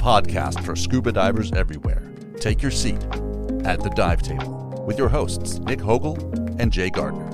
a 0.00 0.02
podcast 0.02 0.64
for 0.64 0.74
scuba 0.74 1.12
divers 1.12 1.52
everywhere. 1.52 2.02
Take 2.38 2.62
your 2.62 2.70
seat 2.70 3.02
at 3.64 3.82
the 3.82 3.92
dive 3.94 4.22
table 4.22 4.82
with 4.86 4.96
your 4.98 5.08
hosts, 5.08 5.58
Nick 5.58 5.80
Hogel 5.80 6.16
and 6.58 6.72
Jay 6.72 6.90
Gardner. 6.90 7.28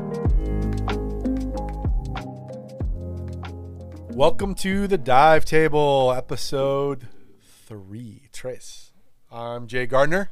Welcome 4.10 4.54
to 4.56 4.88
the 4.88 4.98
Dive 4.98 5.44
Table, 5.44 6.12
episode 6.16 7.08
three. 7.66 8.28
Trace. 8.32 8.92
I'm 9.30 9.66
Jay 9.66 9.86
Gardner. 9.86 10.30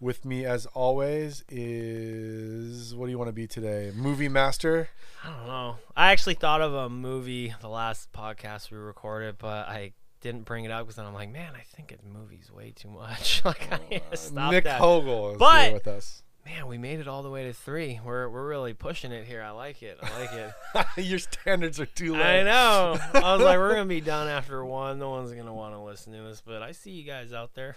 With 0.00 0.24
me, 0.24 0.44
as 0.44 0.66
always, 0.66 1.44
is 1.48 2.94
what 2.94 3.06
do 3.06 3.10
you 3.10 3.18
want 3.18 3.28
to 3.28 3.32
be 3.32 3.46
today? 3.46 3.90
Movie 3.94 4.28
master. 4.28 4.88
I 5.24 5.30
don't 5.30 5.46
know. 5.46 5.76
I 5.96 6.12
actually 6.12 6.34
thought 6.34 6.60
of 6.60 6.74
a 6.74 6.88
movie 6.88 7.54
the 7.60 7.68
last 7.68 8.12
podcast 8.12 8.70
we 8.70 8.76
recorded, 8.76 9.36
but 9.38 9.68
I 9.68 9.92
didn't 10.24 10.44
bring 10.46 10.64
it 10.64 10.70
up 10.72 10.80
because 10.86 10.96
then 10.96 11.04
I'm 11.06 11.14
like, 11.14 11.30
man, 11.30 11.52
I 11.54 11.60
think 11.76 11.92
a 11.92 12.18
movie's 12.18 12.50
way 12.50 12.72
too 12.74 12.88
much. 12.88 13.42
like 13.44 13.70
I 13.70 13.78
need 13.88 14.02
to 14.10 14.16
stop 14.16 14.50
Nick 14.50 14.64
that. 14.64 14.80
Hogel 14.80 15.32
is 15.34 15.38
But- 15.38 15.64
here 15.66 15.74
with 15.74 15.86
us. 15.86 16.22
Man, 16.46 16.66
we 16.66 16.76
made 16.76 17.00
it 17.00 17.08
all 17.08 17.22
the 17.22 17.30
way 17.30 17.44
to 17.44 17.54
three. 17.54 17.98
We're 18.04 18.28
we're 18.28 18.46
really 18.46 18.74
pushing 18.74 19.12
it 19.12 19.24
here. 19.26 19.40
I 19.40 19.52
like 19.52 19.82
it. 19.82 19.98
I 20.02 20.20
like 20.20 20.32
it. 20.34 20.86
Your 21.06 21.18
standards 21.18 21.80
are 21.80 21.86
too 21.86 22.12
low. 22.12 22.20
I 22.22 22.42
know. 22.42 22.98
I 23.14 23.34
was 23.34 23.42
like, 23.42 23.56
we're 23.56 23.70
gonna 23.70 23.86
be 23.86 24.00
done 24.02 24.28
after 24.28 24.62
one. 24.62 24.98
No 24.98 25.08
one's 25.08 25.32
gonna 25.32 25.54
want 25.54 25.74
to 25.74 25.80
listen 25.80 26.12
to 26.12 26.28
us, 26.28 26.42
but 26.44 26.60
I 26.60 26.72
see 26.72 26.90
you 26.90 27.04
guys 27.04 27.32
out 27.32 27.54
there. 27.54 27.76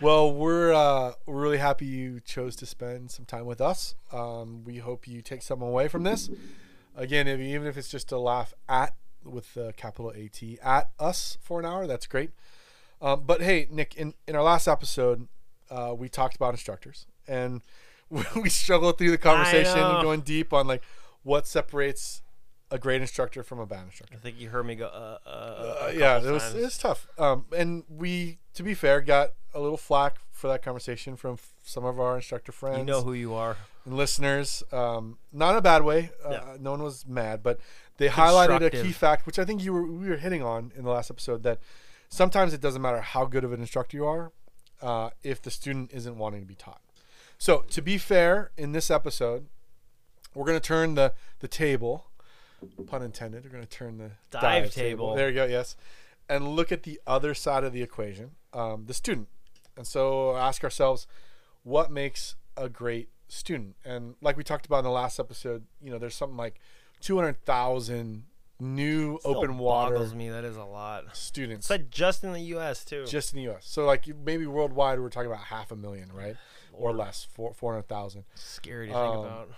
Well, 0.00 0.32
we're 0.32 0.72
uh, 0.72 1.14
we're 1.26 1.40
really 1.42 1.58
happy 1.58 1.86
you 1.86 2.20
chose 2.20 2.54
to 2.56 2.66
spend 2.66 3.10
some 3.10 3.24
time 3.24 3.44
with 3.46 3.60
us. 3.60 3.96
Um, 4.12 4.62
we 4.64 4.78
hope 4.78 5.08
you 5.08 5.20
take 5.20 5.42
something 5.42 5.66
away 5.66 5.88
from 5.88 6.04
this. 6.04 6.30
Again, 6.96 7.26
if, 7.26 7.40
even 7.40 7.66
if 7.66 7.76
it's 7.76 7.88
just 7.88 8.08
to 8.10 8.18
laugh 8.18 8.54
at 8.68 8.94
with 9.24 9.54
the 9.54 9.72
capital 9.76 10.12
A 10.14 10.28
T 10.28 10.58
at 10.62 10.90
us 10.98 11.38
for 11.40 11.60
an 11.60 11.66
hour, 11.66 11.86
that's 11.86 12.06
great. 12.06 12.30
Um, 13.00 13.24
but 13.26 13.42
hey, 13.42 13.66
Nick, 13.70 13.96
in, 13.96 14.14
in 14.28 14.36
our 14.36 14.42
last 14.42 14.68
episode, 14.68 15.26
uh, 15.70 15.94
we 15.96 16.08
talked 16.08 16.36
about 16.36 16.54
instructors, 16.54 17.06
and 17.26 17.62
we 18.10 18.48
struggled 18.48 18.98
through 18.98 19.10
the 19.10 19.18
conversation 19.18 19.78
and 19.78 20.02
going 20.02 20.20
deep 20.20 20.52
on 20.52 20.66
like 20.66 20.82
what 21.22 21.46
separates 21.46 22.21
a 22.72 22.78
great 22.78 23.00
instructor 23.00 23.42
from 23.42 23.58
a 23.60 23.66
bad 23.66 23.84
instructor. 23.84 24.16
I 24.16 24.18
think 24.18 24.40
you 24.40 24.48
heard 24.48 24.66
me 24.66 24.74
go. 24.74 24.86
Uh, 24.86 25.18
uh, 25.28 25.28
Uh, 25.88 25.92
yeah, 25.94 26.18
it 26.18 26.30
was 26.30 26.42
times. 26.42 26.54
it 26.56 26.62
was 26.62 26.78
tough. 26.78 27.06
Um, 27.18 27.44
and 27.56 27.84
we, 27.88 28.38
to 28.54 28.62
be 28.62 28.74
fair, 28.74 29.00
got 29.00 29.30
a 29.54 29.60
little 29.60 29.76
flack 29.76 30.16
for 30.30 30.48
that 30.48 30.62
conversation 30.62 31.14
from 31.16 31.34
f- 31.34 31.52
some 31.62 31.84
of 31.84 32.00
our 32.00 32.16
instructor 32.16 32.50
friends 32.52 32.78
You 32.78 32.84
know 32.84 33.02
who 33.02 33.12
you 33.12 33.34
are. 33.34 33.56
and 33.84 33.96
listeners. 33.96 34.62
Um, 34.72 35.18
not 35.32 35.50
in 35.52 35.56
a 35.58 35.62
bad 35.62 35.82
way. 35.84 36.10
Uh, 36.24 36.30
Yeah. 36.30 36.56
No 36.58 36.70
one 36.72 36.82
was 36.82 37.06
mad, 37.06 37.42
but 37.42 37.60
they 37.98 38.08
highlighted 38.08 38.62
a 38.62 38.70
key 38.70 38.92
fact, 38.92 39.26
which 39.26 39.38
I 39.38 39.44
think 39.44 39.62
you 39.62 39.72
were 39.72 39.86
we 39.86 40.08
were 40.08 40.16
hitting 40.16 40.42
on 40.42 40.72
in 40.74 40.84
the 40.84 40.90
last 40.90 41.10
episode 41.10 41.42
that 41.44 41.58
sometimes 42.08 42.52
it 42.54 42.60
doesn't 42.60 42.82
matter 42.82 43.00
how 43.00 43.26
good 43.26 43.44
of 43.44 43.52
an 43.52 43.60
instructor 43.60 43.96
you 43.96 44.06
are 44.06 44.32
uh, 44.80 45.10
if 45.22 45.40
the 45.42 45.50
student 45.50 45.90
isn't 45.92 46.16
wanting 46.16 46.40
to 46.40 46.46
be 46.46 46.54
taught. 46.54 46.80
So 47.38 47.64
to 47.70 47.82
be 47.82 47.98
fair, 47.98 48.50
in 48.56 48.72
this 48.72 48.90
episode, 48.90 49.46
we're 50.34 50.46
going 50.46 50.58
to 50.58 50.66
turn 50.66 50.94
the 50.94 51.12
the 51.40 51.48
table, 51.48 52.06
pun 52.86 53.02
intended. 53.02 53.44
We're 53.44 53.50
going 53.50 53.62
to 53.64 53.68
turn 53.68 53.98
the 53.98 54.12
Dive 54.30 54.70
table. 54.72 55.14
There 55.14 55.28
you 55.28 55.34
go. 55.34 55.44
Yes, 55.44 55.76
and 56.28 56.48
look 56.56 56.70
at 56.72 56.82
the 56.84 57.00
other 57.06 57.34
side 57.34 57.64
of 57.64 57.72
the 57.72 57.82
equation, 57.82 58.32
um, 58.52 58.84
the 58.86 58.94
student. 58.94 59.28
And 59.76 59.86
so 59.86 60.36
ask 60.36 60.62
ourselves, 60.64 61.06
what 61.62 61.90
makes 61.90 62.36
a 62.56 62.68
great 62.68 63.08
student? 63.28 63.76
And 63.84 64.14
like 64.20 64.36
we 64.36 64.44
talked 64.44 64.66
about 64.66 64.78
in 64.78 64.84
the 64.84 64.90
last 64.90 65.18
episode, 65.18 65.64
you 65.80 65.90
know, 65.90 65.98
there's 65.98 66.14
something 66.14 66.36
like 66.36 66.60
200,000 67.00 68.24
new 68.60 69.18
Still 69.18 69.36
open 69.38 69.58
water 69.58 69.94
boggles 69.94 70.14
me. 70.14 70.28
That 70.28 70.44
is 70.44 70.56
a 70.56 70.64
lot. 70.64 71.16
students 71.16 71.64
It's 71.66 71.70
like 71.70 71.90
just 71.90 72.22
in 72.24 72.32
the 72.32 72.40
U.S. 72.40 72.84
too. 72.84 73.04
just 73.06 73.32
in 73.32 73.38
the 73.38 73.42
U.S. 73.44 73.64
So 73.66 73.84
like 73.84 74.06
maybe 74.24 74.46
worldwide, 74.46 75.00
we're 75.00 75.08
talking 75.08 75.30
about 75.30 75.44
half 75.44 75.72
a 75.72 75.76
million, 75.76 76.12
right, 76.12 76.36
or 76.72 76.92
less, 76.92 77.26
four 77.32 77.52
four 77.54 77.72
hundred 77.72 77.88
thousand. 77.88 78.24
Scary 78.34 78.88
to 78.88 78.92
think 78.92 79.04
Um, 79.04 79.18
about. 79.24 79.48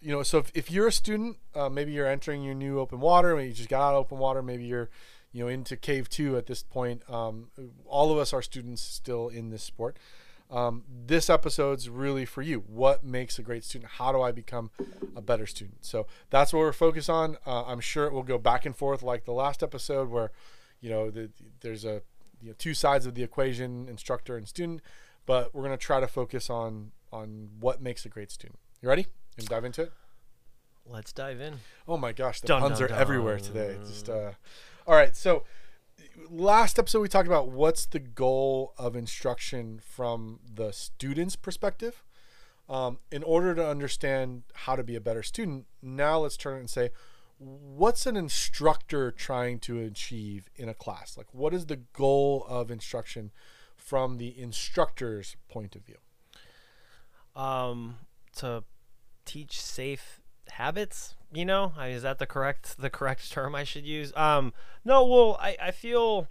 You 0.00 0.12
know, 0.12 0.22
so 0.22 0.38
if, 0.38 0.52
if 0.54 0.70
you're 0.70 0.86
a 0.86 0.92
student, 0.92 1.38
uh, 1.54 1.68
maybe 1.68 1.92
you're 1.92 2.06
entering 2.06 2.42
your 2.42 2.54
new 2.54 2.78
open 2.78 3.00
water, 3.00 3.34
maybe 3.34 3.48
you 3.48 3.54
just 3.54 3.68
got 3.68 3.82
out 3.82 3.94
of 3.94 4.00
open 4.00 4.18
water, 4.18 4.42
maybe 4.42 4.64
you're, 4.64 4.90
you 5.32 5.42
know, 5.42 5.48
into 5.48 5.76
cave 5.76 6.08
two 6.08 6.36
at 6.36 6.46
this 6.46 6.62
point. 6.62 7.02
Um, 7.10 7.48
all 7.84 8.12
of 8.12 8.18
us 8.18 8.32
are 8.32 8.42
students 8.42 8.80
still 8.80 9.28
in 9.28 9.50
this 9.50 9.62
sport. 9.62 9.98
Um, 10.50 10.84
this 11.06 11.28
episode's 11.28 11.90
really 11.90 12.24
for 12.24 12.42
you. 12.42 12.60
What 12.66 13.04
makes 13.04 13.38
a 13.38 13.42
great 13.42 13.64
student? 13.64 13.90
How 13.92 14.12
do 14.12 14.22
I 14.22 14.32
become 14.32 14.70
a 15.14 15.20
better 15.20 15.46
student? 15.46 15.84
So 15.84 16.06
that's 16.30 16.52
what 16.52 16.60
we're 16.60 16.72
focused 16.72 17.10
on. 17.10 17.36
Uh, 17.46 17.64
I'm 17.64 17.80
sure 17.80 18.06
it 18.06 18.12
will 18.12 18.22
go 18.22 18.38
back 18.38 18.64
and 18.64 18.74
forth 18.74 19.02
like 19.02 19.24
the 19.24 19.32
last 19.32 19.62
episode, 19.62 20.08
where, 20.08 20.30
you 20.80 20.88
know, 20.88 21.10
the, 21.10 21.30
there's 21.60 21.84
a 21.84 22.02
you 22.40 22.48
know, 22.48 22.54
two 22.56 22.72
sides 22.72 23.04
of 23.04 23.14
the 23.14 23.22
equation, 23.22 23.88
instructor 23.88 24.36
and 24.36 24.48
student. 24.48 24.80
But 25.26 25.54
we're 25.54 25.64
gonna 25.64 25.76
try 25.76 26.00
to 26.00 26.06
focus 26.06 26.48
on 26.48 26.92
on 27.12 27.50
what 27.60 27.82
makes 27.82 28.06
a 28.06 28.08
great 28.08 28.30
student. 28.30 28.58
You 28.80 28.88
ready? 28.88 29.06
And 29.38 29.46
dive 29.48 29.64
into 29.64 29.82
it. 29.82 29.92
Let's 30.84 31.12
dive 31.12 31.40
in. 31.40 31.54
Oh 31.86 31.96
my 31.96 32.12
gosh, 32.12 32.40
the 32.40 32.48
Dun, 32.48 32.60
puns 32.60 32.80
dun, 32.80 32.90
are 32.90 32.94
everywhere 32.94 33.38
today. 33.38 33.76
Just 33.86 34.08
uh, 34.08 34.32
all 34.86 34.94
right. 34.94 35.14
So 35.14 35.44
last 36.28 36.78
episode 36.78 37.00
we 37.00 37.08
talked 37.08 37.28
about 37.28 37.48
what's 37.48 37.86
the 37.86 38.00
goal 38.00 38.74
of 38.76 38.96
instruction 38.96 39.80
from 39.84 40.40
the 40.52 40.72
student's 40.72 41.36
perspective. 41.36 42.02
Um, 42.68 42.98
in 43.10 43.22
order 43.22 43.54
to 43.54 43.66
understand 43.66 44.42
how 44.54 44.76
to 44.76 44.82
be 44.82 44.96
a 44.96 45.00
better 45.00 45.22
student, 45.22 45.66
now 45.80 46.18
let's 46.18 46.36
turn 46.36 46.56
it 46.56 46.60
and 46.60 46.70
say, 46.70 46.90
what's 47.38 48.04
an 48.06 48.16
instructor 48.16 49.10
trying 49.10 49.58
to 49.60 49.80
achieve 49.80 50.50
in 50.56 50.68
a 50.68 50.74
class? 50.74 51.16
Like, 51.16 51.32
what 51.32 51.54
is 51.54 51.66
the 51.66 51.76
goal 51.76 52.44
of 52.46 52.70
instruction 52.70 53.30
from 53.74 54.18
the 54.18 54.38
instructor's 54.38 55.36
point 55.48 55.76
of 55.76 55.82
view? 55.82 55.96
Um, 57.40 57.98
to 58.36 58.64
teach 59.28 59.60
safe 59.60 60.20
habits. 60.50 61.14
You 61.30 61.44
know, 61.44 61.72
is 61.82 62.02
that 62.02 62.18
the 62.18 62.26
correct 62.26 62.78
the 62.78 62.88
correct 62.88 63.30
term 63.30 63.54
I 63.54 63.64
should 63.64 63.84
use? 63.84 64.12
Um, 64.16 64.54
no. 64.84 65.04
Well, 65.04 65.38
I 65.40 65.56
I 65.60 65.70
feel 65.70 66.26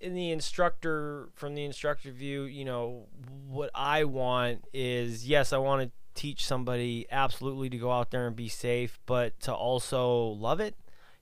in 0.00 0.14
the 0.14 0.30
instructor 0.30 1.28
from 1.34 1.54
the 1.54 1.64
instructor 1.64 2.10
view, 2.10 2.42
you 2.42 2.64
know, 2.64 3.06
what 3.48 3.70
I 3.74 4.04
want 4.04 4.64
is 4.72 5.26
yes, 5.28 5.52
I 5.52 5.58
want 5.58 5.82
to 5.82 6.20
teach 6.20 6.44
somebody 6.44 7.06
absolutely 7.10 7.70
to 7.70 7.76
go 7.76 7.92
out 7.92 8.10
there 8.10 8.26
and 8.26 8.34
be 8.34 8.48
safe, 8.48 8.98
but 9.06 9.38
to 9.40 9.54
also 9.54 10.18
love 10.18 10.60
it. 10.60 10.74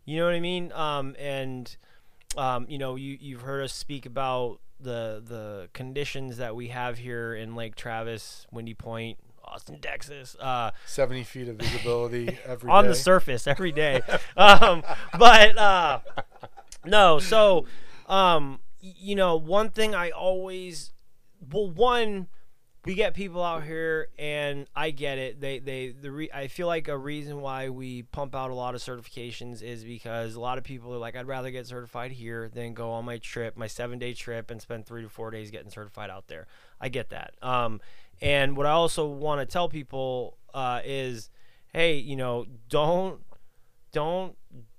You 0.07 0.19
know 0.19 0.25
what 0.25 0.35
I 0.35 0.41
mean? 0.41 0.73
Um, 0.73 1.15
and 1.19 1.77
um, 2.37 2.67
you 2.69 2.79
know, 2.79 2.97
you 2.97 3.19
you've 3.21 3.43
heard 3.43 3.63
us 3.63 3.73
speak 3.73 4.07
about 4.07 4.59
the 4.81 5.23
the 5.25 5.69
conditions 5.73 6.39
that 6.39 6.57
we 6.57 6.69
have 6.69 6.99
here 6.99 7.35
in 7.35 7.55
Lake 7.55 7.75
Travis, 7.75 8.47
Windy 8.51 8.75
Point, 8.75 9.19
Austin, 9.55 9.79
Texas. 9.81 10.35
Uh, 10.41 10.73
70 10.87 11.23
feet 11.23 11.49
of 11.49 11.57
visibility 11.57 12.37
every 12.47 12.71
on 12.71 12.85
day. 12.85 12.89
the 12.89 12.95
surface 12.97 13.47
every 13.47 13.71
day. 13.71 14.03
um, 14.37 14.83
but 15.17 15.57
uh, 15.57 16.01
no, 16.85 17.21
so 17.21 17.67
um, 18.09 18.59
you 18.81 19.15
know, 19.15 19.37
one 19.37 19.71
thing 19.71 19.95
I 19.95 20.11
always 20.11 20.93
well, 21.53 21.71
one 21.71 22.27
we 22.85 22.95
get 22.95 23.15
people 23.15 23.43
out 23.43 23.65
here, 23.65 24.09
and 24.19 24.67
I 24.77 24.91
get 24.91 25.17
it. 25.19 25.41
They 25.41 25.59
they 25.59 25.89
the 25.89 26.11
re- 26.11 26.31
I 26.35 26.49
feel 26.49 26.67
like 26.67 26.89
a 26.89 26.99
reason 26.99 27.41
why 27.41 27.71
we 27.71 28.03
pump 28.03 28.35
out 28.35 28.51
a 28.51 28.55
lot 28.55 28.75
of 28.75 28.83
certifications 28.83 29.63
is 29.63 29.85
because 29.85 30.35
a 30.35 30.41
lot 30.41 30.59
of 30.59 30.65
people 30.65 30.93
are 30.93 30.99
like, 30.99 31.17
I'd 31.17 31.27
rather 31.27 31.51
get 31.51 31.67
certified 31.67 32.13
here 32.13 32.51
than 32.53 32.75
go 32.75 32.91
on 32.91 33.05
my 33.07 33.19
trip, 33.19 33.57
my 33.57 33.69
seven 33.69 33.99
day 33.99 34.13
trip, 34.13 34.51
and 34.51 34.61
spend 34.61 34.85
three 34.85 35.03
to 35.03 35.09
four 35.09 35.31
days 35.31 35.51
getting 35.51 35.71
certified 35.71 36.11
out 36.11 36.27
there. 36.29 36.47
I 36.81 36.89
get 36.91 37.09
that. 37.11 37.35
Um, 37.41 37.81
and 38.25 38.57
what 38.57 38.65
I 38.65 38.71
also 38.71 39.07
want 39.07 39.43
to 39.43 39.47
tell 39.47 39.69
people 39.69 40.39
uh, 40.55 40.81
is, 40.83 41.29
hey, 41.75 41.99
you 41.99 42.17
know, 42.17 42.47
don't 42.71 43.21
don't 43.93 44.35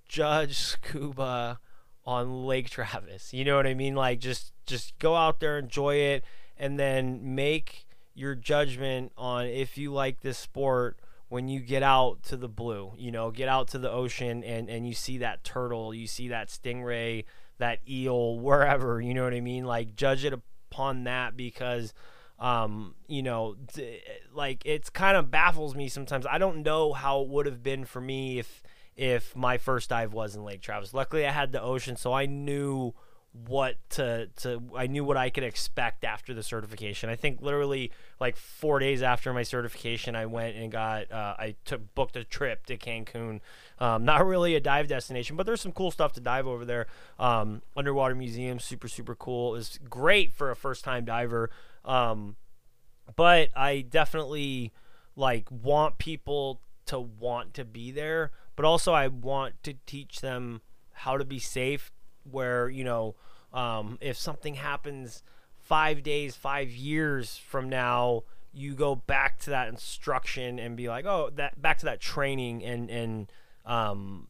judge 0.09 0.57
scuba 0.57 1.59
on 2.07 2.47
Lake 2.47 2.71
Travis. 2.71 3.35
You 3.35 3.45
know 3.45 3.55
what 3.55 3.67
I 3.67 3.75
mean? 3.75 3.93
Like 3.93 4.19
just 4.19 4.51
just 4.65 4.97
go 4.97 5.15
out 5.15 5.39
there, 5.39 5.59
enjoy 5.59 5.97
it, 5.97 6.23
and 6.57 6.79
then 6.79 7.35
make 7.35 7.85
your 8.15 8.33
judgment 8.33 9.11
on 9.15 9.45
if 9.45 9.77
you 9.77 9.93
like 9.93 10.21
this 10.21 10.39
sport 10.39 10.97
when 11.29 11.47
you 11.47 11.59
get 11.59 11.83
out 11.83 12.23
to 12.23 12.37
the 12.37 12.49
blue. 12.49 12.93
You 12.97 13.11
know, 13.11 13.29
get 13.29 13.47
out 13.47 13.67
to 13.69 13.77
the 13.77 13.91
ocean 13.91 14.43
and 14.43 14.71
and 14.71 14.87
you 14.87 14.95
see 14.95 15.19
that 15.19 15.43
turtle, 15.43 15.93
you 15.93 16.07
see 16.07 16.29
that 16.29 16.47
stingray, 16.47 17.25
that 17.59 17.77
eel, 17.87 18.39
wherever. 18.39 18.99
You 18.99 19.13
know 19.13 19.23
what 19.23 19.35
I 19.35 19.41
mean? 19.41 19.65
Like 19.65 19.95
judge 19.95 20.25
it 20.25 20.33
upon 20.33 21.03
that 21.03 21.37
because 21.37 21.93
um 22.39 22.95
you 23.07 23.23
know 23.23 23.55
like 24.33 24.61
it's 24.65 24.89
kind 24.89 25.15
of 25.15 25.31
baffles 25.31 25.73
me 25.75 25.87
sometimes 25.87 26.25
i 26.25 26.37
don't 26.37 26.63
know 26.63 26.91
how 26.93 27.21
it 27.21 27.27
would 27.29 27.45
have 27.45 27.63
been 27.63 27.85
for 27.85 28.01
me 28.01 28.39
if 28.39 28.61
if 28.97 29.35
my 29.35 29.57
first 29.57 29.89
dive 29.89 30.13
was 30.13 30.35
in 30.35 30.43
lake 30.43 30.61
travis 30.61 30.93
luckily 30.93 31.25
i 31.25 31.31
had 31.31 31.51
the 31.51 31.61
ocean 31.61 31.95
so 31.95 32.11
i 32.11 32.25
knew 32.25 32.93
what 33.47 33.75
to 33.89 34.27
to 34.37 34.61
I 34.75 34.87
knew 34.87 35.03
what 35.03 35.17
I 35.17 35.29
could 35.29 35.43
expect 35.43 36.03
after 36.05 36.33
the 36.33 36.41
certification. 36.41 37.09
I 37.09 37.15
think 37.15 37.41
literally 37.41 37.91
like 38.19 38.37
four 38.37 38.79
days 38.79 39.01
after 39.01 39.33
my 39.33 39.43
certification, 39.43 40.15
I 40.15 40.25
went 40.25 40.55
and 40.55 40.71
got 40.71 41.11
uh, 41.11 41.35
I 41.37 41.55
took 41.65 41.93
booked 41.95 42.15
a 42.15 42.23
trip 42.23 42.65
to 42.67 42.77
Cancun. 42.77 43.41
Um, 43.77 44.05
not 44.05 44.25
really 44.25 44.55
a 44.55 44.61
dive 44.61 44.87
destination, 44.87 45.35
but 45.35 45.45
there's 45.45 45.61
some 45.61 45.73
cool 45.73 45.91
stuff 45.91 46.13
to 46.13 46.21
dive 46.21 46.47
over 46.47 46.63
there. 46.63 46.87
Um, 47.19 47.61
underwater 47.75 48.15
museum, 48.15 48.59
super 48.59 48.87
super 48.87 49.15
cool. 49.15 49.55
It's 49.55 49.79
great 49.89 50.31
for 50.31 50.49
a 50.49 50.55
first 50.55 50.83
time 50.83 51.03
diver. 51.03 51.49
Um, 51.85 52.35
but 53.15 53.49
I 53.55 53.81
definitely 53.81 54.73
like 55.15 55.49
want 55.49 55.97
people 55.97 56.61
to 56.87 56.99
want 56.99 57.53
to 57.55 57.65
be 57.65 57.91
there, 57.91 58.31
but 58.55 58.65
also 58.65 58.93
I 58.93 59.07
want 59.07 59.61
to 59.63 59.75
teach 59.85 60.21
them 60.21 60.61
how 60.91 61.17
to 61.17 61.25
be 61.25 61.39
safe 61.39 61.91
where 62.23 62.69
you 62.69 62.83
know 62.83 63.15
um, 63.53 63.97
if 64.01 64.17
something 64.17 64.55
happens 64.55 65.23
five 65.57 66.03
days, 66.03 66.35
five 66.35 66.69
years 66.69 67.37
from 67.37 67.69
now, 67.69 68.23
you 68.53 68.73
go 68.73 68.95
back 68.95 69.39
to 69.39 69.49
that 69.49 69.67
instruction 69.67 70.59
and 70.59 70.75
be 70.77 70.87
like, 70.87 71.05
oh, 71.05 71.29
that 71.35 71.61
back 71.61 71.79
to 71.79 71.85
that 71.85 71.99
training 71.99 72.63
and 72.63 72.89
and 72.89 73.31
um, 73.65 74.27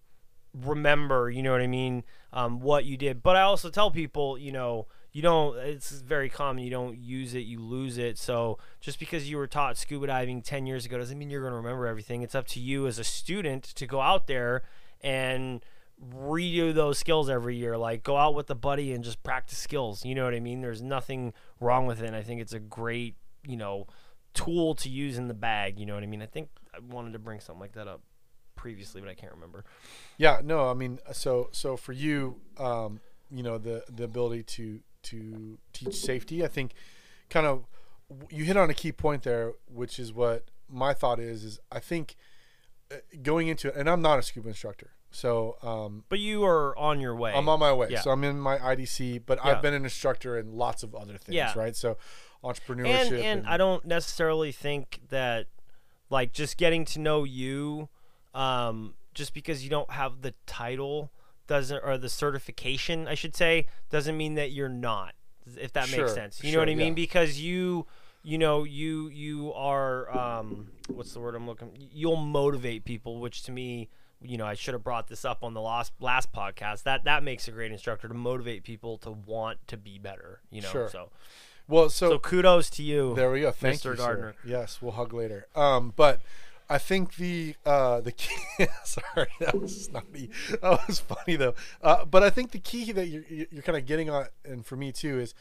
remember, 0.53 1.29
you 1.29 1.43
know 1.43 1.51
what 1.51 1.61
I 1.61 1.67
mean, 1.67 2.03
um, 2.31 2.59
what 2.59 2.85
you 2.85 2.97
did. 2.97 3.21
But 3.21 3.35
I 3.35 3.41
also 3.41 3.69
tell 3.69 3.91
people, 3.91 4.37
you 4.37 4.51
know, 4.51 4.87
you 5.15 5.21
don't. 5.21 5.57
It's 5.59 5.91
very 5.91 6.29
common. 6.29 6.61
You 6.61 6.69
don't 6.69 6.97
use 6.97 7.35
it, 7.35 7.45
you 7.45 7.61
lose 7.61 7.97
it. 7.97 8.17
So 8.17 8.57
just 8.81 8.99
because 8.99 9.29
you 9.29 9.37
were 9.37 9.47
taught 9.47 9.77
scuba 9.77 10.07
diving 10.07 10.41
ten 10.41 10.65
years 10.65 10.85
ago 10.85 10.97
doesn't 10.97 11.17
mean 11.17 11.29
you're 11.29 11.39
going 11.39 11.53
to 11.53 11.57
remember 11.57 11.87
everything. 11.87 12.21
It's 12.21 12.35
up 12.35 12.47
to 12.47 12.59
you 12.59 12.85
as 12.85 12.99
a 12.99 13.05
student 13.05 13.63
to 13.63 13.87
go 13.87 14.01
out 14.01 14.27
there 14.27 14.63
and 14.99 15.63
redo 16.13 16.73
those 16.73 16.99
skills 16.99 17.29
every 17.29 17.55
year. 17.55 17.77
Like 17.77 18.03
go 18.03 18.17
out 18.17 18.35
with 18.35 18.49
a 18.49 18.55
buddy 18.55 18.91
and 18.91 19.05
just 19.05 19.23
practice 19.23 19.57
skills. 19.57 20.03
You 20.03 20.15
know 20.15 20.25
what 20.25 20.33
I 20.33 20.41
mean? 20.41 20.59
There's 20.59 20.81
nothing 20.81 21.31
wrong 21.61 21.85
with 21.85 22.01
it. 22.01 22.07
And 22.07 22.15
I 22.15 22.21
think 22.21 22.41
it's 22.41 22.51
a 22.51 22.59
great, 22.59 23.15
you 23.47 23.55
know, 23.55 23.87
tool 24.33 24.75
to 24.75 24.89
use 24.89 25.17
in 25.17 25.29
the 25.29 25.33
bag. 25.33 25.79
You 25.79 25.85
know 25.85 25.93
what 25.93 26.03
I 26.03 26.07
mean? 26.07 26.23
I 26.23 26.25
think 26.25 26.49
I 26.73 26.79
wanted 26.79 27.13
to 27.13 27.19
bring 27.19 27.39
something 27.39 27.61
like 27.61 27.71
that 27.75 27.87
up 27.87 28.01
previously, 28.57 28.99
but 28.99 29.09
I 29.09 29.13
can't 29.13 29.31
remember. 29.31 29.63
Yeah, 30.17 30.41
no, 30.43 30.69
I 30.69 30.73
mean, 30.73 30.99
so 31.13 31.47
so 31.53 31.77
for 31.77 31.93
you, 31.93 32.41
um, 32.57 32.99
you 33.31 33.43
know, 33.43 33.57
the 33.57 33.85
the 33.89 34.03
ability 34.03 34.43
to 34.43 34.81
to 35.05 35.57
teach 35.73 35.95
safety, 35.95 36.43
I 36.43 36.47
think, 36.47 36.73
kind 37.29 37.45
of, 37.47 37.65
you 38.29 38.43
hit 38.43 38.57
on 38.57 38.69
a 38.69 38.73
key 38.73 38.91
point 38.91 39.23
there, 39.23 39.53
which 39.67 39.97
is 39.99 40.13
what 40.13 40.45
my 40.69 40.93
thought 40.93 41.19
is. 41.19 41.43
Is 41.43 41.59
I 41.71 41.79
think 41.79 42.15
uh, 42.91 42.95
going 43.23 43.47
into 43.47 43.69
it, 43.69 43.75
and 43.75 43.89
I'm 43.89 44.01
not 44.01 44.19
a 44.19 44.21
scuba 44.21 44.49
instructor, 44.49 44.91
so, 45.11 45.57
um, 45.63 46.03
but 46.09 46.19
you 46.19 46.43
are 46.43 46.77
on 46.77 46.99
your 46.99 47.15
way. 47.15 47.33
I'm 47.33 47.47
on 47.49 47.59
my 47.59 47.73
way. 47.73 47.87
Yeah. 47.89 48.01
So 48.01 48.11
I'm 48.11 48.23
in 48.23 48.39
my 48.39 48.57
IDC, 48.57 49.23
but 49.25 49.39
Yeah. 49.43 49.51
I've 49.51 49.61
been 49.61 49.73
an 49.73 49.83
instructor 49.85 50.37
in 50.37 50.57
lots 50.57 50.83
of 50.83 50.93
other 50.93 51.17
things, 51.17 51.35
Yeah. 51.35 51.53
right? 51.55 51.75
So 51.75 51.97
entrepreneurship. 52.43 53.11
and 53.11 53.13
and 53.23 53.47
I 53.47 53.57
don't 53.57 53.85
necessarily 53.85 54.51
think 54.51 55.01
that 55.09 55.47
like 56.09 56.31
just 56.33 56.57
getting 56.57 56.85
to 56.85 56.99
know 56.99 57.23
you, 57.23 57.89
um, 58.33 58.93
just 59.13 59.33
because 59.33 59.63
you 59.63 59.69
don't 59.69 59.89
have 59.89 60.21
the 60.21 60.33
title 60.45 61.11
doesn't 61.47 61.81
or 61.83 61.97
the 61.97 62.09
certification, 62.09 63.07
I 63.07 63.15
should 63.15 63.35
say, 63.35 63.67
doesn't 63.89 64.15
mean 64.17 64.35
that 64.35 64.51
you're 64.51 64.69
not. 64.69 65.13
If 65.57 65.73
that 65.73 65.87
Sure, 65.87 66.05
makes 66.05 66.13
sense, 66.15 66.43
you 66.43 66.49
sure, 66.49 66.57
know 66.57 66.61
what 66.63 66.69
I 66.69 66.75
mean? 66.75 66.87
yeah. 66.89 66.93
Because 66.93 67.39
you. 67.39 67.85
You 68.27 68.39
know, 68.39 68.63
you 68.63 69.09
you 69.09 69.53
are 69.53 70.09
um, 70.17 70.71
what's 70.87 71.13
the 71.13 71.19
word 71.19 71.35
I'm 71.35 71.45
looking? 71.45 71.69
You'll 71.93 72.15
motivate 72.15 72.83
people, 72.83 73.19
which 73.19 73.43
to 73.43 73.51
me, 73.51 73.87
you 74.19 74.35
know, 74.39 74.47
I 74.47 74.55
should 74.55 74.73
have 74.73 74.83
brought 74.83 75.09
this 75.09 75.23
up 75.25 75.43
on 75.43 75.53
the 75.53 75.61
last 75.61 75.93
last 75.99 76.33
podcast. 76.33 76.81
That 76.83 77.03
that 77.03 77.21
makes 77.21 77.47
a 77.47 77.51
great 77.51 77.71
instructor 77.71 78.07
to 78.07 78.15
motivate 78.15 78.63
people 78.63 78.97
to 78.99 79.11
want 79.11 79.59
to 79.67 79.77
be 79.77 79.99
better. 79.99 80.41
You 80.49 80.61
know, 80.63 80.69
Sure. 80.69 80.89
so 80.89 81.11
well, 81.67 81.87
so, 81.91 82.09
so, 82.09 82.17
kudos 82.17 82.71
to 82.71 82.81
you. 82.81 83.13
there 83.13 83.29
we 83.29 83.41
go. 83.41 83.51
Thank 83.51 83.81
Mr. 83.81 83.91
you, 83.91 83.95
Gardner. 83.97 84.33
Sir. 84.41 84.49
Yes, 84.49 84.81
we'll 84.81 84.93
hug 84.93 85.13
later. 85.13 85.45
Um, 85.55 85.93
but 85.95 86.19
I 86.69 86.77
think 86.77 87.15
the 87.15 87.55
uh, 87.65 88.01
the 88.01 88.11
key. 88.11 88.35
sorry, 88.83 89.29
that 89.39 89.59
was 89.59 89.85
snotty. 89.85 90.29
That 90.61 90.87
was 90.87 90.99
funny 90.99 91.35
though. 91.35 91.53
Uh, 91.81 92.05
but 92.05 92.23
I 92.23 92.29
think 92.29 92.51
the 92.51 92.59
key 92.59 92.91
that 92.91 93.07
you're 93.07 93.23
you're 93.29 93.61
kind 93.61 93.77
of 93.77 93.85
getting 93.85 94.09
on, 94.09 94.27
and 94.43 94.65
for 94.65 94.75
me 94.75 94.91
too, 94.91 95.19
is 95.19 95.33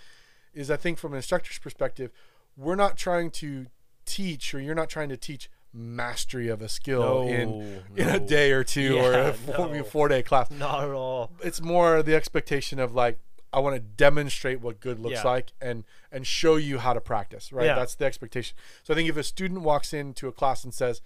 is 0.53 0.71
I 0.71 0.77
think 0.77 0.99
from 0.99 1.13
an 1.13 1.17
instructor's 1.17 1.59
perspective, 1.59 2.11
we're 2.57 2.77
not 2.77 2.97
trying 2.97 3.31
to 3.33 3.67
teach, 4.05 4.55
or 4.55 4.61
you're 4.61 4.75
not 4.75 4.89
trying 4.89 5.09
to 5.09 5.17
teach 5.17 5.51
mastery 5.73 6.49
of 6.49 6.63
a 6.63 6.69
skill 6.69 7.27
in 7.27 7.83
in 7.97 8.09
a 8.09 8.21
day 8.21 8.53
or 8.53 8.63
two 8.63 8.97
or 8.97 9.13
a 9.13 9.33
four, 9.33 9.69
no. 9.69 9.83
four 9.83 10.09
day 10.09 10.23
class. 10.23 10.51
Not 10.51 10.85
at 10.85 10.91
all. 10.91 11.33
it's 11.43 11.61
more 11.61 12.03
the 12.03 12.15
expectation 12.15 12.79
of 12.79 12.95
like 12.95 13.19
I 13.55 13.61
want 13.61 13.77
to 13.77 13.81
demonstrate 13.81 14.61
what 14.61 14.81
good 14.81 14.99
looks 14.99 15.23
Yeah. 15.25 15.31
like 15.31 15.53
and 15.61 15.85
and 16.13 16.27
show 16.27 16.57
you 16.57 16.79
how 16.79 16.93
to 16.93 17.01
practice. 17.01 17.53
Right, 17.53 17.67
Yeah. 17.67 17.77
that's 17.77 17.95
the 17.95 18.05
expectation. 18.05 18.57
So 18.83 18.93
I 18.93 18.97
think 18.97 19.09
if 19.09 19.17
a 19.17 19.23
student 19.23 19.61
walks 19.63 19.93
into 19.93 20.29
a 20.29 20.33
class 20.33 20.65
and 20.65 20.75
says, 20.75 21.01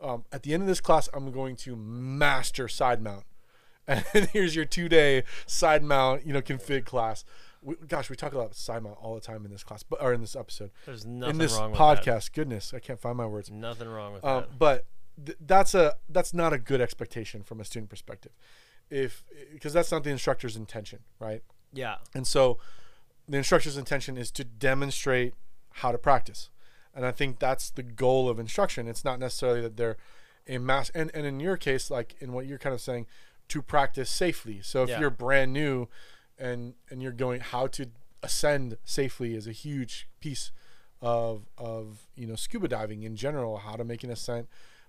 um, 0.00 0.24
"At 0.32 0.42
the 0.44 0.54
end 0.54 0.62
of 0.62 0.68
this 0.68 0.80
class, 0.80 1.08
I'm 1.12 1.30
going 1.32 1.56
to 1.56 1.76
master 1.76 2.68
side 2.68 3.02
mount," 3.02 3.24
and 3.88 4.04
here's 4.32 4.54
your 4.54 4.64
two 4.64 4.88
day 4.88 5.24
side 5.46 5.82
mount, 5.82 6.24
you 6.26 6.32
know, 6.32 6.40
config 6.42 6.84
class. 6.84 7.24
We, 7.62 7.74
gosh, 7.88 8.08
we 8.08 8.16
talk 8.16 8.32
about 8.32 8.54
side 8.54 8.82
mount 8.82 8.96
all 9.02 9.14
the 9.14 9.20
time 9.20 9.44
in 9.44 9.50
this 9.50 9.62
class, 9.64 9.82
but 9.82 10.00
or 10.00 10.14
in 10.14 10.20
this 10.22 10.34
episode, 10.36 10.70
There's 10.86 11.04
nothing 11.04 11.32
in 11.34 11.38
this 11.38 11.52
wrong 11.54 11.72
with 11.72 11.80
podcast. 11.80 12.32
Goodness, 12.32 12.72
I 12.72 12.78
can't 12.78 12.98
find 13.00 13.16
my 13.18 13.26
words. 13.26 13.50
Nothing 13.50 13.88
wrong 13.88 14.14
with 14.14 14.24
Um, 14.24 14.42
that. 14.42 14.58
but 14.58 14.86
th- 15.26 15.36
that's 15.40 15.74
a 15.74 15.96
that's 16.08 16.32
not 16.32 16.52
a 16.54 16.58
good 16.58 16.80
expectation 16.80 17.42
from 17.42 17.60
a 17.60 17.64
student 17.64 17.90
perspective, 17.90 18.32
if 18.88 19.24
because 19.52 19.72
that's 19.74 19.90
not 19.92 20.04
the 20.04 20.10
instructor's 20.10 20.56
intention, 20.56 21.00
right? 21.18 21.42
Yeah. 21.72 21.96
And 22.14 22.26
so, 22.26 22.58
the 23.28 23.36
instructor's 23.38 23.76
intention 23.76 24.16
is 24.16 24.30
to 24.32 24.44
demonstrate 24.44 25.34
how 25.74 25.92
to 25.92 25.98
practice, 25.98 26.50
and 26.94 27.06
I 27.06 27.12
think 27.12 27.38
that's 27.38 27.70
the 27.70 27.82
goal 27.84 28.28
of 28.28 28.38
instruction. 28.40 28.88
It's 28.88 29.04
not 29.04 29.18
necessarily 29.20 29.60
that 29.60 29.76
they're 29.76 29.96
a 30.48 30.58
mass 30.58 30.90
and 30.94 31.10
and 31.14 31.26
in 31.26 31.38
your 31.40 31.56
case, 31.56 31.90
like 31.90 32.16
in 32.20 32.32
what 32.32 32.46
you're 32.46 32.58
kind 32.58 32.74
of 32.74 32.80
saying, 32.80 33.06
to 33.48 33.62
practice 33.62 34.10
safely. 34.10 34.60
So 34.62 34.82
if 34.82 34.88
Yeah. 34.88 35.00
you're 35.00 35.10
brand 35.10 35.52
new, 35.52 35.88
and 36.38 36.74
and 36.90 37.00
you're 37.02 37.12
going 37.12 37.40
how 37.40 37.66
to 37.68 37.86
ascend 38.22 38.76
safely 38.84 39.34
is 39.34 39.46
a 39.46 39.52
huge 39.52 40.08
piece 40.20 40.50
of 41.00 41.46
of 41.56 42.06
you 42.16 42.26
know 42.26 42.34
scuba 42.34 42.68
diving 42.68 43.02
in 43.04 43.16
general 43.16 43.58
how 43.58 43.76
to 43.76 43.84
make 43.84 44.04
an 44.04 44.10
ascent 44.10 44.46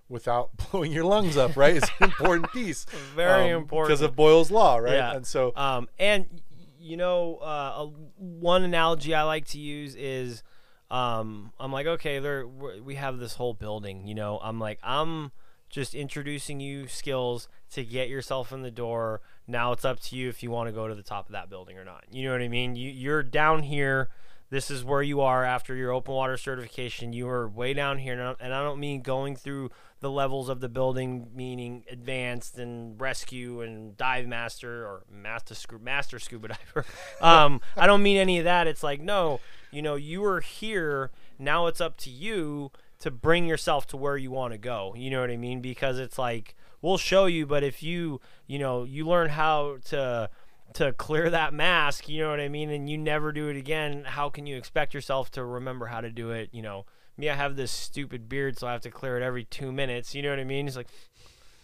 without 0.08 0.50
blowing 0.70 0.92
your 0.92 1.04
lungs 1.04 1.36
up 1.38 1.56
right 1.56 1.76
it's 1.76 1.88
an 2.00 2.04
important 2.10 2.52
piece 2.52 2.84
Very 3.16 3.50
um, 3.50 3.62
important. 3.62 3.88
because 3.88 4.02
of 4.02 4.14
boyle's 4.14 4.50
law 4.50 4.76
right 4.76 4.92
Yeah. 4.94 5.14
and 5.16 5.26
so 5.26 5.52
Um, 5.56 5.88
and 5.98 6.42
you 6.82 6.96
know, 6.96 7.36
uh, 7.36 7.84
a, 7.84 7.86
one 8.16 8.64
analogy 8.64 9.14
I 9.14 9.22
like 9.22 9.46
to 9.48 9.58
use 9.58 9.94
is, 9.94 10.42
um, 10.90 11.52
I'm 11.58 11.72
like, 11.72 11.86
okay, 11.86 12.18
there 12.18 12.46
we 12.46 12.96
have 12.96 13.18
this 13.18 13.34
whole 13.34 13.54
building. 13.54 14.06
You 14.06 14.14
know, 14.14 14.38
I'm 14.42 14.58
like, 14.58 14.78
I'm 14.82 15.32
just 15.70 15.94
introducing 15.94 16.60
you 16.60 16.86
skills 16.86 17.48
to 17.70 17.84
get 17.84 18.08
yourself 18.08 18.52
in 18.52 18.62
the 18.62 18.70
door. 18.70 19.22
Now 19.46 19.72
it's 19.72 19.84
up 19.84 20.00
to 20.00 20.16
you 20.16 20.28
if 20.28 20.42
you 20.42 20.50
want 20.50 20.68
to 20.68 20.72
go 20.72 20.86
to 20.86 20.94
the 20.94 21.02
top 21.02 21.26
of 21.26 21.32
that 21.32 21.48
building 21.48 21.78
or 21.78 21.84
not. 21.84 22.04
You 22.10 22.24
know 22.24 22.32
what 22.32 22.42
I 22.42 22.48
mean? 22.48 22.76
You 22.76 22.90
you're 22.90 23.22
down 23.22 23.62
here. 23.62 24.10
This 24.50 24.70
is 24.70 24.84
where 24.84 25.02
you 25.02 25.22
are 25.22 25.44
after 25.44 25.74
your 25.74 25.92
open 25.92 26.12
water 26.14 26.36
certification. 26.36 27.14
You 27.14 27.26
are 27.26 27.48
way 27.48 27.72
down 27.72 27.96
here, 27.96 28.36
and 28.38 28.52
I 28.52 28.62
don't 28.62 28.78
mean 28.78 29.00
going 29.00 29.34
through 29.34 29.70
the 30.02 30.10
levels 30.10 30.48
of 30.48 30.60
the 30.60 30.68
building, 30.68 31.28
meaning 31.34 31.84
advanced 31.90 32.58
and 32.58 33.00
rescue 33.00 33.62
and 33.62 33.96
dive 33.96 34.26
master 34.26 34.84
or 34.84 35.04
master 35.10 35.54
scu- 35.54 35.80
master 35.80 36.18
scuba 36.18 36.48
diver. 36.74 36.84
um, 37.20 37.60
I 37.76 37.86
don't 37.86 38.02
mean 38.02 38.18
any 38.18 38.38
of 38.38 38.44
that. 38.44 38.66
It's 38.66 38.82
like 38.82 39.00
no, 39.00 39.40
you 39.70 39.80
know, 39.80 39.94
you 39.94 40.22
are 40.24 40.40
here. 40.40 41.10
Now 41.38 41.68
it's 41.68 41.80
up 41.80 41.96
to 41.98 42.10
you 42.10 42.72
to 42.98 43.10
bring 43.10 43.46
yourself 43.46 43.86
to 43.88 43.96
where 43.96 44.16
you 44.16 44.30
want 44.30 44.52
to 44.52 44.58
go. 44.58 44.92
You 44.96 45.10
know 45.10 45.20
what 45.20 45.30
I 45.30 45.36
mean? 45.36 45.60
Because 45.60 45.98
it's 45.98 46.18
like 46.18 46.56
we'll 46.82 46.98
show 46.98 47.26
you, 47.26 47.46
but 47.46 47.62
if 47.62 47.82
you, 47.82 48.20
you 48.46 48.58
know, 48.58 48.82
you 48.82 49.06
learn 49.06 49.30
how 49.30 49.78
to 49.86 50.28
to 50.74 50.92
clear 50.92 51.30
that 51.30 51.54
mask, 51.54 52.08
you 52.08 52.22
know 52.22 52.30
what 52.30 52.40
I 52.40 52.48
mean, 52.48 52.70
and 52.70 52.90
you 52.90 52.98
never 52.98 53.30
do 53.30 53.48
it 53.48 53.56
again, 53.56 54.04
how 54.04 54.30
can 54.30 54.46
you 54.46 54.56
expect 54.56 54.94
yourself 54.94 55.30
to 55.32 55.44
remember 55.44 55.86
how 55.86 56.00
to 56.00 56.10
do 56.10 56.30
it? 56.30 56.48
You 56.52 56.62
know, 56.62 56.86
me, 57.22 57.30
I 57.30 57.36
have 57.36 57.56
this 57.56 57.70
stupid 57.72 58.28
beard, 58.28 58.58
so 58.58 58.66
I 58.66 58.72
have 58.72 58.82
to 58.82 58.90
clear 58.90 59.16
it 59.16 59.22
every 59.22 59.44
two 59.44 59.72
minutes. 59.72 60.14
You 60.14 60.22
know 60.22 60.30
what 60.30 60.40
I 60.40 60.44
mean? 60.44 60.66
It's 60.66 60.76
like, 60.76 60.88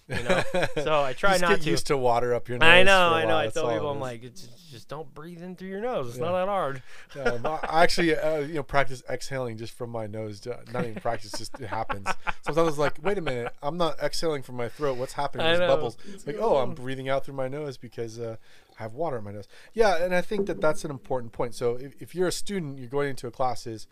you 0.08 0.22
know, 0.22 0.42
so 0.82 1.02
I 1.02 1.12
try 1.12 1.36
not 1.36 1.50
get 1.50 1.62
to. 1.62 1.70
used 1.70 1.88
to 1.88 1.96
water 1.96 2.32
up 2.32 2.48
your 2.48 2.56
nose 2.58 2.66
I 2.66 2.82
know, 2.82 3.10
I 3.12 3.26
know. 3.26 3.36
I 3.36 3.48
tell 3.48 3.70
people, 3.70 3.90
I'm 3.90 4.00
like, 4.00 4.22
it's, 4.22 4.48
just 4.70 4.88
don't 4.88 5.12
breathe 5.14 5.42
in 5.42 5.56
through 5.56 5.68
your 5.68 5.80
nose. 5.80 6.10
It's 6.10 6.18
not 6.18 6.32
that 6.32 6.48
hard. 6.48 6.82
I 7.14 7.82
actually, 7.82 8.16
uh, 8.16 8.38
you 8.38 8.54
know, 8.54 8.62
practice 8.62 9.02
exhaling 9.10 9.58
just 9.58 9.76
from 9.76 9.90
my 9.90 10.06
nose. 10.06 10.46
uh, 10.46 10.60
Not 10.72 10.84
even 10.84 10.94
practice, 10.96 11.32
just 11.32 11.58
it 11.60 11.66
happens. 11.66 12.06
Sometimes 12.42 12.58
I 12.58 12.62
was 12.62 12.78
like, 12.78 12.98
wait 13.02 13.18
a 13.18 13.20
minute, 13.20 13.52
I'm 13.62 13.76
not 13.76 13.98
exhaling 14.00 14.42
from 14.42 14.56
my 14.56 14.68
throat. 14.68 14.96
What's 14.96 15.14
happening? 15.14 15.46
These 15.50 15.58
bubbles. 15.58 15.96
Like, 16.26 16.36
oh, 16.38 16.56
I'm 16.58 16.74
breathing 16.74 17.08
out 17.08 17.24
through 17.24 17.34
my 17.34 17.48
nose 17.48 17.76
because 17.76 18.18
uh, 18.18 18.36
I 18.78 18.82
have 18.84 18.94
water 18.94 19.18
in 19.18 19.24
my 19.24 19.32
nose. 19.32 19.48
Yeah, 19.74 20.02
and 20.02 20.14
I 20.14 20.22
think 20.22 20.46
that 20.46 20.60
that's 20.60 20.84
an 20.84 20.90
important 20.90 21.32
point. 21.32 21.54
So 21.54 21.74
if, 21.74 22.00
if 22.00 22.14
you're 22.14 22.28
a 22.28 22.32
student, 22.32 22.78
you're 22.78 22.88
going 22.88 23.10
into 23.10 23.26
a 23.26 23.30
class 23.30 23.66
is, 23.66 23.86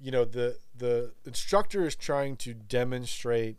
you 0.00 0.10
know, 0.10 0.24
the 0.24 0.56
the 0.76 1.12
instructor 1.24 1.84
is 1.86 1.94
trying 1.96 2.36
to 2.36 2.54
demonstrate 2.54 3.56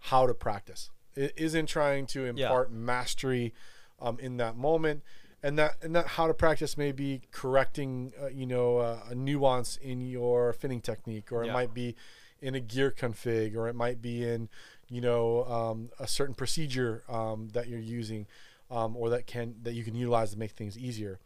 how 0.00 0.26
to 0.26 0.34
practice. 0.34 0.90
It 1.14 1.32
isn't 1.36 1.66
trying 1.66 2.06
to 2.08 2.24
impart 2.26 2.70
mastery 2.72 3.52
um, 4.00 4.18
in 4.20 4.36
that 4.38 4.56
moment. 4.56 5.02
and 5.42 5.58
that 5.58 5.76
and 5.82 5.94
that 5.96 6.06
how 6.06 6.26
to 6.26 6.34
practice 6.34 6.76
may 6.76 6.92
be 6.92 7.22
correcting 7.32 8.12
uh, 8.22 8.26
you 8.28 8.46
know 8.46 8.78
uh, 8.78 9.00
a 9.10 9.14
nuance 9.14 9.76
in 9.76 10.00
your 10.02 10.52
finning 10.52 10.82
technique 10.82 11.32
or 11.32 11.42
it 11.42 11.46
Yeah. 11.46 11.54
might 11.54 11.72
be 11.74 11.94
in 12.42 12.54
a 12.54 12.60
gear 12.60 12.90
config 12.90 13.56
or 13.56 13.66
it 13.68 13.74
might 13.74 14.00
be 14.02 14.22
in 14.22 14.48
you 14.88 15.00
know 15.00 15.44
um, 15.44 15.90
a 15.98 16.06
certain 16.06 16.34
procedure 16.34 17.02
um, 17.08 17.48
that 17.54 17.68
you're 17.68 17.78
using 18.00 18.26
um, 18.70 18.94
or 18.96 19.08
that 19.10 19.26
can 19.26 19.54
that 19.62 19.72
you 19.72 19.82
can 19.82 19.94
utilize 19.94 20.30
to 20.32 20.38
make 20.38 20.50
things 20.52 20.76
easier 20.76 21.18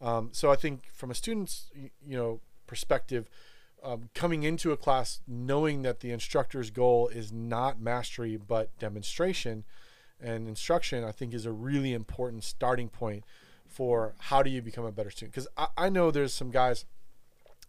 um, 0.00 0.30
so 0.32 0.50
i 0.50 0.56
think 0.56 0.82
from 0.92 1.10
a 1.10 1.14
student's 1.14 1.70
you 2.04 2.16
know 2.16 2.40
perspective 2.66 3.28
um, 3.82 4.10
coming 4.14 4.42
into 4.42 4.72
a 4.72 4.76
class 4.76 5.20
knowing 5.26 5.82
that 5.82 6.00
the 6.00 6.10
instructor's 6.10 6.70
goal 6.70 7.08
is 7.08 7.32
not 7.32 7.80
mastery 7.80 8.36
but 8.36 8.76
demonstration 8.78 9.64
and 10.20 10.46
instruction 10.48 11.04
i 11.04 11.12
think 11.12 11.32
is 11.32 11.46
a 11.46 11.52
really 11.52 11.92
important 11.92 12.44
starting 12.44 12.88
point 12.88 13.24
for 13.66 14.14
how 14.18 14.42
do 14.42 14.50
you 14.50 14.60
become 14.60 14.84
a 14.84 14.90
better 14.90 15.10
student. 15.10 15.32
Because 15.32 15.48
I, 15.56 15.68
I 15.76 15.88
know 15.88 16.10
there's 16.10 16.34
some 16.34 16.50
guys 16.50 16.84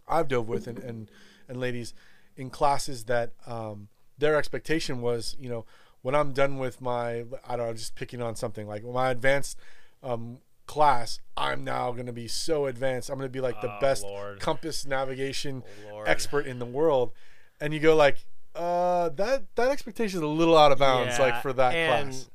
i've 0.07 0.27
dove 0.27 0.49
with 0.49 0.67
and, 0.67 0.79
and, 0.79 1.11
and 1.47 1.59
ladies 1.59 1.93
in 2.35 2.49
classes 2.49 3.05
that 3.05 3.31
um, 3.45 3.87
their 4.17 4.35
expectation 4.35 5.01
was 5.01 5.35
you 5.39 5.49
know 5.49 5.65
when 6.01 6.15
i'm 6.15 6.33
done 6.33 6.57
with 6.57 6.81
my 6.81 7.23
i 7.47 7.55
don't 7.55 7.67
know 7.67 7.73
just 7.73 7.95
picking 7.95 8.21
on 8.21 8.35
something 8.35 8.67
like 8.67 8.83
my 8.83 9.09
advanced 9.09 9.57
um, 10.03 10.39
class 10.71 11.19
i'm 11.35 11.63
now 11.65 11.91
going 11.91 12.05
to 12.05 12.13
be 12.13 12.27
so 12.27 12.65
advanced 12.65 13.09
i'm 13.09 13.17
going 13.17 13.27
to 13.27 13.31
be 13.31 13.41
like 13.41 13.59
the 13.61 13.69
Oh, 13.71 13.79
best 13.81 14.03
Lord. 14.03 14.39
compass 14.39 14.85
navigation 14.85 15.63
Oh, 15.91 16.01
expert 16.03 16.47
in 16.47 16.59
the 16.59 16.65
world 16.65 17.11
and 17.59 17.73
you 17.73 17.79
go 17.79 17.95
like 17.95 18.25
uh 18.55 19.09
that 19.09 19.43
that 19.55 19.69
expectation 19.69 20.17
is 20.19 20.23
a 20.23 20.27
little 20.27 20.57
out 20.57 20.71
of 20.71 20.79
bounds 20.79 21.19
like 21.19 21.41
for 21.41 21.51
that 21.53 21.73
and 21.75 22.09
class 22.11 22.29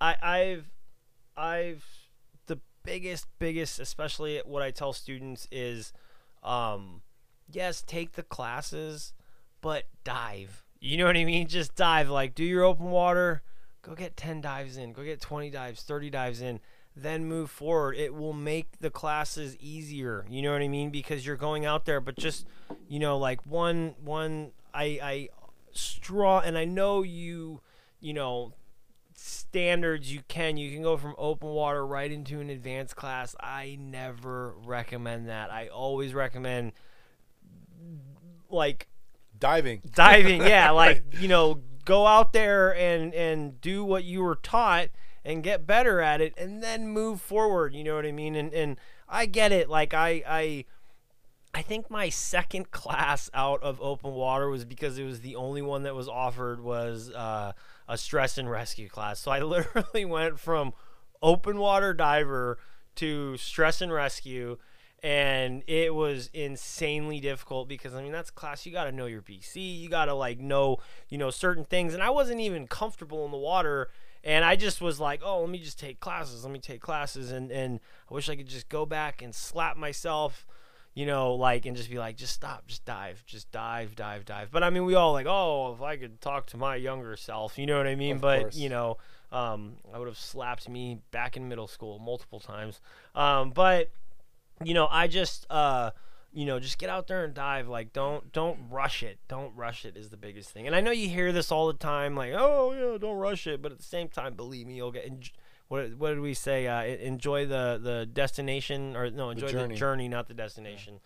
I, 0.00 0.14
I've, 0.22 0.70
I've, 1.36 1.84
the 2.46 2.60
biggest, 2.84 3.26
biggest, 3.40 3.80
especially 3.80 4.38
what 4.44 4.62
I 4.62 4.70
tell 4.70 4.92
students 4.92 5.48
is, 5.50 5.92
um, 6.44 7.02
yes, 7.50 7.82
take 7.84 8.12
the 8.12 8.22
classes, 8.22 9.12
but 9.60 9.86
dive. 10.04 10.62
You 10.80 10.96
know 10.98 11.06
what 11.06 11.16
I 11.16 11.24
mean? 11.24 11.48
Just 11.48 11.74
dive. 11.74 12.08
Like, 12.10 12.36
do 12.36 12.44
your 12.44 12.62
open 12.62 12.90
water, 12.92 13.42
go 13.82 13.96
get 13.96 14.16
10 14.16 14.40
dives 14.40 14.76
in, 14.76 14.92
go 14.92 15.02
get 15.02 15.20
20 15.20 15.50
dives, 15.50 15.82
30 15.82 16.10
dives 16.10 16.40
in, 16.40 16.60
then 17.02 17.24
move 17.26 17.50
forward. 17.50 17.96
It 17.96 18.14
will 18.14 18.32
make 18.32 18.78
the 18.80 18.90
classes 18.90 19.56
easier. 19.58 20.24
You 20.28 20.42
know 20.42 20.52
what 20.52 20.62
I 20.62 20.68
mean? 20.68 20.90
Because 20.90 21.26
you're 21.26 21.36
going 21.36 21.64
out 21.66 21.84
there, 21.84 22.00
but 22.00 22.16
just, 22.16 22.46
you 22.88 22.98
know, 22.98 23.18
like 23.18 23.44
one, 23.46 23.94
one, 24.02 24.52
I, 24.72 24.98
I, 25.02 25.28
straw, 25.72 26.40
and 26.40 26.56
I 26.58 26.64
know 26.64 27.02
you, 27.02 27.60
you 28.00 28.12
know, 28.12 28.52
standards 29.20 30.12
you 30.12 30.20
can 30.28 30.56
you 30.56 30.70
can 30.70 30.80
go 30.80 30.96
from 30.96 31.12
open 31.18 31.48
water 31.48 31.84
right 31.84 32.12
into 32.12 32.38
an 32.38 32.50
advanced 32.50 32.94
class 32.94 33.34
i 33.40 33.76
never 33.80 34.54
recommend 34.64 35.28
that 35.28 35.50
i 35.50 35.66
always 35.66 36.14
recommend 36.14 36.70
like 38.48 38.86
diving 39.36 39.82
diving 39.92 40.40
yeah 40.40 40.70
like 40.72 41.02
you 41.18 41.26
know 41.26 41.60
go 41.84 42.06
out 42.06 42.32
there 42.32 42.76
and 42.76 43.12
and 43.12 43.60
do 43.60 43.82
what 43.82 44.04
you 44.04 44.22
were 44.22 44.36
taught 44.36 44.88
and 45.28 45.42
get 45.42 45.66
better 45.66 46.00
at 46.00 46.20
it 46.20 46.32
and 46.38 46.62
then 46.62 46.88
move 46.88 47.20
forward 47.20 47.74
you 47.74 47.84
know 47.84 47.94
what 47.94 48.06
i 48.06 48.12
mean 48.12 48.34
and 48.34 48.52
and 48.54 48.80
i 49.08 49.26
get 49.26 49.52
it 49.52 49.68
like 49.68 49.92
i 49.92 50.22
i 50.26 50.64
I 51.54 51.62
think 51.62 51.90
my 51.90 52.08
second 52.08 52.70
class 52.70 53.30
out 53.34 53.62
of 53.62 53.80
open 53.80 54.12
water 54.12 54.48
was 54.48 54.64
because 54.64 54.98
it 54.98 55.04
was 55.04 55.20
the 55.20 55.36
only 55.36 55.62
one 55.62 55.82
that 55.84 55.94
was 55.94 56.08
offered 56.08 56.60
was 56.60 57.10
uh, 57.10 57.52
a 57.88 57.98
stress 57.98 58.38
and 58.38 58.50
rescue 58.50 58.88
class. 58.88 59.20
So 59.20 59.30
I 59.30 59.40
literally 59.42 60.04
went 60.04 60.38
from 60.38 60.72
open 61.22 61.58
water 61.58 61.94
diver 61.94 62.58
to 62.96 63.36
stress 63.36 63.80
and 63.80 63.92
rescue, 63.92 64.58
and 65.02 65.62
it 65.66 65.94
was 65.94 66.30
insanely 66.32 67.20
difficult 67.20 67.68
because 67.68 67.94
I 67.94 68.02
mean 68.02 68.12
that's 68.12 68.30
class 68.30 68.66
you 68.66 68.72
got 68.72 68.84
to 68.84 68.92
know 68.92 69.06
your 69.06 69.22
BC, 69.22 69.80
you 69.80 69.88
got 69.88 70.06
to 70.06 70.14
like 70.14 70.38
know 70.38 70.78
you 71.08 71.18
know 71.18 71.30
certain 71.30 71.64
things, 71.64 71.94
and 71.94 72.02
I 72.02 72.10
wasn't 72.10 72.40
even 72.40 72.66
comfortable 72.66 73.24
in 73.24 73.30
the 73.30 73.38
water. 73.38 73.88
And 74.24 74.44
I 74.44 74.56
just 74.56 74.80
was 74.80 74.98
like, 74.98 75.20
oh, 75.24 75.40
let 75.40 75.50
me 75.50 75.58
just 75.58 75.78
take 75.78 76.00
classes. 76.00 76.44
Let 76.44 76.52
me 76.52 76.58
take 76.58 76.80
classes. 76.80 77.30
And, 77.30 77.50
and 77.50 77.80
I 78.10 78.14
wish 78.14 78.28
I 78.28 78.36
could 78.36 78.48
just 78.48 78.68
go 78.68 78.84
back 78.86 79.22
and 79.22 79.34
slap 79.34 79.76
myself 79.76 80.46
you 80.98 81.06
know, 81.06 81.34
like, 81.34 81.64
and 81.64 81.76
just 81.76 81.88
be 81.88 81.96
like, 81.96 82.16
just 82.16 82.32
stop, 82.32 82.66
just 82.66 82.84
dive, 82.84 83.22
just 83.24 83.52
dive, 83.52 83.94
dive, 83.94 84.24
dive. 84.24 84.50
But 84.50 84.64
I 84.64 84.70
mean, 84.70 84.84
we 84.84 84.96
all 84.96 85.12
like, 85.12 85.26
oh, 85.28 85.72
if 85.72 85.80
I 85.80 85.96
could 85.96 86.20
talk 86.20 86.46
to 86.46 86.56
my 86.56 86.74
younger 86.74 87.14
self, 87.14 87.56
you 87.56 87.66
know 87.66 87.76
what 87.76 87.86
I 87.86 87.94
mean? 87.94 88.16
Of 88.16 88.20
but 88.20 88.40
course. 88.40 88.56
you 88.56 88.68
know, 88.68 88.96
um, 89.30 89.76
I 89.94 89.98
would 90.00 90.08
have 90.08 90.18
slapped 90.18 90.68
me 90.68 90.98
back 91.12 91.36
in 91.36 91.48
middle 91.48 91.68
school 91.68 92.00
multiple 92.00 92.40
times. 92.40 92.80
Um, 93.14 93.50
but 93.50 93.90
you 94.64 94.74
know, 94.74 94.88
I 94.90 95.06
just, 95.06 95.46
uh, 95.50 95.92
you 96.32 96.44
know, 96.46 96.60
just 96.60 96.78
get 96.78 96.90
out 96.90 97.06
there 97.06 97.24
and 97.24 97.34
dive. 97.34 97.68
Like, 97.68 97.92
don't, 97.92 98.32
don't 98.32 98.58
rush 98.70 99.02
it. 99.02 99.18
Don't 99.28 99.54
rush 99.56 99.84
it 99.84 99.96
is 99.96 100.10
the 100.10 100.16
biggest 100.16 100.50
thing. 100.50 100.66
And 100.66 100.76
I 100.76 100.80
know 100.80 100.90
you 100.90 101.08
hear 101.08 101.32
this 101.32 101.50
all 101.50 101.66
the 101.66 101.72
time, 101.72 102.14
like, 102.14 102.32
oh 102.36 102.72
yeah, 102.72 102.98
don't 102.98 103.16
rush 103.16 103.46
it. 103.46 103.62
But 103.62 103.72
at 103.72 103.78
the 103.78 103.84
same 103.84 104.08
time, 104.08 104.34
believe 104.34 104.66
me, 104.66 104.74
you'll 104.74 104.92
get. 104.92 105.10
What, 105.68 105.96
what 105.98 106.10
did 106.10 106.20
we 106.20 106.32
say? 106.32 106.66
Uh, 106.66 106.82
enjoy 106.82 107.44
the, 107.44 107.78
the 107.82 108.06
destination, 108.06 108.96
or 108.96 109.10
no, 109.10 109.30
enjoy 109.30 109.48
the 109.48 109.52
journey. 109.52 109.74
journey, 109.76 110.08
not 110.08 110.26
the 110.26 110.34
destination. 110.34 111.00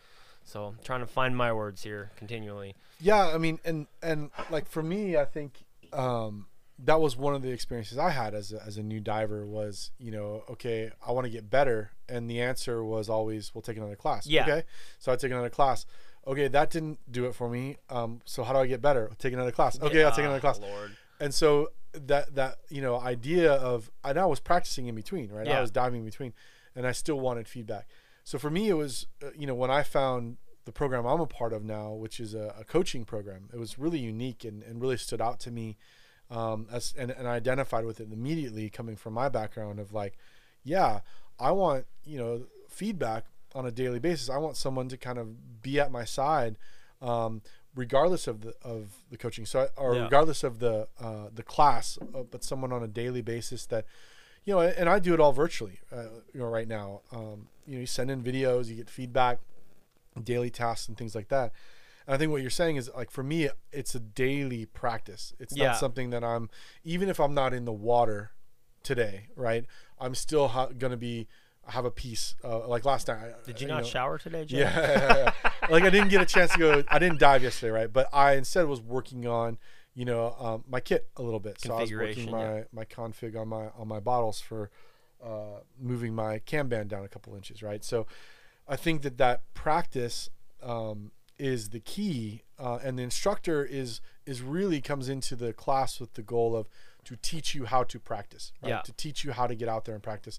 So 0.44 0.64
I'm 0.66 0.78
trying 0.84 1.00
to 1.00 1.06
find 1.06 1.36
my 1.36 1.52
words 1.52 1.82
here 1.82 2.10
continually. 2.16 2.74
Yeah, 3.00 3.28
I 3.34 3.38
mean, 3.38 3.58
and 3.64 3.86
and 4.02 4.30
like 4.50 4.68
for 4.68 4.82
me, 4.82 5.16
I 5.16 5.24
think 5.24 5.64
um, 5.92 6.46
that 6.84 7.00
was 7.00 7.16
one 7.16 7.34
of 7.34 7.42
the 7.42 7.50
experiences 7.50 7.98
I 7.98 8.10
had 8.10 8.34
as 8.34 8.52
a, 8.52 8.62
as 8.64 8.76
a 8.76 8.82
new 8.82 9.00
diver. 9.00 9.46
Was 9.46 9.90
you 9.98 10.10
know, 10.10 10.44
okay, 10.50 10.90
I 11.06 11.12
want 11.12 11.24
to 11.26 11.30
get 11.30 11.50
better, 11.50 11.92
and 12.08 12.28
the 12.28 12.40
answer 12.40 12.84
was 12.84 13.08
always, 13.08 13.54
"We'll 13.54 13.62
take 13.62 13.76
another 13.76 13.96
class." 13.96 14.26
Yeah. 14.26 14.42
Okay, 14.42 14.64
so 14.98 15.12
I 15.12 15.16
take 15.16 15.30
another 15.30 15.50
class. 15.50 15.86
Okay, 16.26 16.48
that 16.48 16.70
didn't 16.70 16.98
do 17.10 17.26
it 17.26 17.34
for 17.34 17.48
me. 17.48 17.78
Um, 17.90 18.20
so 18.24 18.44
how 18.44 18.52
do 18.52 18.60
I 18.60 18.66
get 18.66 18.80
better? 18.80 19.10
Take 19.18 19.32
another 19.32 19.52
class. 19.52 19.80
Okay, 19.80 20.04
I'll 20.04 20.10
take 20.10 20.20
another 20.20 20.40
class. 20.40 20.60
Lord. 20.60 20.96
And 21.20 21.32
so 21.32 21.70
that 21.92 22.34
that 22.34 22.58
you 22.68 22.82
know 22.82 23.00
idea 23.00 23.52
of 23.52 23.90
and 24.04 24.18
I 24.18 24.22
now 24.22 24.28
was 24.28 24.40
practicing 24.40 24.86
in 24.86 24.94
between, 24.94 25.30
right? 25.30 25.46
Yeah. 25.46 25.58
I 25.58 25.60
was 25.60 25.70
diving 25.70 26.00
in 26.00 26.04
between, 26.04 26.32
and 26.74 26.86
I 26.86 26.92
still 26.92 27.20
wanted 27.20 27.48
feedback. 27.48 27.86
So 28.24 28.38
for 28.38 28.50
me, 28.50 28.68
it 28.68 28.74
was 28.74 29.06
uh, 29.22 29.30
you 29.36 29.46
know 29.46 29.54
when 29.54 29.70
I 29.70 29.82
found 29.82 30.36
the 30.64 30.72
program 30.72 31.06
I'm 31.06 31.20
a 31.20 31.26
part 31.26 31.52
of 31.52 31.64
now, 31.64 31.92
which 31.92 32.20
is 32.20 32.34
a, 32.34 32.54
a 32.58 32.64
coaching 32.64 33.04
program, 33.04 33.48
it 33.52 33.58
was 33.58 33.78
really 33.78 33.98
unique 33.98 34.44
and, 34.44 34.62
and 34.62 34.80
really 34.80 34.96
stood 34.96 35.20
out 35.20 35.40
to 35.40 35.50
me. 35.50 35.76
Um, 36.32 36.66
as 36.72 36.94
and, 36.96 37.10
and 37.10 37.28
I 37.28 37.34
identified 37.34 37.84
with 37.84 38.00
it 38.00 38.08
immediately, 38.12 38.70
coming 38.70 38.96
from 38.96 39.12
my 39.14 39.28
background 39.28 39.78
of 39.78 39.92
like, 39.92 40.16
yeah, 40.64 41.00
I 41.38 41.50
want 41.52 41.84
you 42.04 42.18
know 42.18 42.42
feedback 42.68 43.26
on 43.54 43.66
a 43.66 43.70
daily 43.70 43.98
basis. 43.98 44.30
I 44.30 44.38
want 44.38 44.56
someone 44.56 44.88
to 44.88 44.96
kind 44.96 45.18
of 45.18 45.62
be 45.62 45.78
at 45.78 45.92
my 45.92 46.04
side, 46.04 46.56
um, 47.02 47.42
regardless 47.74 48.26
of 48.26 48.40
the 48.40 48.54
of 48.62 48.94
the 49.10 49.18
coaching. 49.18 49.44
So, 49.44 49.60
I- 49.76 49.80
or 49.80 49.94
Yeah. 49.94 50.04
regardless 50.04 50.42
of 50.42 50.58
the 50.58 50.88
uh, 50.98 51.28
the 51.34 51.42
class, 51.42 51.98
uh, 52.14 52.22
but 52.22 52.42
someone 52.42 52.72
on 52.72 52.82
a 52.82 52.88
daily 52.88 53.20
basis 53.20 53.66
that, 53.66 53.84
you 54.44 54.54
know, 54.54 54.60
and 54.60 54.88
I 54.88 54.98
do 55.00 55.12
it 55.12 55.20
all 55.20 55.32
virtually. 55.32 55.80
Uh, 55.92 56.04
you 56.32 56.40
know, 56.40 56.46
right 56.46 56.66
now, 56.68 57.02
um, 57.12 57.48
you 57.66 57.74
know, 57.74 57.80
you 57.80 57.86
send 57.86 58.10
in 58.10 58.22
videos, 58.22 58.68
you 58.68 58.76
get 58.76 58.88
feedback, 58.88 59.38
daily 60.24 60.48
tasks, 60.50 60.88
and 60.88 60.96
things 60.96 61.14
like 61.14 61.28
that. 61.28 61.52
And 62.06 62.14
I 62.14 62.18
think 62.18 62.30
what 62.32 62.40
you're 62.42 62.50
saying 62.50 62.76
is 62.76 62.90
like 62.96 63.10
for 63.10 63.22
me, 63.22 63.48
it's 63.72 63.94
a 63.94 64.00
daily 64.00 64.66
practice. 64.66 65.34
It's 65.38 65.56
Yeah. 65.56 65.68
not 65.68 65.76
something 65.78 66.10
that 66.10 66.24
I'm 66.24 66.50
even 66.84 67.08
if 67.08 67.18
I'm 67.20 67.34
not 67.34 67.52
in 67.54 67.64
the 67.64 67.72
water 67.72 68.32
today, 68.82 69.28
right? 69.36 69.64
I'm 69.98 70.14
still 70.14 70.48
ha- 70.48 70.66
gonna 70.66 70.96
be 70.96 71.28
have 71.68 71.84
a 71.84 71.90
piece. 71.92 72.34
Uh, 72.42 72.66
like 72.66 72.84
last 72.84 73.06
night. 73.08 73.32
Did 73.44 73.60
you 73.60 73.68
know- 73.68 73.74
not 73.76 73.86
shower 73.86 74.18
today, 74.18 74.44
Jay? 74.44 74.58
yeah, 74.60 75.32
like 75.70 75.84
I 75.84 75.90
didn't 75.90 76.08
get 76.08 76.20
a 76.20 76.26
chance 76.26 76.52
to 76.52 76.58
go. 76.58 76.84
I 76.88 76.98
didn't 76.98 77.20
dive 77.20 77.42
yesterday, 77.44 77.70
right? 77.70 77.92
But 77.92 78.08
I 78.12 78.32
instead 78.32 78.66
was 78.66 78.80
working 78.80 79.26
on, 79.28 79.58
you 79.94 80.04
know, 80.04 80.34
um, 80.40 80.64
my 80.68 80.80
kit 80.80 81.08
a 81.16 81.22
little 81.22 81.38
bit. 81.38 81.60
So 81.60 81.74
I 81.76 81.82
was 81.82 81.92
working 81.92 82.30
my 82.30 82.56
yeah. 82.58 82.64
my 82.72 82.84
config 82.84 83.36
on 83.40 83.46
my 83.48 83.68
on 83.76 83.86
my 83.86 84.00
bottles 84.00 84.40
for 84.40 84.70
uh, 85.22 85.60
moving 85.78 86.14
my 86.16 86.40
cam 86.40 86.68
band 86.68 86.90
down 86.90 87.04
a 87.04 87.08
couple 87.08 87.36
inches, 87.36 87.62
right? 87.62 87.84
So 87.84 88.08
I 88.66 88.74
think 88.74 89.02
that 89.02 89.18
that 89.18 89.42
practice 89.54 90.30
um, 90.64 91.12
is 91.38 91.70
the 91.70 91.80
key, 91.80 92.42
uh, 92.58 92.78
and 92.82 92.98
the 92.98 93.02
instructor 93.02 93.64
is 93.64 94.00
is 94.26 94.40
really 94.40 94.80
comes 94.80 95.08
into 95.08 95.34
the 95.34 95.52
class 95.52 96.00
with 96.00 96.14
the 96.14 96.22
goal 96.22 96.56
of 96.56 96.68
to 97.04 97.16
teach 97.16 97.54
you 97.54 97.64
how 97.64 97.82
to 97.84 97.98
practice, 97.98 98.52
right? 98.62 98.70
Yeah. 98.70 98.80
To 98.82 98.92
teach 98.92 99.24
you 99.24 99.32
how 99.32 99.46
to 99.46 99.54
get 99.54 99.68
out 99.68 99.84
there 99.84 99.94
and 99.94 100.02
practice. 100.02 100.38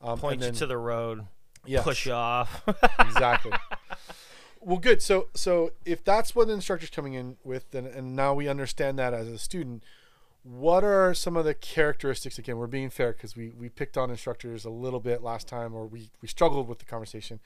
Um, 0.00 0.18
Point 0.18 0.42
and 0.42 0.54
you 0.54 0.58
to 0.60 0.66
the 0.66 0.78
road, 0.78 1.26
yes 1.66 1.84
push 1.84 2.06
you 2.06 2.12
off. 2.12 2.62
exactly. 3.00 3.52
well, 4.60 4.78
good. 4.78 5.02
So, 5.02 5.28
so 5.34 5.72
if 5.84 6.04
that's 6.04 6.34
what 6.34 6.48
the 6.48 6.54
instructor's 6.54 6.90
coming 6.90 7.14
in 7.14 7.36
with, 7.42 7.70
then 7.70 7.86
and 7.86 8.14
now 8.14 8.34
we 8.34 8.48
understand 8.48 8.98
that 8.98 9.14
as 9.14 9.28
a 9.28 9.38
student, 9.38 9.82
what 10.42 10.84
are 10.84 11.14
some 11.14 11.36
of 11.36 11.44
the 11.44 11.54
characteristics? 11.54 12.38
Again, 12.38 12.58
we're 12.58 12.66
being 12.66 12.90
fair 12.90 13.12
because 13.12 13.34
we 13.34 13.50
we 13.58 13.68
picked 13.68 13.96
on 13.96 14.10
instructors 14.10 14.64
a 14.64 14.70
little 14.70 15.00
bit 15.00 15.22
last 15.22 15.48
time, 15.48 15.74
or 15.74 15.86
we 15.86 16.10
we 16.20 16.28
struggled 16.28 16.68
with 16.68 16.78
the 16.78 16.84
conversation. 16.84 17.40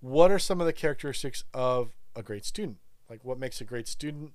What 0.00 0.30
are 0.30 0.38
some 0.38 0.60
of 0.60 0.66
the 0.66 0.74
characteristics 0.74 1.44
of 1.54 1.90
a 2.16 2.22
great 2.22 2.44
student? 2.44 2.78
Like, 3.08 3.20
what 3.24 3.38
makes 3.38 3.60
a 3.60 3.64
great 3.64 3.86
student? 3.86 4.32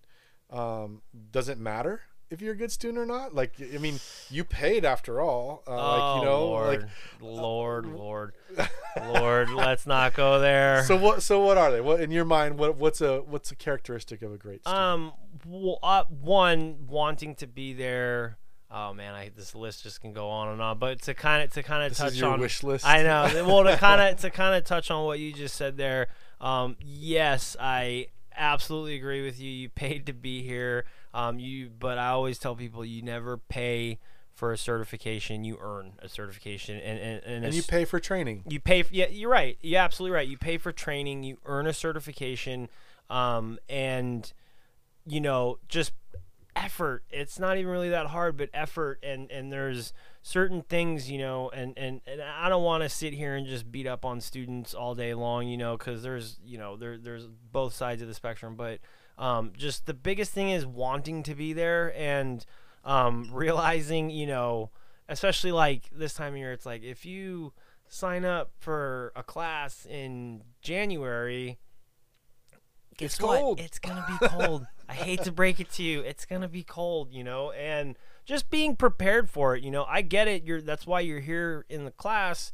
Um, 0.49 1.01
does 1.31 1.49
it 1.49 1.57
matter 1.57 2.01
if 2.29 2.41
you're 2.41 2.53
a 2.53 2.57
good 2.57 2.71
student 2.71 2.97
or 2.97 3.05
not? 3.05 3.35
Like, 3.35 3.53
I 3.73 3.77
mean, 3.77 3.99
you 4.29 4.43
paid 4.43 4.85
after 4.85 5.19
all. 5.21 5.63
Uh, 5.67 5.75
like, 5.75 6.01
oh 6.01 6.15
you 6.19 6.25
know, 6.25 6.45
Lord, 6.45 6.81
like, 6.81 6.89
Lord, 7.21 7.85
Lord, 7.85 8.33
Lord, 9.07 9.49
let's 9.49 9.85
not 9.85 10.13
go 10.13 10.39
there. 10.39 10.83
so 10.85 10.95
what? 10.95 11.21
So 11.23 11.41
what 11.45 11.57
are 11.57 11.71
they? 11.71 11.81
What 11.81 11.99
in 12.01 12.11
your 12.11 12.25
mind? 12.25 12.57
What 12.57 12.77
what's 12.77 13.01
a 13.01 13.19
what's 13.19 13.51
a 13.51 13.55
characteristic 13.55 14.21
of 14.21 14.33
a 14.33 14.37
great 14.37 14.61
student? 14.61 14.81
Um, 14.81 15.13
w- 15.45 15.75
uh, 15.83 16.03
one 16.09 16.87
wanting 16.87 17.35
to 17.35 17.47
be 17.47 17.73
there. 17.73 18.37
Oh 18.73 18.93
man, 18.93 19.13
I 19.13 19.29
this 19.35 19.53
list 19.53 19.83
just 19.83 19.99
can 19.99 20.13
go 20.13 20.29
on 20.29 20.49
and 20.49 20.61
on. 20.61 20.79
But 20.79 21.01
to 21.03 21.13
kind 21.13 21.43
of 21.43 21.51
to 21.53 21.63
kind 21.63 21.83
of 21.89 21.97
touch 21.97 22.21
on, 22.21 22.39
wish 22.39 22.63
list. 22.63 22.85
I 22.85 23.03
know. 23.03 23.45
Well, 23.45 23.65
to 23.65 23.75
kind 23.75 24.01
of 24.01 24.19
to 24.21 24.29
kind 24.29 24.55
of 24.55 24.63
touch 24.63 24.89
on 24.89 25.05
what 25.05 25.19
you 25.19 25.33
just 25.33 25.55
said 25.55 25.75
there. 25.75 26.07
Um, 26.41 26.75
yes, 26.81 27.55
I 27.59 28.07
absolutely 28.35 28.95
agree 28.95 29.23
with 29.23 29.39
you. 29.39 29.49
You 29.49 29.69
paid 29.69 30.05
to 30.07 30.13
be 30.13 30.43
here. 30.43 30.85
Um, 31.13 31.39
you, 31.39 31.69
but 31.69 31.97
I 31.97 32.09
always 32.09 32.39
tell 32.39 32.55
people 32.55 32.83
you 32.83 33.01
never 33.01 33.37
pay 33.37 33.99
for 34.33 34.51
a 34.51 34.57
certification. 34.57 35.43
You 35.43 35.57
earn 35.61 35.93
a 35.99 36.09
certification, 36.09 36.77
and 36.77 36.99
and, 36.99 37.23
and, 37.23 37.45
and 37.45 37.53
you 37.53 37.63
pay 37.63 37.85
for 37.85 37.99
training. 37.99 38.43
you 38.49 38.59
pay. 38.59 38.81
For, 38.81 38.93
yeah, 38.93 39.07
you're 39.07 39.29
right. 39.29 39.57
You're 39.61 39.81
absolutely 39.81 40.15
right. 40.15 40.27
You 40.27 40.37
pay 40.37 40.57
for 40.57 40.71
training. 40.71 41.23
You 41.23 41.37
earn 41.45 41.67
a 41.67 41.73
certification, 41.73 42.69
um, 43.09 43.59
and 43.69 44.31
you 45.05 45.21
know 45.21 45.59
just 45.67 45.91
effort. 46.55 47.03
It's 47.11 47.37
not 47.39 47.57
even 47.57 47.71
really 47.71 47.89
that 47.89 48.07
hard, 48.07 48.37
but 48.37 48.49
effort. 48.53 48.99
And 49.03 49.29
and 49.29 49.51
there's 49.51 49.93
certain 50.21 50.61
things, 50.61 51.09
you 51.09 51.17
know, 51.17 51.49
and 51.49 51.77
and 51.77 52.01
and 52.05 52.21
I 52.21 52.49
don't 52.49 52.63
want 52.63 52.83
to 52.83 52.89
sit 52.89 53.13
here 53.13 53.35
and 53.35 53.45
just 53.47 53.71
beat 53.71 53.87
up 53.87 54.05
on 54.05 54.21
students 54.21 54.73
all 54.73 54.95
day 54.95 55.13
long, 55.13 55.47
you 55.47 55.57
know, 55.57 55.77
because 55.77 56.03
there's 56.03 56.39
you 56.45 56.57
know 56.57 56.75
there 56.77 56.97
there's 56.97 57.27
both 57.51 57.73
sides 57.73 58.01
of 58.01 58.07
the 58.07 58.13
spectrum, 58.13 58.55
but 58.55 58.79
um, 59.17 59.51
just 59.57 59.85
the 59.85 59.93
biggest 59.93 60.31
thing 60.31 60.49
is 60.49 60.65
wanting 60.65 61.23
to 61.23 61.35
be 61.35 61.53
there 61.53 61.93
and 61.97 62.45
um, 62.83 63.29
realizing, 63.33 64.09
you 64.09 64.27
know, 64.27 64.71
especially 65.09 65.51
like 65.51 65.89
this 65.91 66.13
time 66.13 66.33
of 66.33 66.39
year, 66.39 66.51
it's 66.53 66.65
like 66.65 66.83
if 66.83 67.05
you 67.05 67.53
sign 67.87 68.23
up 68.23 68.51
for 68.57 69.11
a 69.15 69.23
class 69.23 69.85
in 69.85 70.43
January, 70.61 71.59
guess 72.97 73.13
It's 73.15 73.21
what? 73.21 73.39
cold. 73.39 73.59
It's 73.59 73.79
gonna 73.79 74.05
be 74.19 74.27
cold. 74.29 74.65
I 74.87 74.93
hate 74.93 75.23
to 75.23 75.31
break 75.31 75.59
it 75.59 75.71
to 75.73 75.83
you, 75.83 76.01
it's 76.01 76.25
gonna 76.25 76.47
be 76.49 76.63
cold, 76.63 77.11
you 77.11 77.23
know, 77.23 77.51
and 77.51 77.97
just 78.25 78.49
being 78.49 78.75
prepared 78.75 79.29
for 79.29 79.55
it. 79.55 79.63
You 79.63 79.71
know, 79.71 79.85
I 79.85 80.01
get 80.01 80.27
it. 80.27 80.43
You're 80.43 80.61
that's 80.61 80.87
why 80.87 81.01
you're 81.01 81.19
here 81.19 81.65
in 81.69 81.85
the 81.85 81.91
class 81.91 82.51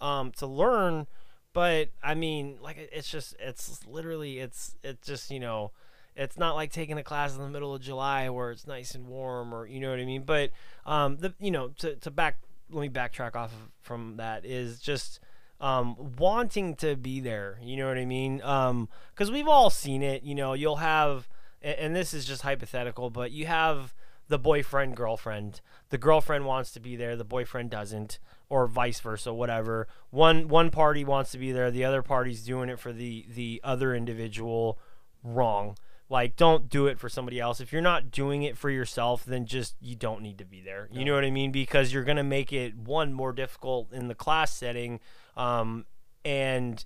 um, 0.00 0.32
to 0.32 0.46
learn. 0.46 1.06
But 1.52 1.88
I 2.02 2.14
mean, 2.14 2.58
like 2.62 2.76
it's 2.92 3.10
just 3.10 3.34
it's 3.38 3.86
literally 3.86 4.38
it's 4.38 4.76
it's 4.82 5.06
just 5.06 5.30
you 5.30 5.40
know 5.40 5.72
it's 6.16 6.38
not 6.38 6.54
like 6.54 6.72
taking 6.72 6.98
a 6.98 7.02
class 7.02 7.34
in 7.34 7.42
the 7.42 7.48
middle 7.48 7.74
of 7.74 7.80
July 7.80 8.28
where 8.28 8.50
it's 8.50 8.66
nice 8.66 8.94
and 8.94 9.06
warm 9.06 9.54
or 9.54 9.66
you 9.66 9.80
know 9.80 9.90
what 9.90 10.00
I 10.00 10.04
mean. 10.04 10.22
But 10.22 10.50
um, 10.86 11.16
the 11.16 11.34
you 11.40 11.50
know 11.50 11.68
to 11.78 11.96
to 11.96 12.10
back 12.10 12.38
let 12.70 12.80
me 12.80 12.88
backtrack 12.88 13.34
off 13.34 13.52
of, 13.52 13.70
from 13.80 14.16
that 14.16 14.44
is 14.44 14.80
just 14.80 15.20
um, 15.60 15.96
wanting 16.18 16.74
to 16.76 16.96
be 16.96 17.20
there. 17.20 17.58
You 17.62 17.76
know 17.76 17.88
what 17.88 17.98
I 17.98 18.04
mean? 18.04 18.38
Because 18.38 19.30
we've 19.30 19.48
all 19.48 19.70
seen 19.70 20.02
it. 20.02 20.22
You 20.22 20.34
know, 20.34 20.54
you'll 20.54 20.76
have, 20.76 21.28
and, 21.62 21.78
and 21.78 21.96
this 21.96 22.14
is 22.14 22.24
just 22.24 22.42
hypothetical, 22.42 23.10
but 23.10 23.30
you 23.30 23.46
have 23.46 23.94
the 24.30 24.38
boyfriend 24.38 24.96
girlfriend. 24.96 25.60
The 25.90 25.98
girlfriend 25.98 26.46
wants 26.46 26.70
to 26.72 26.80
be 26.80 26.96
there, 26.96 27.16
the 27.16 27.24
boyfriend 27.24 27.68
doesn't, 27.70 28.20
or 28.48 28.66
vice 28.66 29.00
versa, 29.00 29.34
whatever. 29.34 29.88
One 30.10 30.48
one 30.48 30.70
party 30.70 31.04
wants 31.04 31.32
to 31.32 31.38
be 31.38 31.52
there, 31.52 31.70
the 31.70 31.84
other 31.84 32.00
party's 32.00 32.42
doing 32.42 32.70
it 32.70 32.78
for 32.78 32.92
the 32.92 33.26
the 33.28 33.60
other 33.62 33.94
individual. 33.94 34.78
Wrong. 35.22 35.76
Like, 36.08 36.34
don't 36.34 36.68
do 36.68 36.86
it 36.86 36.98
for 36.98 37.08
somebody 37.08 37.38
else. 37.38 37.60
If 37.60 37.72
you're 37.72 37.82
not 37.82 38.10
doing 38.10 38.42
it 38.42 38.56
for 38.56 38.68
yourself, 38.68 39.24
then 39.24 39.46
just 39.46 39.76
you 39.80 39.94
don't 39.94 40.22
need 40.22 40.38
to 40.38 40.44
be 40.44 40.60
there. 40.60 40.88
You 40.90 41.04
know 41.04 41.14
what 41.14 41.24
I 41.24 41.30
mean? 41.30 41.52
Because 41.52 41.92
you're 41.92 42.04
gonna 42.04 42.24
make 42.24 42.52
it 42.52 42.76
one 42.76 43.12
more 43.12 43.32
difficult 43.32 43.92
in 43.92 44.08
the 44.08 44.14
class 44.14 44.52
setting, 44.52 45.00
um, 45.36 45.86
and 46.24 46.84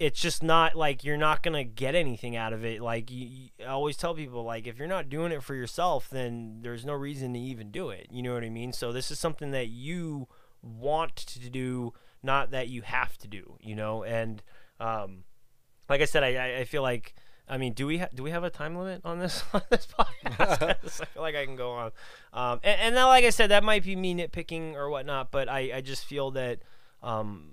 it's 0.00 0.20
just 0.20 0.42
not 0.42 0.76
like 0.76 1.02
you're 1.02 1.16
not 1.16 1.42
gonna 1.42 1.64
get 1.64 1.94
anything 1.94 2.36
out 2.36 2.52
of 2.52 2.64
it. 2.64 2.80
Like 2.80 3.10
you, 3.10 3.48
I 3.60 3.66
always 3.70 3.96
tell 3.96 4.14
people, 4.14 4.44
like 4.44 4.66
if 4.66 4.78
you're 4.78 4.86
not 4.88 5.08
doing 5.08 5.32
it 5.32 5.42
for 5.42 5.54
yourself, 5.54 6.08
then 6.10 6.60
there's 6.62 6.84
no 6.84 6.92
reason 6.92 7.32
to 7.34 7.38
even 7.38 7.70
do 7.70 7.90
it. 7.90 8.06
You 8.10 8.22
know 8.22 8.34
what 8.34 8.44
I 8.44 8.50
mean? 8.50 8.72
So 8.72 8.92
this 8.92 9.10
is 9.10 9.18
something 9.18 9.50
that 9.50 9.68
you 9.68 10.28
want 10.62 11.16
to 11.16 11.50
do, 11.50 11.92
not 12.22 12.50
that 12.52 12.68
you 12.68 12.82
have 12.82 13.18
to 13.18 13.28
do. 13.28 13.56
You 13.60 13.74
know, 13.74 14.04
and 14.04 14.42
um, 14.78 15.24
like 15.88 16.00
I 16.00 16.04
said, 16.04 16.22
I, 16.22 16.58
I- 16.60 16.64
feel 16.64 16.82
like. 16.82 17.14
I 17.50 17.56
mean, 17.56 17.72
do 17.72 17.86
we 17.86 17.96
ha- 17.96 18.08
do 18.14 18.22
we 18.22 18.30
have 18.30 18.44
a 18.44 18.50
time 18.50 18.76
limit 18.76 19.00
on 19.06 19.20
this 19.20 19.42
on 19.54 19.62
this 19.70 19.86
podcast? 19.86 20.62
I 21.00 21.04
feel 21.06 21.22
like 21.22 21.34
I 21.34 21.46
can 21.46 21.56
go 21.56 21.70
on, 21.70 21.92
um, 22.34 22.60
and, 22.62 22.78
and 22.78 22.94
then 22.94 23.06
like 23.06 23.24
I 23.24 23.30
said, 23.30 23.50
that 23.52 23.64
might 23.64 23.82
be 23.84 23.96
me 23.96 24.14
nitpicking 24.14 24.74
or 24.74 24.90
whatnot, 24.90 25.30
but 25.30 25.48
I, 25.48 25.76
I 25.76 25.80
just 25.80 26.04
feel 26.04 26.30
that 26.32 26.58
um, 27.02 27.52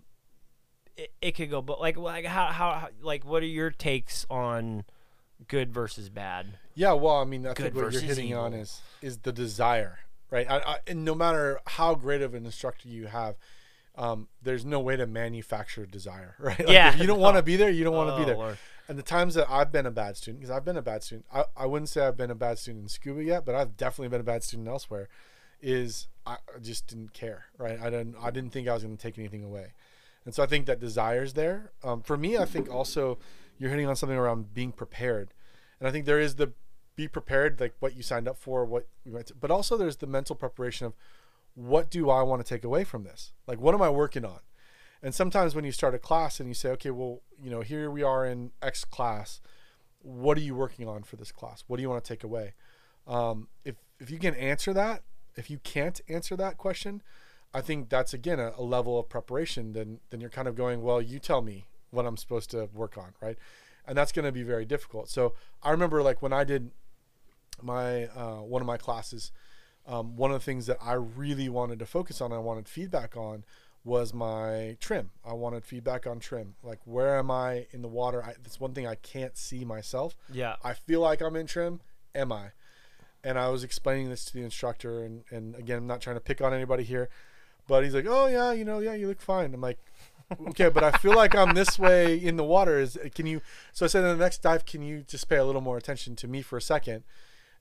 it, 0.97 1.11
it 1.21 1.31
could 1.33 1.49
go, 1.49 1.61
but 1.61 1.79
like 1.79 1.97
like 1.97 2.25
how, 2.25 2.47
how 2.47 2.71
how 2.73 2.89
like 3.01 3.25
what 3.25 3.43
are 3.43 3.47
your 3.47 3.71
takes 3.71 4.25
on 4.29 4.85
good 5.47 5.73
versus 5.73 6.09
bad? 6.09 6.57
Yeah, 6.73 6.93
well, 6.93 7.15
I 7.17 7.23
mean, 7.25 7.45
I 7.45 7.53
Good 7.53 7.73
think 7.73 7.75
what 7.75 7.91
you're 7.93 8.01
hitting 8.01 8.33
on 8.35 8.53
is 8.53 8.81
is 9.01 9.19
the 9.19 9.31
desire, 9.31 9.99
right? 10.31 10.49
I, 10.49 10.57
I, 10.59 10.77
and 10.87 11.05
no 11.05 11.15
matter 11.15 11.59
how 11.67 11.95
great 11.95 12.21
of 12.21 12.33
an 12.33 12.45
instructor 12.45 12.87
you 12.89 13.07
have, 13.07 13.35
um, 13.97 14.27
there's 14.41 14.65
no 14.65 14.79
way 14.79 14.95
to 14.95 15.07
manufacture 15.07 15.85
desire, 15.85 16.35
right? 16.39 16.59
Like, 16.59 16.69
Yeah, 16.69 16.93
if 16.93 16.99
you 16.99 17.07
don't 17.07 17.19
want 17.19 17.37
to 17.37 17.43
be 17.51 17.55
there, 17.55 17.69
you 17.69 17.83
don't 17.83 17.95
want 17.95 18.09
to 18.09 18.15
Oh, 18.15 18.19
be 18.19 18.25
there. 18.25 18.35
Lord. 18.35 18.57
And 18.87 18.99
the 18.99 19.03
times 19.03 19.33
that 19.33 19.47
I've 19.49 19.71
been 19.71 19.85
a 19.87 19.91
bad 19.91 20.15
student, 20.15 20.41
because 20.41 20.55
I've 20.55 20.63
been 20.65 20.77
a 20.77 20.81
bad 20.81 21.01
student, 21.01 21.25
I, 21.33 21.45
I 21.57 21.65
wouldn't 21.65 21.89
say 21.89 22.05
I've 22.05 22.17
been 22.17 22.29
a 22.29 22.35
bad 22.35 22.59
student 22.59 22.83
in 22.83 22.89
scuba 22.89 23.23
yet, 23.23 23.43
but 23.45 23.55
I've 23.55 23.75
definitely 23.77 24.09
been 24.09 24.21
a 24.21 24.25
bad 24.25 24.43
student 24.43 24.67
elsewhere. 24.67 25.07
Is 25.61 26.07
I 26.25 26.33
I 26.55 26.59
just 26.61 26.87
didn't 26.87 27.13
care, 27.13 27.45
right? 27.57 27.79
I 27.81 27.89
didn't 27.89 28.15
I 28.21 28.29
didn't 28.29 28.51
think 28.51 28.67
I 28.67 28.73
was 28.73 28.83
going 28.83 28.95
to 28.95 29.01
take 29.01 29.17
anything 29.17 29.43
away, 29.43 29.73
and 30.25 30.33
so 30.33 30.43
I 30.43 30.47
think 30.47 30.65
that 30.65 30.79
desire's 30.79 31.33
there. 31.33 31.71
Um, 31.83 32.01
for 32.01 32.17
me, 32.17 32.37
I 32.37 32.45
think 32.45 32.69
also 32.69 33.17
you're 33.57 33.69
hitting 33.69 33.87
on 33.87 33.95
something 33.95 34.17
around 34.17 34.53
being 34.53 34.71
prepared, 34.71 35.33
and 35.79 35.87
I 35.87 35.91
think 35.91 36.05
there 36.05 36.19
is 36.19 36.35
the 36.35 36.53
be 36.95 37.07
prepared, 37.07 37.59
like 37.59 37.73
what 37.79 37.95
you 37.95 38.03
signed 38.03 38.27
up 38.27 38.37
for, 38.37 38.65
what 38.65 38.87
you 39.03 39.11
went 39.11 39.27
to, 39.27 39.35
but 39.35 39.51
also 39.51 39.77
there's 39.77 39.97
the 39.97 40.07
mental 40.07 40.35
preparation 40.35 40.87
of 40.87 40.93
what 41.53 41.89
do 41.89 42.09
I 42.09 42.21
want 42.21 42.45
to 42.45 42.47
take 42.47 42.63
away 42.63 42.83
from 42.83 43.03
this? 43.03 43.33
Like, 43.47 43.59
what 43.59 43.73
am 43.73 43.81
I 43.81 43.89
working 43.89 44.25
on? 44.25 44.39
And 45.01 45.13
sometimes 45.13 45.55
when 45.55 45.65
you 45.65 45.71
start 45.71 45.93
a 45.93 45.99
class 45.99 46.39
and 46.39 46.49
you 46.49 46.55
say, 46.55 46.69
okay, 46.71 46.89
well, 46.89 47.21
you 47.41 47.49
know, 47.49 47.61
here 47.61 47.89
we 47.91 48.03
are 48.03 48.25
in 48.25 48.51
X 48.61 48.83
class. 48.83 49.39
What 50.01 50.37
are 50.37 50.41
you 50.41 50.55
working 50.55 50.87
on 50.87 51.03
for 51.03 51.15
this 51.15 51.31
class? 51.31 51.63
What 51.67 51.77
do 51.77 51.83
you 51.83 51.89
want 51.89 52.03
to 52.03 52.07
take 52.07 52.23
away? 52.23 52.53
Um, 53.07 53.47
if 53.63 53.75
if 53.99 54.09
you 54.09 54.19
can 54.19 54.35
answer 54.35 54.73
that, 54.73 55.03
if 55.35 55.49
you 55.49 55.59
can't 55.59 56.01
answer 56.09 56.35
that 56.35 56.57
question, 56.57 57.01
I 57.55 57.61
think 57.61 57.89
that's 57.89 58.13
again 58.13 58.39
a, 58.39 58.51
a 58.57 58.61
level 58.61 58.99
of 58.99 59.07
preparation. 59.07 59.73
Then 59.73 59.99
then 60.09 60.19
you're 60.19 60.29
kind 60.29 60.47
of 60.47 60.55
going, 60.55 60.81
well, 60.81 61.01
you 61.01 61.19
tell 61.19 61.41
me 61.41 61.65
what 61.91 62.05
I'm 62.05 62.17
supposed 62.17 62.51
to 62.51 62.69
work 62.73 62.97
on, 62.97 63.13
right? 63.21 63.37
And 63.87 63.97
that's 63.97 64.11
going 64.11 64.25
to 64.25 64.31
be 64.31 64.43
very 64.43 64.65
difficult. 64.65 65.09
So 65.09 65.33
I 65.63 65.71
remember 65.71 66.03
like 66.03 66.21
when 66.21 66.33
I 66.33 66.43
did 66.43 66.71
my 67.61 68.05
uh, 68.07 68.41
one 68.41 68.61
of 68.61 68.65
my 68.67 68.77
classes, 68.77 69.31
um, 69.87 70.17
one 70.17 70.31
of 70.31 70.39
the 70.39 70.43
things 70.43 70.65
that 70.65 70.77
I 70.81 70.93
really 70.93 71.47
wanted 71.47 71.79
to 71.79 71.85
focus 71.85 72.19
on, 72.19 72.33
I 72.33 72.39
wanted 72.39 72.67
feedback 72.67 73.15
on, 73.15 73.45
was 73.85 74.13
my 74.13 74.75
trim. 74.81 75.11
I 75.23 75.33
wanted 75.33 75.63
feedback 75.63 76.05
on 76.05 76.19
trim. 76.19 76.55
Like 76.61 76.79
where 76.83 77.17
am 77.17 77.31
I 77.31 77.67
in 77.71 77.81
the 77.81 77.87
water? 77.87 78.21
I, 78.21 78.33
that's 78.43 78.59
one 78.59 78.73
thing 78.73 78.85
I 78.85 78.95
can't 78.95 79.37
see 79.37 79.63
myself. 79.63 80.17
Yeah. 80.29 80.55
I 80.61 80.73
feel 80.73 80.99
like 80.99 81.21
I'm 81.21 81.35
in 81.37 81.47
trim. 81.47 81.79
Am 82.13 82.31
I? 82.31 82.47
And 83.23 83.39
I 83.39 83.49
was 83.49 83.63
explaining 83.63 84.09
this 84.09 84.25
to 84.25 84.33
the 84.33 84.43
instructor, 84.43 85.03
and, 85.03 85.23
and 85.31 85.55
again, 85.55 85.79
I'm 85.79 85.87
not 85.87 85.99
trying 85.99 86.15
to 86.15 86.21
pick 86.21 86.41
on 86.41 86.53
anybody 86.53 86.83
here, 86.83 87.09
but 87.67 87.83
he's 87.83 87.93
like, 87.93 88.05
"Oh 88.07 88.27
yeah, 88.27 88.51
you 88.51 88.65
know, 88.65 88.79
yeah, 88.79 88.93
you 88.93 89.07
look 89.07 89.21
fine." 89.21 89.53
I'm 89.53 89.61
like, 89.61 89.79
"Okay, 90.49 90.69
but 90.69 90.83
I 90.83 90.91
feel 90.91 91.15
like 91.15 91.35
I'm 91.35 91.53
this 91.53 91.77
way 91.79 92.17
in 92.17 92.37
the 92.37 92.43
water. 92.43 92.79
Is 92.79 92.97
can 93.13 93.25
you?" 93.25 93.41
So 93.73 93.85
I 93.85 93.89
said, 93.89 94.03
"In 94.03 94.17
the 94.17 94.23
next 94.23 94.41
dive, 94.41 94.65
can 94.65 94.81
you 94.81 95.03
just 95.07 95.27
pay 95.29 95.37
a 95.37 95.45
little 95.45 95.61
more 95.61 95.77
attention 95.77 96.15
to 96.17 96.27
me 96.27 96.41
for 96.41 96.57
a 96.57 96.61
second, 96.61 97.03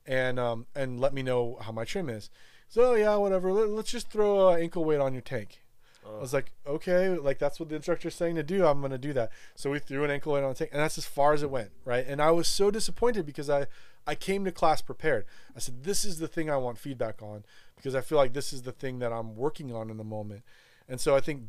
and 0.07 0.39
um 0.39 0.67
and 0.75 1.01
let 1.01 1.15
me 1.15 1.23
know 1.23 1.59
how 1.61 1.73
my 1.73 1.85
trim 1.85 2.09
is?" 2.09 2.31
So 2.69 2.93
"Oh, 2.93 2.95
yeah, 2.95 3.17
whatever. 3.17 3.53
Let, 3.53 3.69
let's 3.69 3.91
just 3.91 4.11
throw 4.11 4.51
uh, 4.51 4.57
ankle 4.57 4.85
weight 4.85 5.01
on 5.01 5.13
your 5.13 5.23
tank. 5.23 5.64
I 6.07 6.21
was 6.21 6.35
like, 6.35 6.53
okay, 6.67 7.09
like 7.09 7.39
that's 7.39 7.59
what 7.59 7.69
the 7.69 7.77
instructor's 7.77 8.15
saying 8.15 8.37
to 8.37 8.43
do. 8.43 8.67
I'm 8.67 8.81
gonna 8.81 8.99
do 8.99 9.13
that. 9.15 9.31
So 9.55 9.71
we 9.71 9.79
threw 9.79 10.05
an 10.05 10.11
ankle 10.11 10.33
weight 10.33 10.43
on 10.43 10.51
the 10.51 10.55
tank, 10.55 10.71
and 10.73 10.81
that's 10.81 10.99
as 10.99 11.07
far 11.07 11.33
as 11.33 11.43
it 11.43 11.51
went, 11.51 11.71
right? 11.85 12.05
And 12.07 12.21
I 12.21 12.31
was 12.31 12.47
so 12.47 12.71
disappointed 12.71 13.25
because 13.25 13.49
I, 13.49 13.67
I 14.07 14.15
came 14.15 14.45
to 14.45 14.53
class 14.53 14.83
prepared. 14.83 15.25
I 15.57 15.61
said, 15.61 15.85
this 15.85 16.05
is 16.05 16.19
the 16.19 16.29
thing 16.29 16.51
I 16.51 16.57
want 16.57 16.79
feedback 16.79 17.23
on 17.23 17.45
because 17.77 17.95
I 17.95 18.01
feel 18.01 18.19
like 18.19 18.35
this 18.35 18.53
is 18.53 18.63
the 18.63 18.73
thing 18.73 18.99
that 18.99 19.13
I'm 19.13 19.35
working 19.35 19.75
on 19.75 19.91
in 19.91 19.97
the 19.97 20.05
moment. 20.05 20.43
And 20.89 21.01
so 21.01 21.17
I 21.17 21.21
think, 21.21 21.45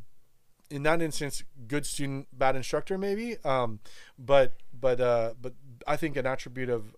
in 0.69 0.83
that 0.83 1.01
instance, 1.01 1.43
good 1.67 1.85
student, 1.85 2.27
bad 2.31 2.55
instructor, 2.55 2.97
maybe. 2.97 3.37
Um, 3.43 3.79
but 4.17 4.53
but 4.79 5.01
uh, 5.01 5.33
but 5.39 5.53
I 5.85 5.97
think 5.97 6.15
an 6.15 6.25
attribute 6.25 6.69
of 6.69 6.95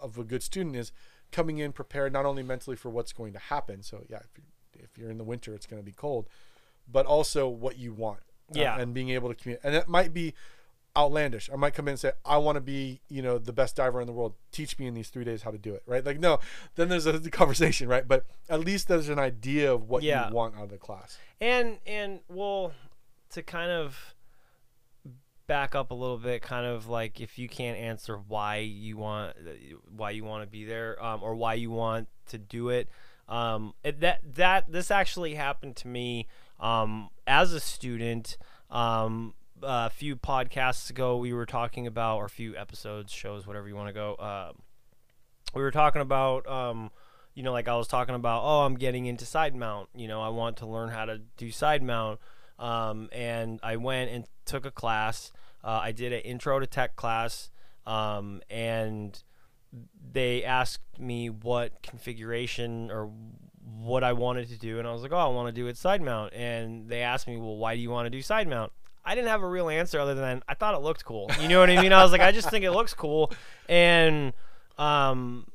of 0.00 0.16
a 0.16 0.24
good 0.24 0.42
student 0.42 0.76
is 0.76 0.92
coming 1.32 1.58
in 1.58 1.72
prepared 1.72 2.12
not 2.12 2.24
only 2.24 2.42
mentally 2.42 2.76
for 2.76 2.88
what's 2.88 3.12
going 3.12 3.32
to 3.32 3.38
happen. 3.38 3.82
So 3.82 4.04
yeah, 4.08 4.18
if 4.18 4.30
you're, 4.36 4.84
if 4.84 4.98
you're 4.98 5.10
in 5.10 5.18
the 5.18 5.24
winter, 5.24 5.54
it's 5.54 5.66
going 5.66 5.82
to 5.82 5.84
be 5.86 5.92
cold 5.92 6.28
but 6.90 7.06
also 7.06 7.48
what 7.48 7.78
you 7.78 7.92
want. 7.92 8.20
uh, 8.20 8.58
Yeah. 8.58 8.80
and 8.80 8.92
being 8.92 9.10
able 9.10 9.28
to 9.28 9.34
communicate. 9.36 9.64
And 9.64 9.74
that 9.76 9.86
might 9.88 10.12
be 10.12 10.34
outlandish. 10.96 11.48
I 11.52 11.56
might 11.56 11.72
come 11.72 11.86
in 11.86 11.92
and 11.92 12.00
say, 12.00 12.10
I 12.24 12.36
want 12.38 12.56
to 12.56 12.60
be, 12.60 13.00
you 13.08 13.22
know, 13.22 13.38
the 13.38 13.52
best 13.52 13.76
diver 13.76 14.00
in 14.00 14.08
the 14.08 14.12
world. 14.12 14.34
Teach 14.50 14.76
me 14.76 14.88
in 14.88 14.94
these 14.94 15.08
three 15.08 15.22
days 15.22 15.42
how 15.42 15.52
to 15.52 15.58
do 15.58 15.72
it, 15.72 15.84
right? 15.86 16.04
Like, 16.04 16.18
no, 16.18 16.40
then 16.74 16.88
there's 16.88 17.06
a 17.06 17.20
conversation, 17.30 17.86
right? 17.86 18.08
But 18.08 18.26
at 18.48 18.58
least 18.58 18.88
there's 18.88 19.08
an 19.08 19.20
idea 19.20 19.72
of 19.72 19.88
what 19.88 20.02
Yeah. 20.02 20.28
you 20.28 20.34
want 20.34 20.56
out 20.56 20.64
of 20.64 20.70
the 20.70 20.78
class. 20.78 21.16
And 21.40 21.78
and 21.86 22.20
well, 22.28 22.72
to 23.30 23.42
kind 23.44 23.70
of 23.70 24.16
back 25.46 25.74
up 25.74 25.90
a 25.90 25.94
little 25.94 26.18
bit, 26.18 26.42
kind 26.42 26.66
of 26.66 26.88
like 26.88 27.20
if 27.20 27.38
you 27.38 27.48
can't 27.48 27.78
answer 27.78 28.16
why 28.16 28.56
you 28.56 28.96
want 28.96 29.36
why 29.96 30.10
you 30.10 30.24
want 30.24 30.42
to 30.42 30.48
be 30.50 30.64
there, 30.64 31.02
um, 31.02 31.22
or 31.22 31.34
why 31.34 31.54
you 31.54 31.70
want 31.70 32.08
to 32.28 32.38
do 32.38 32.68
it, 32.68 32.88
um, 33.28 33.74
it, 33.84 34.00
that 34.00 34.20
that 34.34 34.70
this 34.70 34.90
actually 34.90 35.34
happened 35.34 35.76
to 35.76 35.88
me 35.88 36.26
um, 36.60 37.10
as 37.26 37.52
a 37.52 37.60
student. 37.60 38.36
Um, 38.70 39.34
a 39.62 39.90
few 39.90 40.16
podcasts 40.16 40.88
ago, 40.88 41.18
we 41.18 41.34
were 41.34 41.44
talking 41.44 41.86
about, 41.86 42.16
or 42.16 42.24
a 42.24 42.30
few 42.30 42.56
episodes, 42.56 43.12
shows, 43.12 43.46
whatever 43.46 43.68
you 43.68 43.76
want 43.76 43.88
to 43.88 43.92
go. 43.92 44.14
Uh, 44.14 44.52
we 45.54 45.60
were 45.60 45.70
talking 45.70 46.00
about 46.00 46.46
um, 46.46 46.90
you 47.34 47.42
know, 47.42 47.52
like 47.52 47.68
I 47.68 47.76
was 47.76 47.88
talking 47.88 48.14
about, 48.14 48.42
oh, 48.44 48.66
I'm 48.66 48.74
getting 48.74 49.06
into 49.06 49.24
side 49.24 49.54
mount. 49.54 49.88
You 49.94 50.08
know, 50.08 50.20
I 50.20 50.28
want 50.28 50.58
to 50.58 50.66
learn 50.66 50.90
how 50.90 51.04
to 51.04 51.18
do 51.36 51.50
side 51.50 51.82
mount. 51.82 52.20
Um, 52.58 53.08
and 53.12 53.60
I 53.62 53.76
went 53.76 54.10
and 54.10 54.26
took 54.44 54.66
a 54.66 54.70
class. 54.70 55.32
Uh, 55.62 55.80
I 55.82 55.92
did 55.92 56.12
an 56.12 56.20
intro 56.20 56.58
to 56.58 56.66
tech 56.66 56.96
class, 56.96 57.50
um, 57.86 58.42
and 58.50 59.22
they 60.12 60.42
asked 60.44 60.98
me 60.98 61.30
what 61.30 61.82
configuration 61.82 62.90
or 62.90 63.10
what 63.78 64.04
I 64.04 64.12
wanted 64.12 64.48
to 64.48 64.58
do, 64.58 64.78
and 64.78 64.86
I 64.86 64.92
was 64.92 65.02
like, 65.02 65.12
oh, 65.12 65.18
I 65.18 65.28
want 65.28 65.48
to 65.48 65.52
do 65.52 65.66
it 65.66 65.76
side 65.76 66.02
mount. 66.02 66.32
And 66.34 66.88
they 66.88 67.02
asked 67.02 67.26
me, 67.26 67.36
well, 67.36 67.56
why 67.56 67.74
do 67.74 67.80
you 67.80 67.90
want 67.90 68.06
to 68.06 68.10
do 68.10 68.22
side 68.22 68.48
mount? 68.48 68.72
I 69.04 69.14
didn't 69.14 69.28
have 69.28 69.42
a 69.42 69.48
real 69.48 69.68
answer 69.68 69.98
other 69.98 70.14
than 70.14 70.42
I 70.48 70.54
thought 70.54 70.74
it 70.74 70.82
looked 70.82 71.04
cool. 71.04 71.30
You 71.40 71.48
know 71.48 71.60
what 71.60 71.70
I 71.70 71.80
mean? 71.80 71.92
I 71.92 72.02
was 72.02 72.12
like, 72.12 72.20
I 72.20 72.32
just 72.32 72.50
think 72.50 72.64
it 72.64 72.72
looks 72.72 72.94
cool, 72.94 73.32
and 73.68 74.32
um, 74.78 75.46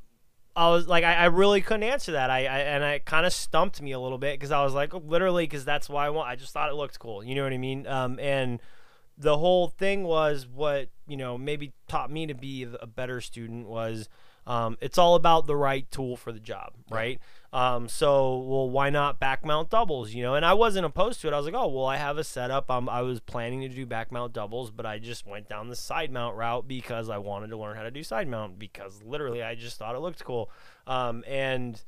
I 0.56 0.70
was 0.70 0.88
like, 0.88 1.04
I, 1.04 1.16
I 1.16 1.26
really 1.26 1.62
couldn't 1.62 1.84
answer 1.84 2.14
that. 2.14 2.30
I, 2.30 2.40
I 2.40 2.60
and 2.60 2.84
it 2.84 3.06
kind 3.06 3.26
of 3.26 3.34
stumped 3.34 3.82
me 3.82 3.92
a 3.92 4.00
little 4.00 4.18
bit 4.18 4.40
because 4.40 4.52
I 4.52 4.64
was 4.64 4.74
like, 4.74 4.94
literally, 4.94 5.44
because 5.44 5.66
that's 5.66 5.90
why 5.90 6.06
I 6.06 6.10
want. 6.10 6.30
I 6.30 6.36
just 6.36 6.54
thought 6.54 6.70
it 6.70 6.76
looked 6.76 6.98
cool. 7.00 7.24
You 7.24 7.36
know 7.36 7.44
what 7.44 7.54
I 7.54 7.58
mean? 7.58 7.86
Um, 7.88 8.20
and 8.20 8.62
the 9.18 9.38
whole 9.38 9.68
thing 9.68 10.04
was 10.04 10.48
what 10.48 10.90
you 11.08 11.18
know 11.18 11.38
maybe 11.38 11.74
taught 11.88 12.12
me 12.12 12.28
to 12.28 12.34
be 12.34 12.68
a 12.82 12.88
better 12.88 13.22
student 13.22 13.68
was 13.68 14.10
um, 14.48 14.78
it's 14.82 14.98
all 14.98 15.16
about 15.16 15.48
the 15.48 15.56
right 15.56 15.90
tool 15.92 16.16
for 16.18 16.32
the 16.32 16.40
job, 16.40 16.74
right? 16.90 17.20
Um, 17.56 17.88
so, 17.88 18.40
well, 18.40 18.70
why 18.70 18.90
not 18.90 19.18
back 19.18 19.46
mount 19.46 19.70
doubles? 19.70 20.14
You 20.14 20.24
know, 20.24 20.36
and 20.36 20.46
I 20.46 20.54
wasn't 20.54 20.86
opposed 20.86 21.22
to 21.22 21.30
it. 21.30 21.34
I 21.34 21.38
was 21.38 21.46
like, 21.46 21.56
oh, 21.56 21.70
well, 21.70 21.86
I 21.86 21.96
have 21.96 22.18
a 22.18 22.24
setup. 22.26 22.70
Um, 22.70 22.90
I 22.90 23.02
was 23.02 23.22
planning 23.22 23.62
to 23.62 23.70
do 23.70 23.86
back 23.86 24.12
mount 24.12 24.34
doubles, 24.34 24.72
but 24.72 24.86
I 24.86 25.00
just 25.00 25.26
went 25.26 25.48
down 25.48 25.70
the 25.70 25.76
side 25.78 26.12
mount 26.12 26.36
route 26.36 26.68
because 26.68 27.10
I 27.10 27.18
wanted 27.18 27.52
to 27.52 27.58
learn 27.58 27.78
how 27.78 27.84
to 27.84 27.92
do 27.92 28.04
side 28.04 28.28
mount 28.28 28.60
because 28.60 29.02
literally 29.04 29.42
I 29.42 29.56
just 29.56 29.78
thought 29.78 29.96
it 29.96 30.00
looked 30.00 30.22
cool. 30.22 30.52
Um, 30.86 31.24
and 31.26 31.82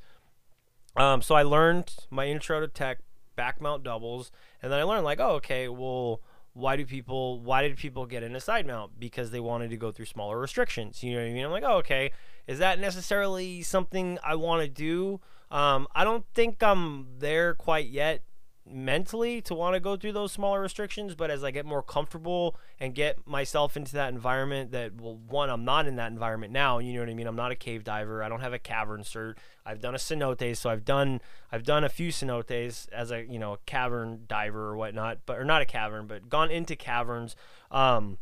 um, 0.96 1.20
so 1.20 1.34
I 1.34 1.42
learned 1.42 1.94
my 2.08 2.28
intro 2.28 2.60
to 2.60 2.68
tech 2.68 3.00
back 3.36 3.60
mount 3.60 3.82
doubles, 3.82 4.32
and 4.62 4.72
then 4.72 4.80
I 4.80 4.84
learned 4.84 5.04
like, 5.04 5.20
oh, 5.20 5.32
okay, 5.32 5.68
well, 5.68 6.22
why 6.54 6.76
do 6.76 6.86
people 6.86 7.40
why 7.40 7.60
did 7.60 7.76
people 7.76 8.06
get 8.06 8.22
into 8.22 8.40
side 8.40 8.66
mount 8.66 8.98
because 8.98 9.32
they 9.32 9.38
wanted 9.38 9.68
to 9.68 9.76
go 9.76 9.92
through 9.92 10.06
smaller 10.06 10.40
restrictions 10.40 11.04
you 11.04 11.12
know 11.12 11.20
what 11.20 11.28
i 11.28 11.32
mean 11.32 11.44
i'm 11.44 11.52
like 11.52 11.62
oh 11.64 11.76
okay 11.76 12.10
is 12.48 12.58
that 12.58 12.80
necessarily 12.80 13.62
something 13.62 14.18
i 14.24 14.34
want 14.34 14.60
to 14.60 14.68
do 14.68 15.20
um, 15.50 15.86
i 15.94 16.04
don't 16.04 16.24
think 16.34 16.62
i'm 16.62 17.06
there 17.18 17.54
quite 17.54 17.88
yet 17.88 18.22
mentally 18.70 19.40
to 19.40 19.54
want 19.54 19.74
to 19.74 19.80
go 19.80 19.96
through 19.96 20.12
those 20.12 20.32
smaller 20.32 20.60
restrictions 20.60 21.14
but 21.14 21.30
as 21.30 21.42
i 21.42 21.50
get 21.50 21.64
more 21.64 21.82
comfortable 21.82 22.56
and 22.78 22.94
get 22.94 23.26
myself 23.26 23.76
into 23.76 23.92
that 23.92 24.12
environment 24.12 24.72
that 24.72 25.00
well 25.00 25.18
one 25.28 25.48
i'm 25.48 25.64
not 25.64 25.86
in 25.86 25.96
that 25.96 26.10
environment 26.12 26.52
now 26.52 26.78
you 26.78 26.92
know 26.92 27.00
what 27.00 27.08
i 27.08 27.14
mean? 27.14 27.26
I'm 27.26 27.36
not 27.36 27.52
a 27.52 27.56
cave 27.56 27.84
diver. 27.84 28.22
I 28.22 28.28
don't 28.28 28.40
have 28.40 28.52
a 28.52 28.58
cavern 28.58 29.02
cert. 29.02 29.36
I've 29.64 29.80
done 29.80 29.94
a 29.94 29.98
cenote 29.98 30.56
so 30.56 30.70
i've 30.70 30.84
done 30.84 31.20
i've 31.50 31.62
done 31.62 31.84
a 31.84 31.88
few 31.88 32.10
cenotes 32.10 32.88
as 32.90 33.10
a 33.10 33.24
you 33.24 33.38
know 33.38 33.54
a 33.54 33.58
cavern 33.66 34.24
diver 34.28 34.68
or 34.68 34.76
whatnot 34.76 35.18
but 35.26 35.38
or 35.38 35.44
not 35.44 35.62
a 35.62 35.66
cavern 35.66 36.06
but 36.06 36.28
gone 36.28 36.50
into 36.50 36.76
caverns. 36.76 37.36
Um 37.70 38.18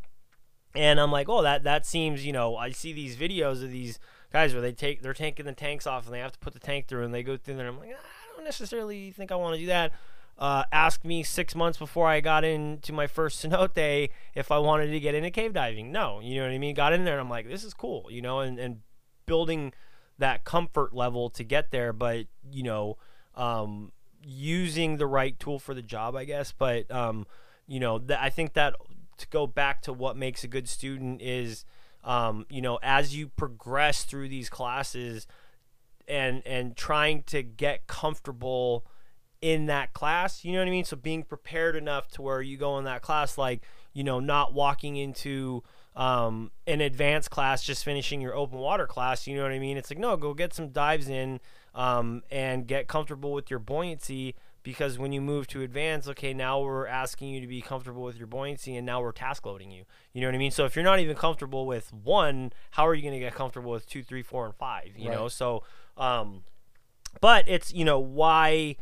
and 0.74 1.00
i'm 1.00 1.10
like 1.10 1.28
oh 1.28 1.42
that 1.42 1.64
that 1.64 1.86
seems 1.86 2.24
you 2.24 2.32
know 2.32 2.56
i 2.56 2.70
see 2.70 2.92
these 2.92 3.16
videos 3.16 3.62
of 3.64 3.70
these 3.70 3.98
guys 4.32 4.52
where 4.52 4.62
they 4.62 4.72
take 4.72 5.02
they're 5.02 5.14
taking 5.14 5.46
the 5.46 5.52
tanks 5.52 5.86
off 5.86 6.06
and 6.06 6.14
they 6.14 6.20
have 6.20 6.32
to 6.32 6.38
put 6.38 6.52
the 6.52 6.60
tank 6.60 6.86
through 6.86 7.04
and 7.04 7.14
they 7.14 7.22
go 7.22 7.36
through 7.36 7.56
there 7.56 7.68
i'm 7.68 7.78
like 7.78 7.90
"Ah, 7.94 7.98
i 7.98 8.36
don't 8.36 8.44
necessarily 8.44 9.10
think 9.10 9.30
i 9.30 9.36
want 9.36 9.54
to 9.54 9.60
do 9.60 9.66
that 9.66 9.92
uh, 10.38 10.64
asked 10.70 11.04
me 11.04 11.22
six 11.22 11.54
months 11.54 11.78
before 11.78 12.08
I 12.08 12.20
got 12.20 12.44
into 12.44 12.92
my 12.92 13.06
first 13.06 13.42
cenote 13.42 14.10
if 14.34 14.52
I 14.52 14.58
wanted 14.58 14.88
to 14.88 15.00
get 15.00 15.14
into 15.14 15.30
cave 15.30 15.54
diving. 15.54 15.90
No, 15.90 16.20
you 16.20 16.36
know 16.36 16.42
what 16.42 16.52
I 16.52 16.58
mean. 16.58 16.74
Got 16.74 16.92
in 16.92 17.04
there 17.04 17.14
and 17.14 17.22
I'm 17.22 17.30
like, 17.30 17.48
this 17.48 17.64
is 17.64 17.72
cool, 17.72 18.06
you 18.10 18.20
know, 18.20 18.40
and 18.40 18.58
and 18.58 18.80
building 19.24 19.72
that 20.18 20.44
comfort 20.44 20.94
level 20.94 21.30
to 21.30 21.44
get 21.44 21.70
there, 21.70 21.92
but 21.92 22.26
you 22.50 22.62
know, 22.62 22.96
um, 23.34 23.92
using 24.22 24.96
the 24.96 25.06
right 25.06 25.38
tool 25.38 25.58
for 25.58 25.74
the 25.74 25.82
job, 25.82 26.16
I 26.16 26.24
guess. 26.24 26.52
But 26.52 26.90
um, 26.90 27.26
you 27.66 27.80
know, 27.80 27.98
th- 27.98 28.18
I 28.20 28.30
think 28.30 28.54
that 28.54 28.74
to 29.18 29.26
go 29.28 29.46
back 29.46 29.82
to 29.82 29.92
what 29.92 30.16
makes 30.16 30.44
a 30.44 30.48
good 30.48 30.68
student 30.68 31.20
is, 31.22 31.64
um, 32.06 32.46
you 32.48 32.62
know, 32.62 32.78
as 32.82 33.14
you 33.14 33.28
progress 33.28 34.04
through 34.04 34.28
these 34.28 34.48
classes, 34.48 35.26
and 36.08 36.42
and 36.46 36.76
trying 36.76 37.24
to 37.24 37.42
get 37.42 37.86
comfortable 37.86 38.86
in 39.42 39.66
that 39.66 39.92
class. 39.92 40.44
You 40.44 40.52
know 40.52 40.60
what 40.60 40.68
I 40.68 40.70
mean? 40.70 40.84
So 40.84 40.96
being 40.96 41.24
prepared 41.24 41.76
enough 41.76 42.08
to 42.12 42.22
where 42.22 42.40
you 42.40 42.56
go 42.56 42.78
in 42.78 42.84
that 42.84 43.02
class, 43.02 43.36
like 43.36 43.62
you 43.92 44.04
know, 44.04 44.20
not 44.20 44.54
walking 44.54 44.96
into 44.96 45.62
um, 45.96 46.50
an 46.66 46.80
advanced 46.80 47.30
class, 47.30 47.62
just 47.62 47.84
finishing 47.84 48.20
your 48.20 48.34
open 48.34 48.58
water 48.58 48.86
class. 48.86 49.26
You 49.26 49.36
know 49.36 49.42
what 49.42 49.52
I 49.52 49.58
mean? 49.58 49.76
It's 49.76 49.90
like 49.90 49.98
no, 49.98 50.16
go 50.16 50.32
get 50.32 50.54
some 50.54 50.68
dives 50.68 51.08
in 51.08 51.40
um, 51.74 52.22
and 52.30 52.66
get 52.66 52.86
comfortable 52.86 53.32
with 53.32 53.50
your 53.50 53.58
buoyancy. 53.58 54.36
Because 54.66 54.98
when 54.98 55.12
you 55.12 55.20
move 55.20 55.46
to 55.46 55.62
advanced, 55.62 56.08
okay, 56.08 56.34
now 56.34 56.58
we're 56.60 56.88
asking 56.88 57.28
you 57.28 57.40
to 57.40 57.46
be 57.46 57.60
comfortable 57.60 58.02
with 58.02 58.16
your 58.18 58.26
buoyancy, 58.26 58.74
and 58.74 58.84
now 58.84 59.00
we're 59.00 59.12
task 59.12 59.46
loading 59.46 59.70
you. 59.70 59.84
You 60.12 60.20
know 60.20 60.26
what 60.26 60.34
I 60.34 60.38
mean? 60.38 60.50
So 60.50 60.64
if 60.64 60.74
you're 60.74 60.84
not 60.84 60.98
even 60.98 61.14
comfortable 61.14 61.66
with 61.66 61.92
one, 61.92 62.52
how 62.72 62.84
are 62.84 62.92
you 62.92 63.02
going 63.02 63.14
to 63.14 63.20
get 63.20 63.32
comfortable 63.32 63.70
with 63.70 63.88
two, 63.88 64.02
three, 64.02 64.22
four, 64.22 64.44
and 64.44 64.56
five? 64.56 64.90
You 64.96 65.08
know, 65.10 65.28
so 65.28 65.62
um, 65.96 66.42
but 67.20 67.44
it's 67.46 67.72
you 67.72 67.84
know 67.84 68.00
why 68.00 68.74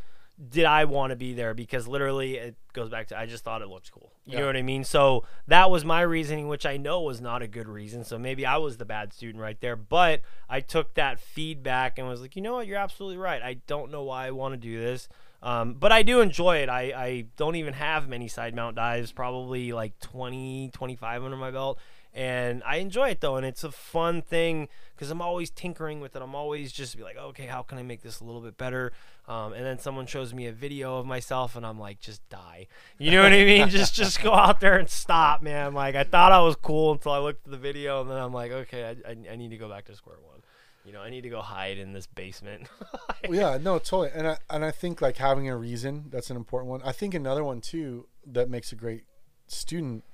did 0.49 0.65
I 0.65 0.87
want 0.87 1.11
to 1.11 1.17
be 1.17 1.35
there? 1.35 1.53
Because 1.53 1.87
literally 1.87 2.37
it 2.37 2.57
goes 2.73 2.89
back 2.89 3.09
to 3.09 3.19
I 3.19 3.27
just 3.27 3.45
thought 3.45 3.61
it 3.61 3.69
looked 3.69 3.93
cool. 3.93 4.11
You 4.25 4.33
Yeah. 4.33 4.41
know 4.41 4.47
what 4.47 4.57
I 4.57 4.63
mean? 4.63 4.85
So 4.85 5.25
that 5.47 5.71
was 5.71 5.85
my 5.85 6.01
reasoning, 6.01 6.49
which 6.49 6.65
I 6.67 6.77
know 6.77 7.03
was 7.03 7.21
not 7.21 7.43
a 7.43 7.47
good 7.47 7.69
reason. 7.69 8.05
So 8.05 8.19
maybe 8.19 8.45
I 8.47 8.57
was 8.57 8.79
the 8.79 8.85
bad 8.85 9.13
student 9.13 9.41
right 9.41 9.61
there. 9.61 9.77
But 9.77 10.23
I 10.49 10.61
took 10.61 10.95
that 10.95 11.21
feedback 11.21 11.99
and 11.99 12.09
was 12.09 12.21
like, 12.23 12.35
you 12.37 12.43
know 12.43 12.55
what? 12.55 12.67
You're 12.67 12.79
absolutely 12.79 13.19
right. 13.19 13.43
I 13.43 13.59
don't 13.67 13.93
know 13.93 14.03
why 14.03 14.27
I 14.27 14.31
want 14.33 14.55
to 14.55 14.57
do 14.59 14.81
this. 14.81 15.09
Um, 15.45 15.75
but 15.75 15.93
I 15.93 16.03
do 16.03 16.23
enjoy 16.23 16.57
it. 16.57 16.71
I, 16.71 16.81
I 16.97 17.25
don't 17.37 17.57
even 17.57 17.75
have 17.75 18.09
many 18.09 18.29
side 18.29 18.55
mount 18.55 18.77
dives, 18.77 19.13
probably 19.13 19.73
like 19.73 20.01
20, 20.01 20.71
25 20.73 21.23
under 21.23 21.37
my 21.37 21.51
belt. 21.51 21.79
And 22.15 22.63
I 22.65 22.77
enjoy 22.77 23.11
it 23.11 23.21
though. 23.21 23.37
And 23.37 23.45
it's 23.45 23.63
a 23.63 23.71
fun 23.71 24.23
thing 24.23 24.69
because 24.95 25.11
I'm 25.11 25.21
always 25.21 25.51
tinkering 25.51 26.01
with 26.01 26.17
it. 26.17 26.23
I'm 26.23 26.35
always 26.35 26.73
just 26.73 26.97
be 26.97 27.03
like, 27.03 27.19
okay, 27.19 27.45
how 27.45 27.63
can 27.63 27.77
I 27.77 27.83
make 27.83 28.03
this 28.03 28.21
a 28.21 28.25
little 28.25 28.41
bit 28.41 28.57
better? 28.57 28.93
Um, 29.27 29.53
and 29.53 29.67
then 29.67 29.79
someone 29.79 30.07
shows 30.07 30.33
me 30.33 30.47
a 30.47 30.53
video 30.53 30.99
of 30.99 31.07
myself, 31.07 31.57
and 31.57 31.65
I'm 31.67 31.79
like, 31.79 31.99
just 31.99 32.27
die. 32.29 32.67
You 32.99 33.11
know 33.11 33.23
what 33.23 33.33
I 33.33 33.45
mean? 33.45 33.69
just 33.69 33.95
just 33.97 34.23
go 34.23 34.33
out 34.33 34.61
there 34.61 34.79
and 34.79 34.89
stop, 34.89 35.43
man. 35.43 35.75
Like 35.75 35.95
I 35.95 36.05
thought 36.05 36.31
I 36.31 36.41
was 36.41 36.57
cool 36.57 36.93
until 36.93 37.13
I 37.13 37.19
looked 37.19 37.47
at 37.47 37.51
the 37.51 37.59
video, 37.59 38.01
and 38.01 38.11
then 38.11 38.19
I'm 38.19 38.33
like, 38.33 38.53
okay, 38.53 38.85
I, 38.85 39.11
I, 39.11 39.33
I 39.33 39.37
need 39.37 39.51
to 39.51 39.57
go 39.57 39.69
back 39.69 39.87
to 39.87 39.97
square 39.97 40.17
one. 40.23 40.43
You 40.85 40.93
know, 40.93 41.01
I 41.01 41.09
need 41.09 41.23
to 41.23 41.31
go 41.31 41.41
hide 41.41 41.79
in 41.79 41.93
this 41.93 42.07
basement. 42.07 42.69
Well, 43.27 43.39
yeah, 43.39 43.57
no, 43.59 43.79
totally. 43.79 44.11
And 44.15 44.27
I 44.29 44.37
and 44.51 44.63
I 44.63 44.71
think 44.71 45.01
like 45.01 45.17
having 45.17 45.49
a 45.49 45.57
reason 45.57 46.05
that's 46.11 46.29
an 46.29 46.37
important 46.37 46.69
one. 46.71 46.83
I 46.85 46.93
think 46.93 47.15
another 47.15 47.43
one 47.43 47.63
too 47.63 48.07
that 48.27 48.51
makes 48.51 48.71
a 48.71 48.75
great 48.77 49.05
student 49.47 50.05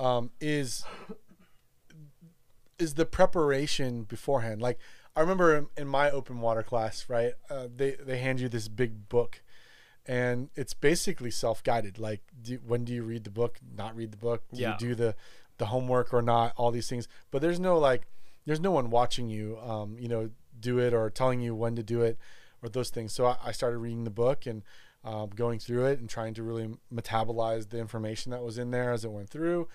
um, 0.00 0.32
is 0.40 0.84
is 2.78 2.94
the 2.94 3.06
preparation 3.06 4.02
beforehand. 4.02 4.60
Like 4.60 4.78
I 5.14 5.20
remember 5.20 5.56
in, 5.56 5.66
in 5.76 5.86
my 5.86 6.10
open 6.10 6.40
water 6.40 6.62
class, 6.64 7.04
right? 7.08 7.34
Uh, 7.48 7.68
they 7.74 7.92
they 7.92 8.18
hand 8.18 8.40
you 8.40 8.48
this 8.48 8.66
big 8.66 9.08
book, 9.08 9.42
and 10.06 10.48
it's 10.56 10.74
basically 10.74 11.30
self 11.30 11.62
guided. 11.62 11.98
Like, 12.00 12.20
do, 12.42 12.58
when 12.66 12.84
do 12.84 12.92
you 12.92 13.04
read 13.04 13.22
the 13.24 13.30
book? 13.30 13.58
Not 13.76 13.94
read 13.94 14.10
the 14.10 14.16
book? 14.18 14.42
Do 14.52 14.60
Yeah. 14.60 14.72
you 14.72 14.78
do 14.78 14.94
the 14.96 15.14
the 15.58 15.66
homework 15.66 16.12
or 16.12 16.22
not? 16.22 16.52
All 16.56 16.72
these 16.72 16.88
things, 16.88 17.06
but 17.30 17.40
there's 17.42 17.60
no 17.60 17.78
like, 17.78 18.08
there's 18.46 18.60
no 18.60 18.70
one 18.70 18.90
watching 18.90 19.28
you. 19.28 19.58
Um, 19.58 19.96
you 19.98 20.08
know, 20.08 20.30
do 20.58 20.78
it 20.78 20.94
or 20.94 21.10
telling 21.10 21.40
you 21.40 21.54
when 21.54 21.76
to 21.76 21.82
do 21.82 22.02
it, 22.02 22.18
or 22.62 22.68
those 22.68 22.90
things. 22.90 23.12
So 23.12 23.26
I, 23.26 23.36
I 23.46 23.52
started 23.52 23.78
reading 23.78 24.04
the 24.04 24.10
book 24.10 24.46
and. 24.46 24.62
Um, 25.06 25.28
going 25.28 25.58
through 25.58 25.84
it 25.84 26.00
and 26.00 26.08
trying 26.08 26.32
to 26.32 26.42
really 26.42 26.78
metabolize 26.90 27.68
the 27.68 27.78
information 27.78 28.32
that 28.32 28.42
was 28.42 28.56
in 28.56 28.70
there 28.70 28.90
as 28.90 29.04
it 29.04 29.12
went 29.12 29.28
through, 29.28 29.68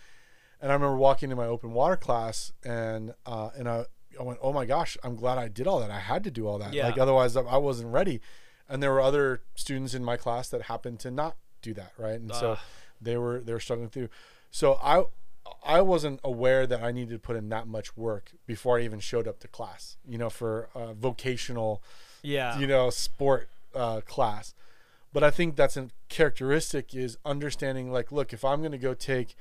and 0.62 0.72
I 0.72 0.74
remember 0.74 0.98
walking 0.98 1.30
to 1.30 1.36
my 1.36 1.46
open 1.46 1.72
water 1.72 1.96
class 1.96 2.52
and 2.64 3.14
uh, 3.26 3.50
and 3.56 3.70
I, 3.70 3.86
I 4.20 4.24
went, 4.24 4.40
oh 4.42 4.52
my 4.52 4.66
gosh, 4.66 4.98
I'm 5.04 5.16
glad 5.16 5.38
I 5.38 5.48
did 5.48 5.68
all 5.68 5.80
that. 5.80 5.92
I 5.92 6.00
had 6.00 6.24
to 6.24 6.32
do 6.32 6.48
all 6.48 6.58
that. 6.60 6.74
Yeah. 6.74 6.88
Like 6.88 6.98
otherwise 6.98 7.38
I 7.38 7.42
I 7.42 7.58
wasn't 7.58 7.92
ready. 7.94 8.22
And 8.68 8.84
there 8.84 8.92
were 8.92 9.02
other 9.02 9.42
students 9.56 9.94
in 9.94 10.04
my 10.04 10.18
class 10.18 10.50
that 10.50 10.64
happened 10.64 11.00
to 11.02 11.12
not 11.12 11.38
do 11.62 11.74
that, 11.76 11.94
right? 11.98 12.20
And 12.20 12.34
so 12.34 12.58
they 13.02 13.18
were 13.18 13.40
they 13.40 13.54
were 13.54 13.60
struggling 13.60 13.90
through. 13.90 14.10
So 14.52 14.80
I 14.82 15.04
I 15.64 15.82
wasn't 15.82 16.20
aware 16.24 16.66
that 16.68 16.82
I 16.84 16.92
needed 16.92 17.12
to 17.12 17.20
put 17.20 17.36
in 17.36 17.50
that 17.50 17.68
much 17.68 17.96
work 17.98 18.32
before 18.46 18.80
I 18.80 18.84
even 18.84 19.00
showed 19.00 19.28
up 19.28 19.40
to 19.40 19.48
class. 19.48 19.98
You 20.08 20.18
know, 20.18 20.30
for 20.30 20.70
a 20.76 20.94
vocational, 20.94 21.82
Yeah. 22.24 22.58
you 22.60 22.68
know, 22.68 22.90
sport 22.90 23.50
uh, 23.76 24.02
class. 24.02 24.54
But 25.14 25.24
I 25.24 25.32
think 25.32 25.56
that's 25.56 25.76
a 25.78 25.90
characteristic 26.08 26.94
is 26.94 27.18
understanding. 27.26 27.92
Like, 27.92 28.12
look, 28.12 28.34
if 28.34 28.46
I'm 28.46 28.60
going 28.60 28.72
to 28.74 28.78
go 28.78 28.94
take, 28.94 29.36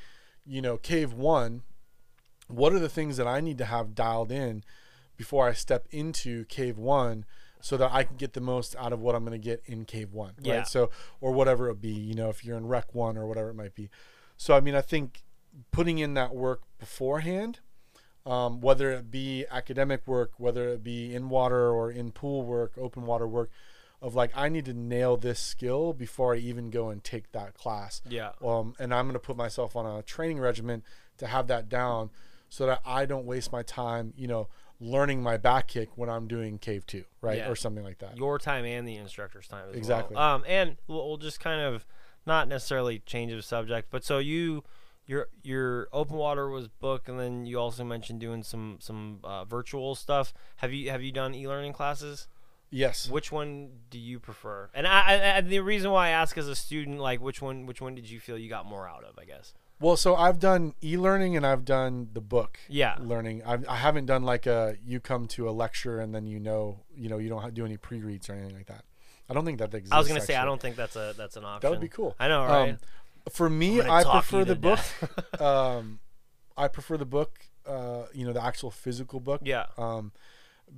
you 0.46 0.62
know, 0.62 0.76
cave 0.78 1.12
one, 1.12 1.62
what 2.48 2.72
are 2.72 2.78
the 2.78 2.88
things 2.88 3.16
that 3.18 3.26
I 3.26 3.40
need 3.40 3.58
to 3.58 3.66
have 3.66 3.94
dialed 3.94 4.32
in 4.32 4.64
before 5.16 5.46
I 5.48 5.52
step 5.52 5.86
into 5.90 6.44
cave 6.46 6.78
one 6.78 7.24
so 7.60 7.76
that 7.76 7.90
I 7.92 8.04
can 8.04 8.16
get 8.16 8.32
the 8.34 8.40
most 8.40 8.76
out 8.76 8.92
of 8.92 9.00
what 9.00 9.14
I'm 9.14 9.24
going 9.24 9.38
to 9.38 9.44
get 9.44 9.62
in 9.66 9.84
cave 9.84 10.12
one, 10.12 10.34
right? 10.38 10.46
Yeah. 10.46 10.62
So, 10.62 10.90
or 11.20 11.32
whatever 11.32 11.68
it 11.68 11.80
be, 11.80 11.90
you 11.90 12.14
know, 12.14 12.28
if 12.30 12.44
you're 12.44 12.56
in 12.56 12.66
rec 12.66 12.94
one 12.94 13.18
or 13.18 13.26
whatever 13.26 13.50
it 13.50 13.54
might 13.54 13.74
be. 13.74 13.90
So, 14.36 14.54
I 14.56 14.60
mean, 14.60 14.74
I 14.76 14.80
think 14.80 15.22
putting 15.70 15.98
in 15.98 16.14
that 16.14 16.34
work 16.34 16.62
beforehand, 16.78 17.60
um, 18.26 18.60
whether 18.60 18.90
it 18.90 19.10
be 19.10 19.46
academic 19.50 20.06
work, 20.06 20.32
whether 20.36 20.68
it 20.68 20.82
be 20.82 21.14
in 21.14 21.28
water 21.28 21.70
or 21.70 21.90
in 21.90 22.12
pool 22.12 22.42
work, 22.44 22.72
open 22.78 23.06
water 23.06 23.26
work, 23.26 23.50
of 24.00 24.14
like, 24.14 24.30
I 24.36 24.48
need 24.48 24.64
to 24.66 24.74
nail 24.74 25.16
this 25.16 25.40
skill 25.40 25.92
before 25.92 26.34
I 26.34 26.38
even 26.38 26.70
go 26.70 26.88
and 26.88 27.02
take 27.02 27.32
that 27.32 27.54
class 27.54 28.00
yeah. 28.08 28.30
um, 28.44 28.74
and 28.78 28.94
I'm 28.94 29.06
going 29.06 29.14
to 29.14 29.18
put 29.18 29.36
myself 29.36 29.74
on 29.74 29.86
a 29.86 30.02
training 30.02 30.38
regimen 30.38 30.84
to 31.16 31.26
have 31.26 31.48
that 31.48 31.68
down 31.68 32.10
so 32.48 32.66
that 32.66 32.80
I 32.84 33.06
don't 33.06 33.26
waste 33.26 33.52
my 33.52 33.62
time, 33.62 34.14
you 34.16 34.28
know, 34.28 34.48
learning 34.80 35.22
my 35.22 35.36
back 35.36 35.66
kick 35.66 35.90
when 35.96 36.08
I'm 36.08 36.28
doing 36.28 36.58
cave 36.58 36.86
two, 36.86 37.04
right? 37.20 37.38
Yeah. 37.38 37.48
Or 37.48 37.56
something 37.56 37.82
like 37.82 37.98
that. 37.98 38.16
Your 38.16 38.38
time 38.38 38.64
and 38.64 38.86
the 38.86 38.96
instructor's 38.96 39.48
time 39.48 39.68
as 39.70 39.76
Exactly. 39.76 40.14
well. 40.14 40.36
Um, 40.36 40.44
and 40.46 40.76
we'll, 40.86 41.06
we'll 41.08 41.16
just 41.16 41.40
kind 41.40 41.60
of 41.60 41.84
not 42.24 42.46
necessarily 42.46 43.00
change 43.00 43.32
the 43.32 43.42
subject, 43.42 43.88
but 43.90 44.04
so 44.04 44.18
you. 44.18 44.64
Your 45.08 45.28
your 45.42 45.88
open 45.92 46.16
water 46.16 46.48
was 46.50 46.68
book, 46.68 47.08
and 47.08 47.18
then 47.18 47.46
you 47.46 47.58
also 47.58 47.82
mentioned 47.82 48.20
doing 48.20 48.42
some 48.44 48.76
some 48.78 49.18
uh, 49.24 49.44
virtual 49.44 49.94
stuff. 49.96 50.32
Have 50.56 50.72
you 50.72 50.90
have 50.90 51.02
you 51.02 51.10
done 51.10 51.34
e 51.34 51.48
learning 51.48 51.72
classes? 51.72 52.28
yes. 52.70 53.08
Which 53.08 53.32
one 53.32 53.70
do 53.88 53.98
you 53.98 54.20
prefer? 54.20 54.68
And 54.74 54.86
I, 54.86 55.00
I 55.00 55.14
and 55.14 55.48
the 55.48 55.60
reason 55.60 55.90
why 55.90 56.08
I 56.08 56.10
ask 56.10 56.36
as 56.36 56.46
a 56.46 56.54
student, 56.54 57.00
like 57.00 57.20
which 57.22 57.40
one 57.40 57.64
which 57.64 57.80
one 57.80 57.94
did 57.94 58.08
you 58.10 58.20
feel 58.20 58.36
you 58.38 58.50
got 58.50 58.66
more 58.66 58.86
out 58.86 59.02
of? 59.02 59.18
I 59.18 59.24
guess. 59.24 59.54
Well, 59.80 59.96
so 59.96 60.14
I've 60.16 60.38
done 60.40 60.74
e-learning 60.82 61.36
and 61.36 61.46
I've 61.46 61.64
done 61.64 62.08
the 62.12 62.20
book 62.20 62.58
Yeah. 62.68 62.96
learning. 63.00 63.44
I've, 63.46 63.64
I 63.68 63.76
haven't 63.76 64.06
done 64.06 64.24
like 64.24 64.44
a 64.46 64.76
you 64.84 64.98
come 65.00 65.26
to 65.28 65.48
a 65.48 65.52
lecture 65.52 66.00
and 66.00 66.14
then 66.14 66.26
you 66.26 66.38
know 66.40 66.80
you 66.94 67.08
know 67.08 67.16
you 67.18 67.28
don't 67.30 67.40
have 67.40 67.50
to 67.50 67.54
do 67.54 67.64
any 67.64 67.76
pre-reads 67.78 68.28
or 68.28 68.34
anything 68.34 68.56
like 68.56 68.66
that. 68.66 68.84
I 69.30 69.34
don't 69.34 69.44
think 69.44 69.58
that 69.58 69.72
exists. 69.72 69.92
I 69.92 69.98
was 69.98 70.08
gonna 70.08 70.20
say 70.20 70.34
I 70.36 70.44
don't 70.44 70.60
think 70.60 70.76
that's 70.76 70.96
a 70.96 71.14
that's 71.16 71.36
an 71.36 71.44
option. 71.44 71.60
That 71.62 71.70
would 71.70 71.80
be 71.80 71.88
cool. 71.88 72.14
I 72.18 72.28
know, 72.28 72.44
right? 72.44 72.70
Um, 72.70 72.78
for 73.28 73.48
me, 73.50 73.80
I 73.80 74.04
prefer 74.04 74.44
the 74.44 74.56
book. 74.56 74.80
um, 75.40 76.00
I 76.56 76.68
prefer 76.68 76.96
the 76.96 77.06
book. 77.06 77.40
Uh, 77.66 78.06
you 78.14 78.24
know, 78.26 78.32
the 78.32 78.42
actual 78.42 78.70
physical 78.70 79.20
book. 79.20 79.42
yeah. 79.44 79.66
um, 79.76 80.12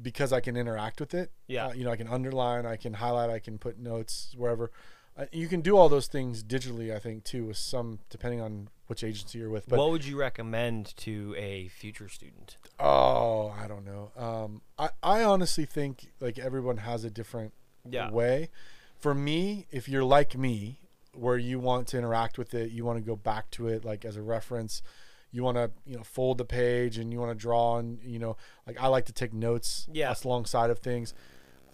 because 0.03 0.33
I 0.33 0.41
can 0.41 0.57
interact 0.57 0.99
with 1.01 1.15
it. 1.15 1.31
Yeah. 1.47 1.67
Uh, 1.67 1.73
you 1.73 1.85
know, 1.85 1.91
I 1.91 1.97
can 1.97 2.09
underline, 2.09 2.67
I 2.67 2.77
can 2.77 2.95
highlight, 2.95 3.31
I 3.31 3.39
can 3.39 3.59
put 3.59 3.79
notes 3.79 4.35
wherever. 4.37 4.71
Uh, 5.17 5.27
you 5.33 5.49
can 5.49 5.61
do 5.61 5.77
all 5.77 5.89
those 5.89 6.07
things 6.07 6.43
digitally, 6.45 6.95
I 6.95 6.99
think, 6.99 7.25
too, 7.25 7.47
with 7.47 7.57
some, 7.57 7.99
depending 8.09 8.41
on 8.41 8.69
which 8.87 9.03
agency 9.05 9.39
you're 9.39 9.51
with. 9.51 9.69
But 9.69 9.79
what 9.79 9.91
would 9.91 10.05
you 10.05 10.17
recommend 10.17 10.97
to 10.99 11.35
a 11.39 11.69
future 11.69 12.09
student? 12.09 12.57
oh, 12.79 13.51
I 13.57 13.67
don't 13.69 13.85
know. 13.85 14.11
Um, 14.17 14.63
I, 14.79 14.91
I 15.03 15.23
honestly 15.25 15.65
think 15.67 16.09
like 16.21 16.39
everyone 16.39 16.79
has 16.79 17.05
a 17.05 17.11
different 17.11 17.53
Yeah. 17.89 18.11
way. 18.11 18.49
For 18.99 19.15
me, 19.15 19.67
if 19.71 19.89
you're 19.89 20.05
like 20.05 20.37
me, 20.37 20.81
where 21.15 21.37
you 21.39 21.59
want 21.59 21.89
to 21.89 21.99
interact 21.99 22.39
with 22.39 22.55
it, 22.55 22.71
you 22.71 22.85
want 22.85 22.99
to 22.99 23.05
go 23.05 23.17
back 23.17 23.51
to 23.53 23.69
it 23.69 23.85
like 23.85 24.05
as 24.05 24.17
a 24.17 24.23
reference. 24.23 24.83
You 25.33 25.45
want 25.45 25.57
to, 25.59 25.71
you 25.87 25.97
know, 25.97 26.03
fold 26.03 26.39
the 26.39 26.45
page 26.45 26.99
and 26.99 27.13
you 27.13 27.21
want 27.21 27.31
to 27.31 27.41
draw 27.41 27.79
and, 27.79 28.01
you 28.03 28.19
know, 28.19 28.37
like 28.67 28.81
I 28.81 28.89
like 28.89 29.05
to 29.07 29.13
take 29.13 29.33
notes 29.33 29.87
Yeah. 29.93 30.13
alongside 30.25 30.71
of 30.71 30.81
things. 30.81 31.15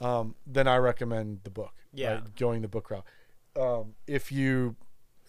Um, 0.01 0.35
then 0.47 0.69
I 0.69 0.77
recommend 0.77 1.41
the 1.45 1.51
book. 1.51 1.73
Yeah. 1.93 2.15
right? 2.15 2.37
Going 2.37 2.61
the 2.63 2.69
book 2.69 2.91
route. 2.91 3.05
Um, 3.59 3.95
if 4.07 4.31
you, 4.31 4.77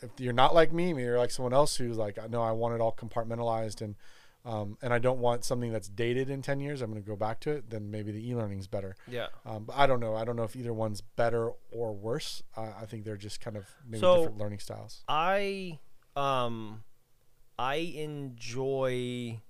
if 0.02 0.10
you're 0.18 0.34
not 0.34 0.54
like 0.54 0.74
me, 0.74 0.92
maybe 0.94 1.04
you're 1.04 1.18
like 1.18 1.32
someone 1.32 1.54
else 1.54 1.78
who's 1.78 1.98
like, 1.98 2.18
no, 2.30 2.42
I 2.42 2.52
want 2.52 2.76
it 2.76 2.82
all 2.82 2.92
compartmentalized 2.94 3.82
and, 3.82 3.96
um, 4.48 4.78
and 4.82 4.94
I 4.94 5.00
don't 5.00 5.20
want 5.20 5.44
something 5.44 5.74
that's 5.74 5.90
dated 5.90 6.30
in 6.30 6.42
10 6.42 6.62
years. 6.62 6.82
I'm 6.82 6.90
going 6.90 7.04
to 7.04 7.08
go 7.08 7.18
back 7.18 7.42
to 7.42 7.52
it. 7.52 7.70
Then 7.70 7.92
maybe 7.92 8.14
the 8.14 8.30
e-learning 8.30 8.60
is 8.60 8.68
better. 8.68 8.96
Yeah. 9.06 9.28
Um, 9.46 9.66
but 9.66 9.76
I 9.76 9.86
don't 9.86 10.00
know. 10.00 10.16
I 10.16 10.24
don't 10.24 10.38
know 10.38 10.44
if 10.44 10.56
either 10.56 10.74
one's 10.74 11.02
better 11.02 11.52
or 11.70 11.94
worse. 11.94 12.44
Uh, 12.56 12.72
I 12.82 12.86
think 12.86 13.04
they're 13.04 13.18
just 13.18 13.42
kind 13.42 13.58
of 13.58 13.66
maybe 13.86 14.00
So- 14.00 14.20
different 14.20 14.38
learning 14.38 14.60
styles. 14.60 15.04
I 15.10 15.80
um 16.16 16.84
I 17.60 17.76
enjoy 17.76 19.42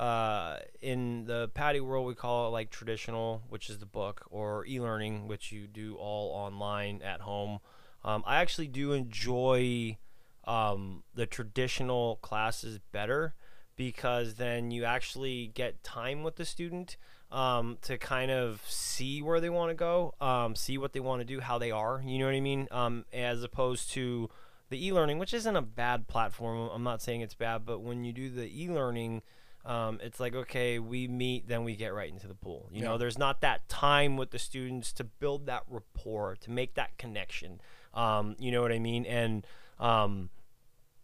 uh 0.00 0.56
in 0.80 1.24
the 1.26 1.48
PADI 1.54 1.80
world 1.80 2.06
we 2.06 2.14
call 2.14 2.48
it 2.48 2.50
like 2.50 2.70
traditional, 2.70 3.44
which 3.48 3.70
is 3.70 3.78
the 3.78 3.86
book, 3.86 4.26
or 4.30 4.66
e-learning, 4.66 5.28
which 5.28 5.52
you 5.52 5.68
do 5.68 5.94
all 5.94 6.30
online 6.32 7.00
at 7.02 7.20
home. 7.20 7.60
Um, 8.04 8.24
I 8.26 8.38
actually 8.38 8.66
do 8.66 8.92
enjoy 8.92 9.98
um, 10.44 11.04
the 11.14 11.26
traditional 11.26 12.16
classes 12.16 12.80
better 12.90 13.34
because 13.76 14.34
then 14.34 14.70
you 14.70 14.84
actually 14.84 15.50
get 15.54 15.82
time 15.82 16.22
with 16.22 16.36
the 16.36 16.44
student 16.44 16.96
um, 17.30 17.78
to 17.82 17.96
kind 17.96 18.30
of 18.30 18.62
see 18.66 19.22
where 19.22 19.40
they 19.40 19.48
want 19.48 19.70
to 19.70 19.74
go, 19.74 20.14
um, 20.20 20.54
see 20.54 20.76
what 20.76 20.92
they 20.92 21.00
want 21.00 21.20
to 21.20 21.24
do, 21.24 21.40
how 21.40 21.58
they 21.58 21.70
are. 21.70 22.02
You 22.04 22.18
know 22.18 22.26
what 22.26 22.34
I 22.34 22.40
mean? 22.40 22.68
Um, 22.70 23.04
as 23.12 23.42
opposed 23.42 23.90
to 23.92 24.28
the 24.68 24.86
e-learning, 24.86 25.18
which 25.18 25.34
isn't 25.34 25.56
a 25.56 25.62
bad 25.62 26.08
platform. 26.08 26.70
I'm 26.72 26.82
not 26.82 27.02
saying 27.02 27.22
it's 27.22 27.34
bad, 27.34 27.64
but 27.64 27.80
when 27.80 28.04
you 28.04 28.12
do 28.12 28.30
the 28.30 28.62
e-learning, 28.62 29.22
um, 29.64 30.00
it's 30.02 30.18
like 30.18 30.34
okay, 30.34 30.78
we 30.78 31.06
meet, 31.08 31.48
then 31.48 31.64
we 31.64 31.76
get 31.76 31.94
right 31.94 32.10
into 32.10 32.26
the 32.26 32.34
pool. 32.34 32.68
You 32.72 32.82
know, 32.82 32.98
there's 32.98 33.18
not 33.18 33.40
that 33.42 33.68
time 33.68 34.16
with 34.16 34.30
the 34.30 34.38
students 34.38 34.92
to 34.94 35.04
build 35.04 35.46
that 35.46 35.62
rapport, 35.68 36.36
to 36.40 36.50
make 36.50 36.74
that 36.74 36.98
connection. 36.98 37.60
Um, 37.94 38.34
you 38.38 38.50
know 38.50 38.60
what 38.60 38.72
I 38.72 38.78
mean? 38.78 39.06
And 39.06 39.46
um, 39.78 40.30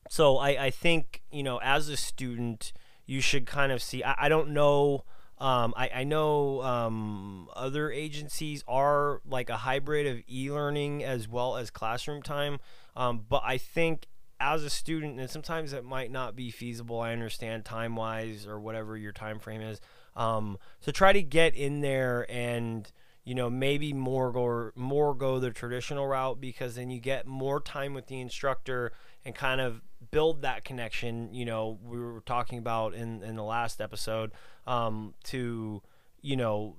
so 0.08 0.38
I, 0.38 0.66
I 0.66 0.70
think 0.70 1.22
you 1.30 1.42
know 1.42 1.58
as 1.62 1.88
a 1.88 1.96
student 1.96 2.72
you 3.06 3.20
should 3.20 3.46
kind 3.46 3.72
of 3.72 3.82
see 3.82 4.02
i, 4.02 4.14
I 4.26 4.28
don't 4.28 4.50
know 4.50 5.04
um, 5.40 5.72
I, 5.76 5.88
I 5.94 6.04
know 6.04 6.62
um, 6.62 7.48
other 7.54 7.92
agencies 7.92 8.64
are 8.66 9.20
like 9.24 9.48
a 9.50 9.58
hybrid 9.58 10.04
of 10.04 10.20
e-learning 10.28 11.04
as 11.04 11.28
well 11.28 11.56
as 11.56 11.70
classroom 11.70 12.22
time. 12.22 12.58
Um, 12.96 13.24
but 13.28 13.42
i 13.44 13.56
think 13.58 14.08
as 14.40 14.64
a 14.64 14.70
student 14.70 15.18
and 15.18 15.30
sometimes 15.30 15.72
it 15.72 15.84
might 15.84 16.10
not 16.10 16.36
be 16.36 16.50
feasible 16.50 17.00
i 17.00 17.12
understand 17.12 17.64
time 17.64 17.96
wise 17.96 18.46
or 18.46 18.60
whatever 18.60 18.96
your 18.96 19.12
time 19.12 19.38
frame 19.38 19.60
is 19.60 19.80
um, 20.16 20.58
so 20.80 20.90
try 20.90 21.12
to 21.12 21.22
get 21.22 21.54
in 21.54 21.80
there 21.80 22.26
and 22.28 22.90
you 23.24 23.34
know 23.34 23.50
maybe 23.50 23.92
more 23.92 24.32
go 24.32 24.70
more 24.74 25.14
go 25.14 25.38
the 25.38 25.50
traditional 25.50 26.06
route 26.06 26.40
because 26.40 26.74
then 26.76 26.90
you 26.90 27.00
get 27.00 27.26
more 27.26 27.60
time 27.60 27.94
with 27.94 28.06
the 28.06 28.20
instructor 28.20 28.92
and 29.24 29.34
kind 29.34 29.60
of 29.60 29.82
build 30.10 30.42
that 30.42 30.64
connection 30.64 31.32
you 31.34 31.44
know 31.44 31.78
we 31.84 31.98
were 31.98 32.20
talking 32.26 32.58
about 32.58 32.94
in 32.94 33.22
in 33.22 33.36
the 33.36 33.42
last 33.44 33.80
episode 33.80 34.32
um, 34.66 35.14
to 35.24 35.82
you 36.22 36.36
know 36.36 36.76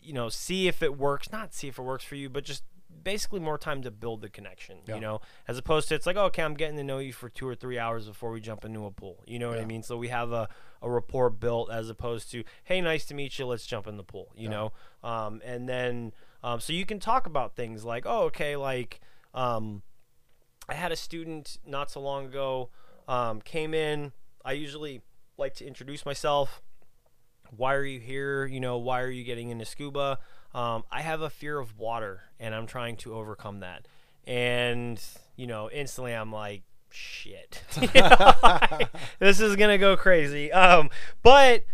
you 0.00 0.12
know 0.12 0.28
see 0.28 0.68
if 0.68 0.82
it 0.82 0.96
works 0.98 1.30
not 1.32 1.54
see 1.54 1.68
if 1.68 1.78
it 1.78 1.82
works 1.82 2.04
for 2.04 2.14
you 2.16 2.28
but 2.28 2.44
just 2.44 2.62
basically 3.04 3.40
more 3.40 3.56
time 3.56 3.82
to 3.82 3.90
build 3.90 4.20
the 4.20 4.28
connection 4.28 4.76
Yeah. 4.86 4.96
you 4.96 5.00
know 5.00 5.20
as 5.48 5.56
opposed 5.58 5.88
to 5.88 5.94
it's 5.94 6.06
like 6.06 6.16
okay 6.16 6.42
i'm 6.42 6.54
getting 6.54 6.76
to 6.76 6.84
know 6.84 6.98
you 6.98 7.12
for 7.12 7.28
two 7.28 7.48
or 7.48 7.54
three 7.54 7.78
hours 7.78 8.06
before 8.06 8.30
we 8.30 8.40
jump 8.40 8.64
into 8.64 8.84
a 8.84 8.90
pool 8.90 9.22
you 9.26 9.38
know 9.38 9.48
what 9.48 9.58
i 9.58 9.64
mean 9.64 9.82
so 9.82 9.96
we 9.96 10.08
have 10.08 10.30
a, 10.32 10.48
a 10.82 10.90
rapport 10.90 11.30
built 11.30 11.70
as 11.70 11.88
opposed 11.88 12.30
to 12.30 12.44
hey 12.64 12.80
nice 12.80 13.04
to 13.06 13.14
meet 13.14 13.38
you 13.38 13.46
let's 13.46 13.66
jump 13.66 13.86
in 13.86 13.96
the 13.96 14.02
pool 14.04 14.30
you 14.36 14.44
Yeah. 14.44 14.50
know 14.50 14.72
um, 15.02 15.40
and 15.44 15.68
then 15.68 16.12
um, 16.44 16.60
so 16.60 16.72
you 16.72 16.84
can 16.84 17.00
talk 17.00 17.26
about 17.26 17.56
things 17.56 17.84
like 17.84 18.04
oh 18.06 18.24
okay 18.24 18.56
like 18.56 19.00
um, 19.34 19.82
i 20.68 20.74
had 20.74 20.92
a 20.92 20.96
student 20.96 21.58
not 21.66 21.90
so 21.90 22.00
long 22.00 22.26
ago 22.26 22.70
um, 23.08 23.40
came 23.40 23.74
in. 23.74 24.12
I 24.44 24.52
usually 24.52 25.02
like 25.36 25.54
to 25.56 25.66
introduce 25.66 26.04
myself. 26.04 26.62
Why 27.54 27.74
are 27.74 27.84
you 27.84 28.00
here? 28.00 28.46
You 28.46 28.60
know 28.60 28.78
why 28.78 29.02
are 29.02 29.10
you 29.10 29.24
getting 29.24 29.50
into 29.50 29.64
scuba? 29.64 30.18
Um, 30.54 30.84
i 30.90 31.00
have 31.00 31.22
a 31.22 31.30
fear 31.30 31.58
of 31.58 31.78
water 31.78 32.24
and 32.38 32.54
i'm 32.54 32.66
trying 32.66 32.96
to 32.98 33.14
overcome 33.14 33.60
that. 33.60 33.86
And 34.26 35.02
you 35.36 35.46
know 35.46 35.70
instantly 35.70 36.12
i'm 36.12 36.32
like 36.32 36.62
shit. 36.90 37.62
Know, 37.94 38.78
this 39.18 39.40
is 39.40 39.56
gonna 39.56 39.78
go 39.78 39.96
crazy. 39.96 40.52
Um, 40.52 40.90
but 41.22 41.64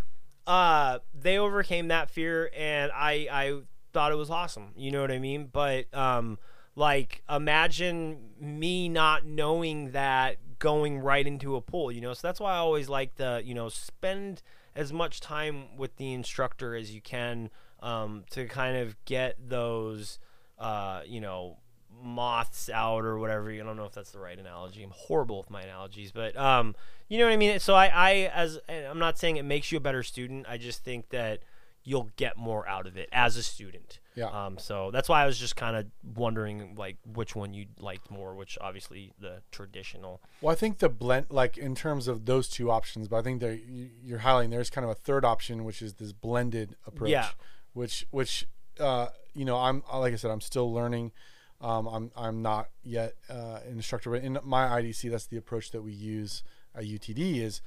uh, 0.47 1.01
they 1.13 1.39
overcame 1.39 1.89
that 1.89 2.09
fear 2.09 2.51
and 2.57 2.91
i 2.95 3.29
i 3.31 3.61
thought 3.93 4.13
it 4.13 4.17
was 4.17 4.31
awesome. 4.31 4.73
You 4.77 4.91
know 4.91 5.01
what 5.01 5.11
i 5.13 5.19
mean? 5.19 5.49
But 5.53 5.93
um, 5.95 6.39
like 6.79 7.23
imagine 7.29 8.31
me 8.41 8.89
not 8.89 9.27
knowing 9.27 9.91
that 9.93 10.37
going 10.59 10.99
right 10.99 11.27
into 11.27 11.57
a 11.57 11.61
pool 11.61 11.93
you 11.93 12.01
know 12.01 12.13
so 12.15 12.27
that's 12.27 12.41
why 12.41 12.53
i 12.53 12.57
always 12.57 12.89
like 12.89 13.15
to 13.15 13.41
you 13.45 13.55
know 13.55 13.69
spend 13.69 14.43
as 14.75 14.93
much 14.93 15.21
time 15.21 15.77
with 15.77 15.97
the 15.97 16.13
instructor 16.13 16.75
as 16.77 16.95
you 16.95 17.01
can 17.01 17.51
um, 17.81 18.25
to 18.31 18.47
kind 18.47 18.77
of 18.77 18.97
get 19.05 19.37
those 19.49 20.19
uh, 20.59 21.03
you 21.07 21.21
know 21.21 21.59
moths 22.03 22.69
out 22.69 23.05
or 23.05 23.19
whatever. 23.19 23.51
I 23.51 23.57
don't 23.59 23.77
know 23.77 23.85
if 23.85 23.93
that's 23.93 24.13
the 24.13 24.19
right 24.21 24.39
analogy. 24.39 24.83
I'm 24.83 24.93
horrible 24.95 25.39
with 25.39 25.51
my 25.51 25.63
analogies, 25.63 26.13
but 26.13 26.37
um, 26.37 26.75
you 27.09 27.19
know 27.19 27.25
what 27.25 27.33
I 27.33 27.37
mean. 27.37 27.59
So 27.59 27.75
I, 27.75 27.87
I 27.87 28.13
as 28.33 28.59
I'm 28.69 28.99
not 28.99 29.19
saying 29.19 29.37
it 29.37 29.45
makes 29.45 29.73
you 29.73 29.79
a 29.79 29.81
better 29.81 30.03
student. 30.03 30.47
I 30.49 30.59
just 30.59 30.85
think 30.85 31.11
that 31.11 31.41
you'll 31.83 32.11
get 32.17 32.37
more 32.37 32.69
out 32.69 32.87
of 32.87 32.97
it 32.97 33.09
as 33.13 33.37
a 33.37 33.43
student. 33.43 33.99
Yeah. 34.19 34.27
Um. 34.27 34.59
So 34.59 34.91
that's 34.91 35.09
why 35.09 35.23
I 35.23 35.27
was 35.27 35.39
just 35.39 35.55
kind 35.55 35.77
of 35.77 35.87
wondering 36.17 36.75
like 36.77 36.97
which 37.15 37.37
one 37.37 37.55
you 37.55 37.67
liked 37.79 38.11
more. 38.11 38.35
Which 38.35 38.59
obviously 38.61 39.13
the 39.21 39.43
traditional. 39.53 40.21
Well, 40.41 40.53
I 40.53 40.57
think 40.57 40.79
the 40.79 40.89
blend, 40.89 41.27
like 41.31 41.57
in 41.57 41.77
terms 41.77 42.09
of 42.09 42.25
those 42.25 42.49
two 42.49 42.69
options, 42.71 43.07
but 43.07 43.17
I 43.19 43.23
think 43.23 43.41
that 43.41 43.61
you're 44.03 44.21
highlighting 44.21 44.51
there's 44.51 44.71
kind 44.71 44.85
of 44.85 44.91
a 44.91 44.95
third 44.97 45.25
option, 45.25 45.65
which 45.65 45.83
is 45.83 45.95
this 45.95 46.13
blended 46.13 46.75
approach. 46.85 47.11
Yeah. 47.11 47.29
Which, 47.75 48.07
which, 48.11 48.49
uh, 48.81 49.09
you 49.35 49.45
know, 49.45 49.57
I'm 49.57 49.85
like 49.95 50.13
I 50.13 50.17
said, 50.17 50.33
I'm 50.33 50.41
still 50.41 50.73
learning. 50.73 51.13
Um, 51.61 51.87
I'm 51.87 52.11
I'm 52.17 52.43
not 52.43 52.71
yet 52.83 53.15
uh, 53.31 53.61
an 53.65 53.77
instructor, 53.77 54.11
but 54.11 54.23
in 54.23 54.39
my 54.43 54.67
IDC, 54.81 55.11
that's 55.11 55.27
the 55.27 55.37
approach 55.37 55.71
that 55.71 55.83
we 55.83 55.93
use 55.93 56.43
at 56.75 56.85
UTD 56.85 57.41
is 57.41 57.61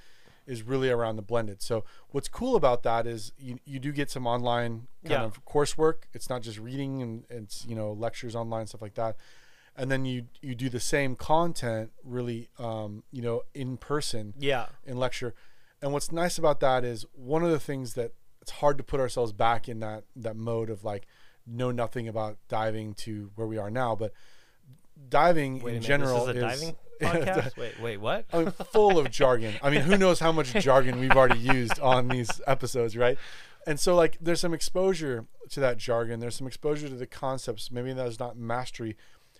is 0.47 0.63
really 0.63 0.89
around 0.89 1.15
the 1.15 1.21
blended. 1.21 1.61
So 1.61 1.83
what's 2.09 2.27
cool 2.27 2.55
about 2.55 2.83
that 2.83 3.05
is 3.07 3.31
you, 3.37 3.57
you 3.65 3.79
do 3.79 3.91
get 3.91 4.09
some 4.09 4.25
online 4.27 4.87
kind 5.05 5.11
Yeah. 5.21 5.23
of 5.23 5.45
coursework. 5.45 6.03
It's 6.13 6.29
not 6.29 6.41
just 6.41 6.57
reading 6.59 7.01
and 7.01 7.23
it's 7.29 7.65
you 7.65 7.75
know 7.75 7.91
lectures 7.93 8.35
online 8.35 8.67
stuff 8.67 8.81
like 8.81 8.95
that. 8.95 9.15
And 9.75 9.89
then 9.89 10.03
you 10.05 10.25
you 10.41 10.53
do 10.55 10.69
the 10.69 10.79
same 10.79 11.15
content 11.15 11.91
really 12.03 12.49
um, 12.59 13.03
you 13.11 13.21
know 13.21 13.43
in 13.53 13.77
person 13.77 14.33
Yeah. 14.37 14.65
in 14.85 14.97
lecture. 14.97 15.33
And 15.81 15.93
what's 15.93 16.11
nice 16.11 16.37
about 16.37 16.59
that 16.59 16.83
is 16.83 17.05
one 17.13 17.43
of 17.43 17.51
the 17.51 17.59
things 17.59 17.93
that 17.95 18.11
it's 18.41 18.51
hard 18.51 18.77
to 18.77 18.83
put 18.83 18.99
ourselves 18.99 19.31
back 19.31 19.69
in 19.69 19.79
that 19.79 20.03
that 20.15 20.35
mode 20.35 20.69
of 20.69 20.83
like 20.83 21.05
know 21.47 21.71
nothing 21.71 22.07
about 22.07 22.37
diving 22.47 22.93
to 22.93 23.31
where 23.35 23.47
we 23.47 23.57
are 23.57 23.71
now, 23.71 23.95
but 23.95 24.11
diving 25.09 25.55
Wait 25.59 25.75
in 25.75 25.81
minute, 25.81 25.83
general 25.87 26.27
is 26.27 26.35
a 26.35 26.39
diving 26.39 26.75
podcast. 27.13 27.57
wait, 27.57 27.79
wait, 27.79 27.97
what? 27.97 28.25
I 28.31 28.39
mean, 28.39 28.51
full 28.71 28.97
of 28.97 29.11
jargon. 29.11 29.53
I 29.61 29.69
mean, 29.69 29.81
who 29.81 29.97
knows 29.97 30.19
how 30.19 30.31
much 30.31 30.53
jargon 30.53 30.99
we've 30.99 31.11
already 31.11 31.39
used 31.39 31.79
on 31.79 32.07
these 32.07 32.41
episodes, 32.47 32.95
right? 32.95 33.17
And 33.67 33.79
so, 33.79 33.95
like, 33.95 34.17
there's 34.19 34.39
some 34.39 34.53
exposure 34.53 35.25
to 35.49 35.59
that 35.59 35.77
jargon. 35.77 36.19
There's 36.19 36.35
some 36.35 36.47
exposure 36.47 36.89
to 36.89 36.95
the 36.95 37.05
concepts. 37.05 37.71
Maybe 37.71 37.93
that's 37.93 38.19
not 38.19 38.37
mastery. 38.37 38.97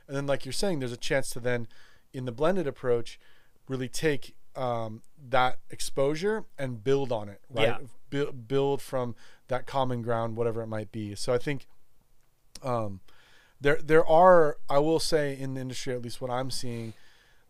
And 0.08 0.15
then, 0.15 0.28
like 0.28 0.45
you're 0.45 0.54
saying, 0.54 0.80
there's 0.80 0.91
a 0.91 0.97
chance 0.97 1.30
to 1.32 1.39
then, 1.39 1.67
in 2.13 2.26
the 2.26 2.32
blended 2.32 2.67
approach, 2.67 3.19
really 3.67 3.88
take 3.88 4.36
um, 4.56 5.02
that 5.30 5.58
exposure 5.69 6.45
and 6.58 6.84
build 6.84 7.12
on 7.12 7.30
it, 7.30 7.41
right? 7.50 7.67
Yeah. 7.67 7.78
Bu- 8.10 8.34
build 8.34 8.82
from 8.82 9.15
that 9.47 9.65
common 9.65 10.02
ground, 10.02 10.36
whatever 10.36 10.62
it 10.62 10.67
might 10.67 10.91
be. 10.91 11.15
So 11.15 11.34
I 11.34 11.38
think 11.38 11.65
um, 12.62 13.00
there 13.60 13.80
there 13.82 14.06
are, 14.06 14.58
I 14.69 14.80
will 14.80 15.00
say, 15.00 15.38
in 15.38 15.54
the 15.54 15.62
industry, 15.62 15.93
at 15.93 16.02
least 16.02 16.21
what 16.21 16.32
I'm 16.32 16.52
seeing, 16.52 16.93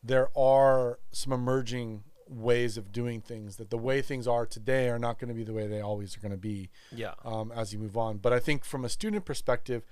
there 0.03 0.29
are 0.37 0.99
some 1.11 1.31
emerging 1.33 2.03
ways 2.27 2.77
of 2.77 2.91
doing 2.91 3.19
things 3.21 3.57
that 3.57 3.69
the 3.69 3.77
way 3.77 4.01
things 4.01 4.27
are 4.27 4.45
today 4.45 4.89
are 4.89 4.97
not 4.99 5.19
going 5.19 5.27
to 5.27 5.33
be 5.33 5.43
the 5.43 5.53
way 5.53 5.67
they 5.67 5.81
always 5.81 6.15
are 6.15 6.21
going 6.21 6.31
to 6.31 6.37
be 6.37 6.69
Yeah. 6.91 7.13
um, 7.25 7.51
as 7.51 7.73
you 7.73 7.79
move 7.79 7.97
on. 7.97 8.17
But 8.17 8.31
I 8.33 8.39
think 8.39 8.63
from 8.63 8.85
a 8.85 8.89
student 8.89 9.25
perspective, 9.25 9.83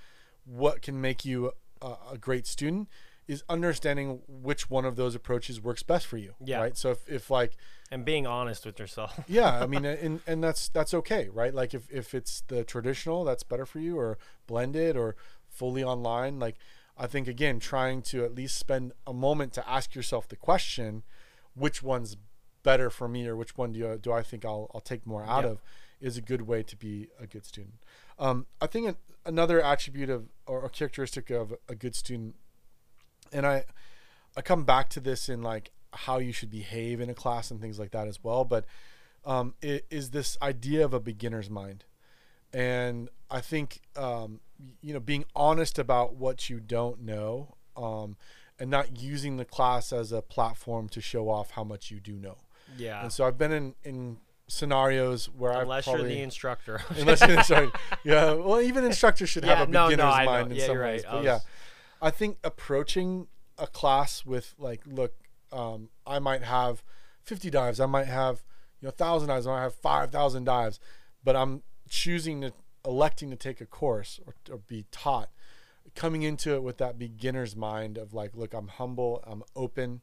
what 0.46 0.82
can 0.82 1.00
make 1.02 1.26
you 1.26 1.52
a, 1.82 1.96
a 2.14 2.18
great 2.18 2.48
student 2.48 2.88
is 3.28 3.44
understanding 3.48 4.22
which 4.28 4.70
one 4.72 4.86
of 4.86 4.96
those 4.96 5.14
approaches 5.14 5.62
works 5.62 5.84
best 5.84 6.08
for 6.08 6.18
you. 6.18 6.34
Yeah. 6.44 6.62
Right. 6.62 6.78
So 6.78 6.92
if, 6.92 7.08
if 7.08 7.30
like 7.30 7.58
And 7.92 8.04
being 8.04 8.26
honest 8.26 8.66
with 8.66 8.80
yourself. 8.80 9.20
yeah, 9.28 9.60
I 9.62 9.68
mean, 9.68 9.86
and 9.86 10.22
and 10.26 10.44
that's 10.44 10.70
that's 10.70 10.94
okay, 10.96 11.30
right? 11.32 11.54
Like 11.54 11.74
if 11.76 11.92
if 11.92 12.16
it's 12.16 12.42
the 12.48 12.64
traditional, 12.64 13.24
that's 13.26 13.44
better 13.44 13.66
for 13.68 13.80
you, 13.80 14.00
or 14.00 14.18
blended, 14.48 14.98
or 14.98 15.16
fully 15.48 15.84
online. 15.84 16.40
Like 16.40 16.56
I 17.02 17.08
think 17.08 17.28
again, 17.28 17.60
trying 17.60 18.02
to 18.04 18.26
at 18.26 18.36
least 18.36 18.58
spend 18.58 18.92
a 19.08 19.14
moment 19.14 19.54
to 19.54 19.68
ask 19.70 19.96
yourself 19.96 20.28
the 20.28 20.36
question, 20.36 21.04
which 21.56 21.82
one's 21.82 22.18
better 22.62 22.90
for 22.90 23.08
me, 23.08 23.26
or 23.26 23.36
which 23.38 23.58
one 23.58 23.72
do 23.72 23.80
you, 23.80 23.98
do 24.02 24.12
I 24.12 24.22
think 24.22 24.44
I'll 24.44 24.70
I'll 24.74 24.82
take 24.82 25.08
more 25.08 25.24
out 25.24 25.46
Yeah. 25.46 25.52
of, 25.52 25.62
is 26.02 26.18
a 26.18 26.22
good 26.22 26.42
way 26.44 26.62
to 26.64 26.76
be 26.76 27.08
a 27.20 27.26
good 27.26 27.46
student. 27.46 27.76
Um, 28.20 28.46
I 28.62 28.68
think 28.68 28.88
an, 28.90 28.96
another 29.26 29.62
attribute 29.64 30.10
of 30.10 30.28
or 30.46 30.66
a 30.66 30.70
characteristic 30.70 31.30
of 31.30 31.54
a 31.70 31.76
good 31.76 31.96
student, 31.96 32.36
and 33.32 33.46
I 33.48 33.64
I 34.36 34.42
come 34.42 34.66
back 34.66 34.90
to 34.90 35.00
this 35.00 35.30
in 35.30 35.42
like 35.42 35.72
how 35.94 36.18
you 36.20 36.32
should 36.34 36.52
behave 36.52 37.00
in 37.02 37.10
a 37.10 37.14
class 37.16 37.50
and 37.50 37.60
things 37.62 37.80
like 37.80 37.92
that 37.92 38.08
as 38.08 38.22
well. 38.24 38.44
But 38.44 38.66
um, 39.26 39.56
i- 39.64 39.82
is 39.90 40.12
this 40.12 40.38
idea 40.42 40.84
of 40.86 40.94
a 40.94 41.00
beginner's 41.00 41.50
mind, 41.50 41.86
and 42.54 43.10
I 43.32 43.42
think 43.42 43.82
um, 43.96 44.40
you 44.82 44.94
know 44.94 45.00
being 45.00 45.26
honest 45.36 45.78
about 45.80 46.16
what 46.16 46.50
you 46.50 46.60
don't 46.60 47.02
know, 47.02 47.56
um, 47.78 48.18
and 48.60 48.70
not 48.70 49.00
using 49.02 49.38
the 49.38 49.46
class 49.46 49.94
as 49.94 50.12
a 50.12 50.22
platform 50.22 50.90
to 50.90 51.02
show 51.02 51.30
off 51.30 51.52
how 51.52 51.64
much 51.64 51.92
you 51.92 52.00
do 52.00 52.14
know. 52.14 52.38
Yeah. 52.78 53.02
And 53.02 53.12
so 53.14 53.26
I've 53.26 53.38
been 53.38 53.52
in 53.52 53.76
in 53.84 54.18
scenarios 54.48 55.28
where 55.30 55.54
I've 55.54 55.62
Unless 55.64 55.84
probably 55.86 56.02
you're 56.04 56.10
the 56.18 56.22
instructor. 56.24 56.82
unless 56.98 57.22
you're 57.28 57.44
sorry, 57.44 57.72
yeah. 58.04 58.34
Well, 58.34 58.60
even 58.62 58.84
instructors 58.84 59.30
should 59.30 59.44
Yeah, 59.46 59.56
have 59.56 59.70
a 59.70 59.72
no, 59.72 59.84
no, 59.86 59.90
beginner's 59.92 60.14
I 60.16 60.26
know. 60.26 60.32
mind 60.32 60.52
in 60.52 60.58
Yeah, 60.58 60.66
some 60.66 60.76
you're 60.76 60.84
ways. 60.86 61.04
But 61.04 61.18
I 61.18 61.22
yeah, 61.22 61.40
I 62.02 62.10
think 62.12 62.38
approaching 62.44 63.28
a 63.58 63.68
class 63.68 64.26
with 64.26 64.56
like, 64.58 64.82
look, 64.86 65.14
um, 65.52 65.90
I 66.08 66.20
might 66.20 66.44
have 66.44 66.84
50 67.24 67.50
dives, 67.52 67.80
I 67.80 67.86
might 67.86 68.08
have 68.08 68.44
you 68.82 68.88
know 68.88 68.92
thousand 68.92 69.30
dives, 69.30 69.46
I 69.46 69.52
might 69.52 69.62
have 69.64 69.76
five 69.76 70.10
thousand 70.12 70.46
dives, 70.46 70.80
but 71.24 71.36
I'm 71.36 71.62
choosing 71.90 72.42
to 72.42 72.54
electing 72.86 73.30
to 73.30 73.36
take 73.36 73.62
a 73.62 73.66
course 73.66 74.20
or, 74.26 74.36
or 74.52 74.58
be 74.58 74.86
taught. 74.92 75.30
Coming 75.96 76.24
into 76.24 76.54
it 76.54 76.64
with 76.64 76.78
that 76.78 77.00
beginner's 77.00 77.56
mind 77.56 77.98
of 77.98 78.14
like, 78.14 78.36
look, 78.36 78.54
I'm 78.54 78.68
humble, 78.68 79.24
I'm 79.26 79.44
open 79.56 80.02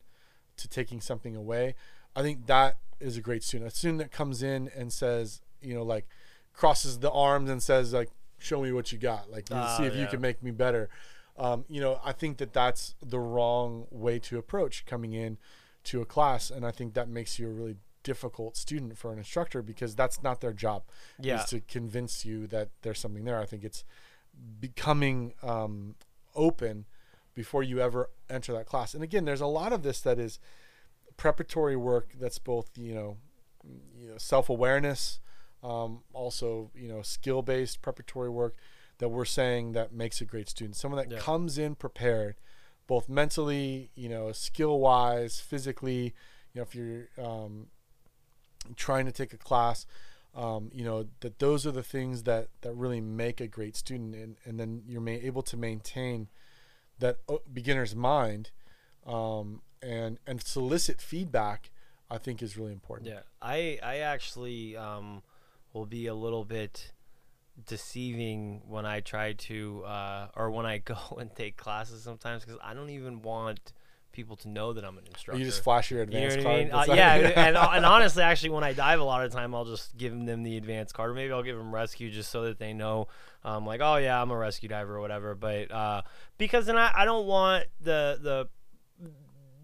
to 0.57 0.69
taking 0.69 1.01
something 1.01 1.37
away. 1.37 1.75
I 2.15 2.23
think 2.23 2.47
that 2.47 2.79
is 2.99 3.17
a 3.17 3.21
great 3.21 3.45
student. 3.45 3.73
A 3.73 3.75
student 3.75 3.99
that 3.99 4.11
comes 4.11 4.43
in 4.43 4.71
and 4.75 4.93
says, 4.93 5.43
you 5.61 5.75
know, 5.75 5.83
like 5.83 6.07
crosses 6.53 6.99
the 6.99 7.11
arms 7.11 7.51
and 7.51 7.63
says, 7.63 7.93
like, 7.93 8.11
show 8.39 8.63
me 8.63 8.73
what 8.73 8.91
you 8.93 8.99
got. 8.99 9.31
Like, 9.31 9.49
Ah, 9.53 9.77
see 9.77 9.85
if 9.85 9.95
you 9.95 10.07
can 10.07 10.21
make 10.21 10.43
me 10.43 10.51
better. 10.51 10.89
Um, 11.39 11.65
you 11.69 11.81
know, 11.81 12.01
I 12.05 12.13
think 12.13 12.39
that 12.39 12.53
that's 12.53 12.95
the 13.05 13.19
wrong 13.19 13.87
way 13.91 14.19
to 14.21 14.39
approach 14.39 14.87
coming 14.87 15.13
in 15.13 15.37
to 15.85 16.01
a 16.01 16.07
class, 16.07 16.51
and 16.51 16.65
I 16.67 16.71
think 16.71 16.95
that 16.95 17.09
makes 17.09 17.39
you 17.39 17.49
a 17.49 17.53
really 17.53 17.77
difficult 18.11 18.57
student 18.57 18.97
for 18.97 19.13
an 19.13 19.19
instructor 19.19 19.61
because 19.63 19.97
that's 19.97 20.23
not 20.23 20.41
their 20.41 20.53
job. 20.53 20.85
Yeah. 21.21 21.41
is 21.43 21.45
to 21.51 21.61
convince 21.61 22.25
you 22.25 22.47
that 22.47 22.69
there's 22.83 23.01
something 23.01 23.25
there. 23.25 23.41
I 23.41 23.47
think 23.47 23.65
it's 23.65 23.85
becoming 24.61 25.35
um, 25.43 25.97
open 26.35 26.87
before 27.35 27.63
you 27.65 27.81
ever 27.81 28.11
enter 28.31 28.53
that 28.53 28.67
class. 28.67 28.95
And 28.95 29.03
again, 29.03 29.25
there's 29.25 29.41
a 29.41 29.47
lot 29.47 29.73
of 29.73 29.83
this 29.83 30.01
that 30.03 30.19
is 30.19 30.39
preparatory 31.17 31.77
work 31.77 32.13
that's 32.21 32.39
both 32.39 32.71
you 32.79 32.95
know, 32.95 33.17
you 34.01 34.09
know 34.11 34.19
self-awareness, 34.19 35.19
um, 35.65 36.03
also 36.13 36.71
you 36.75 36.89
know 36.89 37.03
skill-based 37.03 37.83
preparatory 37.83 38.31
work 38.31 38.55
that 38.99 39.09
we're 39.09 39.25
saying 39.25 39.73
that 39.73 39.93
makes 39.93 40.21
a 40.21 40.25
great 40.25 40.49
student. 40.49 40.77
Someone 40.77 40.99
that 41.03 41.11
Yeah. 41.13 41.19
comes 41.19 41.59
in 41.59 41.75
prepared, 41.75 42.37
both 42.87 43.09
mentally, 43.09 43.91
you 43.95 44.09
know, 44.09 44.33
skill-wise, 44.33 45.41
physically. 45.41 46.15
You 46.53 46.61
know, 46.61 46.63
if 46.63 46.75
you're 46.75 47.09
um, 47.19 47.67
trying 48.77 49.07
to 49.07 49.13
take 49.13 49.33
a 49.33 49.37
class, 49.37 49.87
um, 50.35 50.71
you 50.75 50.85
know 50.85 51.07
that 51.21 51.39
those 51.39 51.67
are 51.67 51.71
the 51.71 51.83
things 51.83 52.25
that 52.25 52.49
that 52.61 52.75
really 52.75 53.01
make 53.01 53.41
a 53.41 53.47
great 53.47 53.77
student, 53.77 54.15
and 54.15 54.37
and 54.45 54.61
then 54.61 54.83
you're 54.87 55.07
able 55.09 55.43
to 55.43 55.57
maintain 55.57 56.29
that 56.99 57.19
beginner's 57.53 57.95
mind 57.95 58.51
um, 59.07 59.63
and 59.83 60.19
and 60.27 60.43
solicit 60.43 61.01
feedback. 61.01 61.71
I 62.09 62.19
think 62.19 62.41
is 62.41 62.57
really 62.57 62.73
important. 62.73 63.09
Yeah, 63.09 63.21
I 63.43 63.79
I 63.83 63.99
actually 63.99 64.77
um, 64.77 65.23
will 65.73 65.87
be 65.87 66.07
a 66.07 66.15
little 66.15 66.45
bit 66.45 66.93
deceiving 67.67 68.61
when 68.69 68.85
I 68.85 69.01
try 69.01 69.33
to 69.33 69.85
uh, 69.85 70.29
or 70.37 70.51
when 70.51 70.67
I 70.67 70.79
go 70.85 70.97
and 71.19 71.35
take 71.35 71.57
classes 71.57 72.03
sometimes 72.03 72.45
because 72.45 72.61
I 72.63 72.75
don't 72.75 72.91
even 72.91 73.23
want 73.23 73.73
people 74.17 74.35
to 74.37 74.49
know 74.49 74.73
that 74.73 74.85
I'm 74.85 74.99
an 74.99 75.05
instructor. 75.07 75.39
You 75.39 75.45
just 75.45 75.63
flash 75.63 75.91
your 75.91 76.01
You 76.01 76.07
know 76.07 76.17
advanced 76.17 76.39
I 76.39 76.43
card. 76.43 76.59
mean? 76.65 76.73
Uh, 76.73 76.85
yeah, 76.89 77.15
and, 77.15 77.57
and 77.57 77.87
honestly, 77.87 78.23
actually, 78.23 78.51
when 78.51 78.65
I 78.65 78.73
dive, 78.73 78.99
a 78.99 79.05
lot 79.05 79.25
of 79.25 79.31
the 79.31 79.37
time 79.37 79.55
I'll 79.55 79.65
just 79.67 79.97
give 79.97 80.13
them 80.13 80.43
the 80.43 80.57
advanced 80.57 80.95
card, 80.95 81.11
or 81.11 81.15
maybe 81.15 81.33
I'll 81.33 81.43
give 81.43 81.57
them 81.57 81.73
rescue 81.73 82.11
just 82.11 82.31
so 82.31 82.45
that 82.45 82.59
they 82.59 82.73
know, 82.73 83.09
um, 83.45 83.65
like, 83.67 83.81
oh 83.81 83.97
yeah, 83.97 84.21
I'm 84.21 84.31
a 84.31 84.37
rescue 84.37 84.69
diver 84.69 84.97
or 84.97 85.01
whatever. 85.01 85.35
But 85.35 85.71
uh, 85.71 86.03
because 86.39 86.67
then 86.67 86.77
I, 86.77 86.91
I 86.95 87.05
don't 87.05 87.27
want 87.27 87.67
the 87.81 88.19
the 88.21 88.49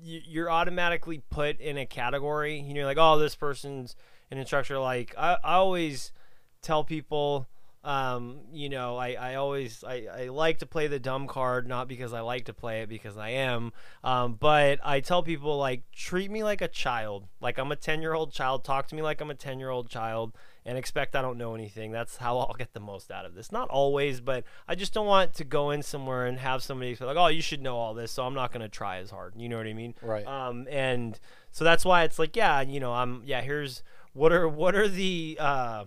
you're 0.04 0.50
automatically 0.50 1.22
put 1.30 1.60
in 1.60 1.78
a 1.78 1.86
category. 1.86 2.60
You 2.60 2.74
know, 2.74 2.84
like, 2.84 2.98
oh, 2.98 3.18
this 3.18 3.34
person's 3.34 3.96
an 4.30 4.38
instructor. 4.38 4.78
Like, 4.78 5.14
I, 5.16 5.38
I 5.42 5.54
always 5.54 6.12
tell 6.60 6.84
people, 6.84 7.48
Um, 7.84 8.42
you 8.52 8.68
know, 8.68 8.96
I, 8.96 9.14
I 9.14 9.34
always 9.34 9.82
I, 9.82 10.06
I 10.06 10.28
like 10.28 10.60
to 10.60 10.66
play 10.66 10.86
the 10.86 11.00
dumb 11.00 11.26
card, 11.26 11.66
not 11.66 11.88
because 11.88 12.12
I 12.12 12.20
like 12.20 12.44
to 12.44 12.52
play 12.52 12.82
it, 12.82 12.88
because 12.88 13.16
I 13.16 13.30
am. 13.30 13.72
Um, 14.04 14.34
but 14.34 14.78
I 14.84 15.00
tell 15.00 15.22
people 15.22 15.58
like 15.58 15.82
treat 15.90 16.30
me 16.30 16.44
like 16.44 16.62
a 16.62 16.68
child, 16.68 17.26
like 17.40 17.58
I'm 17.58 17.72
a 17.72 17.76
ten 17.76 18.00
year 18.00 18.14
old 18.14 18.32
child. 18.32 18.62
Talk 18.62 18.86
to 18.88 18.94
me 18.94 19.02
like 19.02 19.20
I'm 19.20 19.30
a 19.30 19.34
ten 19.34 19.58
year 19.58 19.70
old 19.70 19.88
child, 19.88 20.32
and 20.64 20.78
expect 20.78 21.16
I 21.16 21.22
don't 21.22 21.38
know 21.38 21.56
anything. 21.56 21.90
That's 21.90 22.18
how 22.18 22.38
I'll 22.38 22.54
get 22.56 22.72
the 22.72 22.80
most 22.80 23.10
out 23.10 23.24
of 23.24 23.34
this. 23.34 23.50
Not 23.50 23.68
always, 23.68 24.20
but 24.20 24.44
I 24.68 24.76
just 24.76 24.94
don't 24.94 25.06
want 25.06 25.34
to 25.34 25.44
go 25.44 25.70
in 25.70 25.82
somewhere 25.82 26.26
and 26.26 26.38
have 26.38 26.62
somebody 26.62 26.94
feel 26.94 27.08
like, 27.08 27.16
oh, 27.16 27.26
you 27.26 27.42
should 27.42 27.62
know 27.62 27.76
all 27.76 27.94
this, 27.94 28.12
so 28.12 28.24
I'm 28.24 28.34
not 28.34 28.52
gonna 28.52 28.68
try 28.68 28.98
as 28.98 29.10
hard. 29.10 29.34
You 29.36 29.48
know 29.48 29.56
what 29.56 29.66
I 29.66 29.72
mean? 29.72 29.94
Right. 30.02 30.24
Um, 30.24 30.68
and 30.70 31.18
so 31.50 31.64
that's 31.64 31.84
why 31.84 32.04
it's 32.04 32.20
like, 32.20 32.36
yeah, 32.36 32.60
you 32.60 32.78
know, 32.78 32.92
I'm 32.92 33.22
yeah. 33.24 33.40
Here's 33.40 33.82
what 34.12 34.30
are 34.30 34.48
what 34.48 34.76
are 34.76 34.86
the 34.86 35.36
uh 35.40 35.84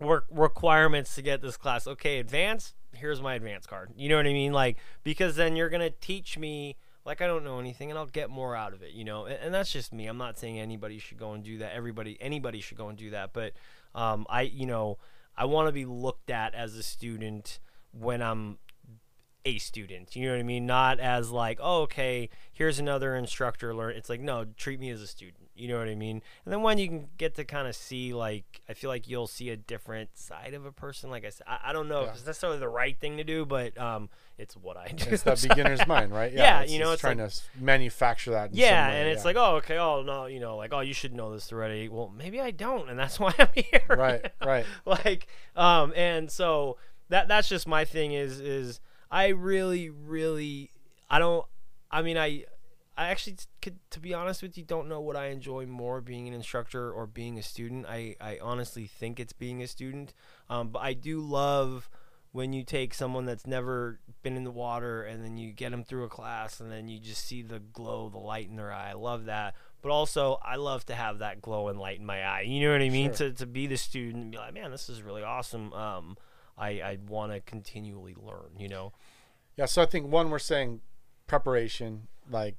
work 0.00 0.26
requirements 0.30 1.14
to 1.14 1.22
get 1.22 1.42
this 1.42 1.56
class. 1.56 1.86
Okay, 1.86 2.18
advanced. 2.18 2.74
Here's 2.92 3.20
my 3.20 3.34
advanced 3.34 3.68
card. 3.68 3.90
You 3.96 4.08
know 4.08 4.16
what 4.16 4.26
I 4.26 4.32
mean? 4.32 4.52
Like 4.52 4.78
because 5.04 5.36
then 5.36 5.56
you're 5.56 5.68
gonna 5.68 5.90
teach 5.90 6.38
me 6.38 6.76
like 7.04 7.20
I 7.20 7.26
don't 7.26 7.44
know 7.44 7.58
anything, 7.58 7.90
and 7.90 7.98
I'll 7.98 8.06
get 8.06 8.30
more 8.30 8.54
out 8.54 8.72
of 8.72 8.82
it. 8.82 8.92
You 8.92 9.04
know, 9.04 9.24
and, 9.26 9.38
and 9.42 9.54
that's 9.54 9.72
just 9.72 9.92
me. 9.92 10.06
I'm 10.06 10.18
not 10.18 10.38
saying 10.38 10.58
anybody 10.58 10.98
should 10.98 11.18
go 11.18 11.32
and 11.32 11.44
do 11.44 11.58
that. 11.58 11.72
Everybody, 11.74 12.16
anybody 12.20 12.60
should 12.60 12.76
go 12.76 12.88
and 12.88 12.98
do 12.98 13.10
that. 13.10 13.32
But 13.32 13.52
um, 13.94 14.26
I, 14.28 14.42
you 14.42 14.66
know, 14.66 14.98
I 15.36 15.44
want 15.46 15.68
to 15.68 15.72
be 15.72 15.84
looked 15.84 16.30
at 16.30 16.54
as 16.54 16.74
a 16.76 16.82
student 16.82 17.58
when 17.92 18.22
I'm 18.22 18.58
a 19.44 19.58
student. 19.58 20.14
You 20.14 20.26
know 20.26 20.32
what 20.32 20.40
I 20.40 20.44
mean? 20.44 20.66
Not 20.66 21.00
as 21.00 21.30
like, 21.30 21.58
oh, 21.62 21.82
okay, 21.82 22.28
here's 22.52 22.78
another 22.78 23.16
instructor. 23.16 23.74
Learn. 23.74 23.96
It's 23.96 24.10
like, 24.10 24.20
no, 24.20 24.44
treat 24.56 24.80
me 24.80 24.90
as 24.90 25.00
a 25.00 25.06
student. 25.06 25.39
You 25.60 25.68
know 25.68 25.78
what 25.78 25.88
I 25.88 25.94
mean? 25.94 26.22
And 26.44 26.52
then 26.52 26.62
when 26.62 26.78
you 26.78 26.88
can 26.88 27.08
get 27.18 27.34
to 27.36 27.44
kind 27.44 27.68
of 27.68 27.76
see, 27.76 28.12
like, 28.14 28.62
I 28.68 28.72
feel 28.74 28.88
like 28.90 29.06
you'll 29.08 29.26
see 29.26 29.50
a 29.50 29.56
different 29.56 30.10
side 30.18 30.54
of 30.54 30.64
a 30.66 30.72
person. 30.72 31.10
Like 31.10 31.24
I 31.24 31.30
said, 31.30 31.46
I, 31.46 31.58
I 31.66 31.72
don't 31.72 31.88
know 31.88 32.02
Yeah. 32.02 32.08
if 32.08 32.14
it's 32.16 32.26
necessarily 32.26 32.58
the 32.58 32.68
right 32.68 32.98
thing 32.98 33.18
to 33.18 33.24
do, 33.24 33.44
but 33.46 33.76
um, 33.78 34.08
it's 34.38 34.56
what 34.56 34.76
I 34.76 34.88
do. 34.88 35.10
It's 35.10 35.22
that 35.24 35.40
beginner's 35.48 35.86
mind, 35.86 36.12
right? 36.12 36.32
Yeah, 36.40 36.60
it's, 36.62 36.72
you 36.72 36.78
know, 36.80 36.92
it's 36.92 37.00
trying 37.02 37.18
like- 37.18 37.30
to 37.30 37.40
manufacture 37.60 38.30
that. 38.32 38.54
Yeah, 38.54 38.88
and 38.88 39.08
it's 39.08 39.20
yeah. 39.22 39.24
like, 39.26 39.36
oh, 39.36 39.56
okay, 39.56 39.78
oh 39.78 40.02
no, 40.02 40.26
you 40.26 40.40
know, 40.40 40.56
like, 40.56 40.72
oh, 40.72 40.80
you 40.80 40.94
should 40.94 41.12
know 41.14 41.32
this 41.32 41.52
already. 41.52 41.88
Well, 41.88 42.12
maybe 42.16 42.40
I 42.40 42.50
don't, 42.50 42.88
and 42.88 42.98
that's 42.98 43.20
why 43.20 43.34
I'm 43.38 43.48
here. 43.54 43.82
right, 43.88 44.32
right. 44.44 44.64
like 44.86 45.26
um 45.56 45.92
and 45.96 46.30
so 46.30 46.76
that 47.08 47.28
that's 47.28 47.48
just 47.48 47.66
my 47.66 47.84
thing 47.84 48.12
is 48.12 48.40
is 48.40 48.80
i 49.10 49.28
really 49.28 49.90
really 49.90 50.70
i 51.10 51.18
don't 51.18 51.44
i 51.90 52.00
mean 52.02 52.16
i 52.16 52.44
i 53.00 53.08
actually 53.08 53.36
could 53.62 53.78
to 53.90 53.98
be 53.98 54.14
honest 54.14 54.42
with 54.42 54.56
you 54.56 54.64
don't 54.64 54.88
know 54.88 55.00
what 55.00 55.16
i 55.16 55.26
enjoy 55.26 55.66
more 55.66 56.00
being 56.00 56.28
an 56.28 56.34
instructor 56.34 56.90
or 56.92 57.06
being 57.06 57.38
a 57.38 57.42
student 57.42 57.86
i 57.86 58.14
i 58.20 58.38
honestly 58.40 58.86
think 58.86 59.18
it's 59.18 59.32
being 59.32 59.62
a 59.62 59.66
student 59.66 60.12
um 60.48 60.68
but 60.68 60.80
i 60.80 60.92
do 60.92 61.20
love 61.20 61.88
when 62.32 62.52
you 62.52 62.62
take 62.62 62.94
someone 62.94 63.24
that's 63.24 63.46
never 63.46 63.98
been 64.22 64.36
in 64.36 64.44
the 64.44 64.52
water 64.52 65.02
and 65.02 65.24
then 65.24 65.36
you 65.36 65.52
get 65.52 65.70
them 65.70 65.82
through 65.82 66.04
a 66.04 66.08
class 66.08 66.60
and 66.60 66.70
then 66.70 66.86
you 66.86 67.00
just 67.00 67.24
see 67.24 67.42
the 67.42 67.58
glow 67.58 68.08
the 68.08 68.18
light 68.18 68.48
in 68.48 68.56
their 68.56 68.72
eye 68.72 68.90
i 68.90 68.94
love 68.94 69.24
that 69.24 69.54
but 69.82 69.90
also 69.90 70.38
I 70.42 70.56
love 70.56 70.84
to 70.86 70.94
have 70.94 71.18
that 71.20 71.40
glow 71.40 71.68
and 71.68 71.78
light 71.78 71.98
in 71.98 72.06
my 72.06 72.22
eye. 72.22 72.42
You 72.42 72.66
know 72.66 72.72
what 72.72 72.82
I 72.82 72.90
mean? 72.90 73.14
Sure. 73.14 73.30
To, 73.30 73.32
to 73.32 73.46
be 73.46 73.66
the 73.66 73.76
student 73.76 74.22
and 74.22 74.30
be 74.30 74.38
like, 74.38 74.54
man, 74.54 74.70
this 74.70 74.88
is 74.88 75.02
really 75.02 75.22
awesome. 75.22 75.72
Um, 75.72 76.18
I, 76.58 76.68
I 76.68 76.98
want 77.08 77.32
to 77.32 77.40
continually 77.40 78.14
learn, 78.14 78.58
you 78.58 78.68
know? 78.68 78.92
Yeah, 79.56 79.64
so 79.66 79.82
I 79.82 79.86
think 79.86 80.06
one 80.06 80.30
we're 80.30 80.38
saying 80.38 80.80
preparation, 81.30 82.08
like 82.28 82.56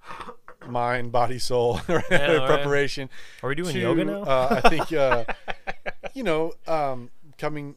mind, 0.65 1.11
body, 1.11 1.39
soul, 1.39 1.82
right? 1.89 2.03
Yeah, 2.11 2.32
right. 2.38 2.47
preparation. 2.47 3.09
Are 3.43 3.49
we 3.49 3.55
doing 3.55 3.74
to, 3.74 3.80
yoga 3.80 4.05
now? 4.05 4.22
uh, 4.24 4.61
I 4.63 4.69
think 4.69 4.93
uh, 4.93 5.26
you 6.13 6.24
know, 6.24 6.53
um, 6.67 7.09
coming, 7.38 7.76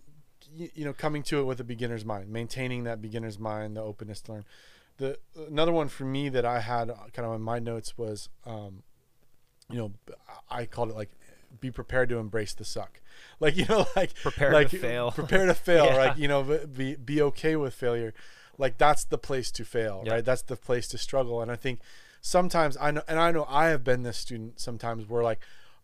you, 0.54 0.84
know, 0.84 0.92
coming 0.92 1.24
to 1.24 1.40
it 1.40 1.44
with 1.44 1.58
a 1.58 1.64
beginner's 1.64 2.04
mind, 2.04 2.28
maintaining 2.28 2.84
that 2.84 3.02
beginner's 3.02 3.40
mind, 3.40 3.76
the 3.76 3.82
openness 3.82 4.20
to 4.22 4.32
learn. 4.34 4.44
The 4.98 5.18
another 5.48 5.72
one 5.72 5.88
for 5.88 6.04
me 6.04 6.28
that 6.28 6.44
I 6.44 6.60
had 6.60 6.90
uh, 6.90 6.94
kind 7.12 7.26
of 7.26 7.32
on 7.32 7.42
my 7.42 7.58
notes 7.58 7.98
was, 7.98 8.28
um, 8.46 8.84
you 9.68 9.78
know, 9.78 9.92
I 10.48 10.66
called 10.66 10.90
it 10.90 10.94
like 10.94 11.10
be 11.60 11.72
prepared 11.72 12.08
to 12.10 12.18
embrace 12.18 12.54
the 12.54 12.64
suck. 12.64 13.00
Like 13.40 13.56
you 13.56 13.64
know, 13.68 13.86
like 13.96 14.14
Prepare 14.14 14.50
to 14.50 14.56
like, 14.56 14.68
fail. 14.68 15.10
Prepare 15.10 15.46
to 15.46 15.54
fail. 15.54 15.86
Yeah. 15.86 15.96
Right. 15.96 16.16
You 16.16 16.28
know, 16.28 16.60
be 16.72 16.94
be 16.94 17.20
okay 17.22 17.56
with 17.56 17.74
failure. 17.74 18.14
Like 18.58 18.78
that's 18.78 19.04
the 19.04 19.18
place 19.18 19.50
to 19.52 19.64
fail. 19.64 20.02
Yep. 20.04 20.12
Right. 20.12 20.24
That's 20.24 20.42
the 20.42 20.56
place 20.56 20.88
to 20.88 20.98
struggle. 20.98 21.42
And 21.42 21.50
I 21.50 21.56
think 21.56 21.80
sometimes 22.20 22.76
I 22.80 22.90
know, 22.90 23.02
and 23.08 23.18
I 23.18 23.30
know 23.30 23.46
I 23.48 23.66
have 23.66 23.84
been 23.84 24.02
this 24.02 24.18
student 24.18 24.60
sometimes 24.60 25.08
where 25.08 25.22
like. 25.22 25.40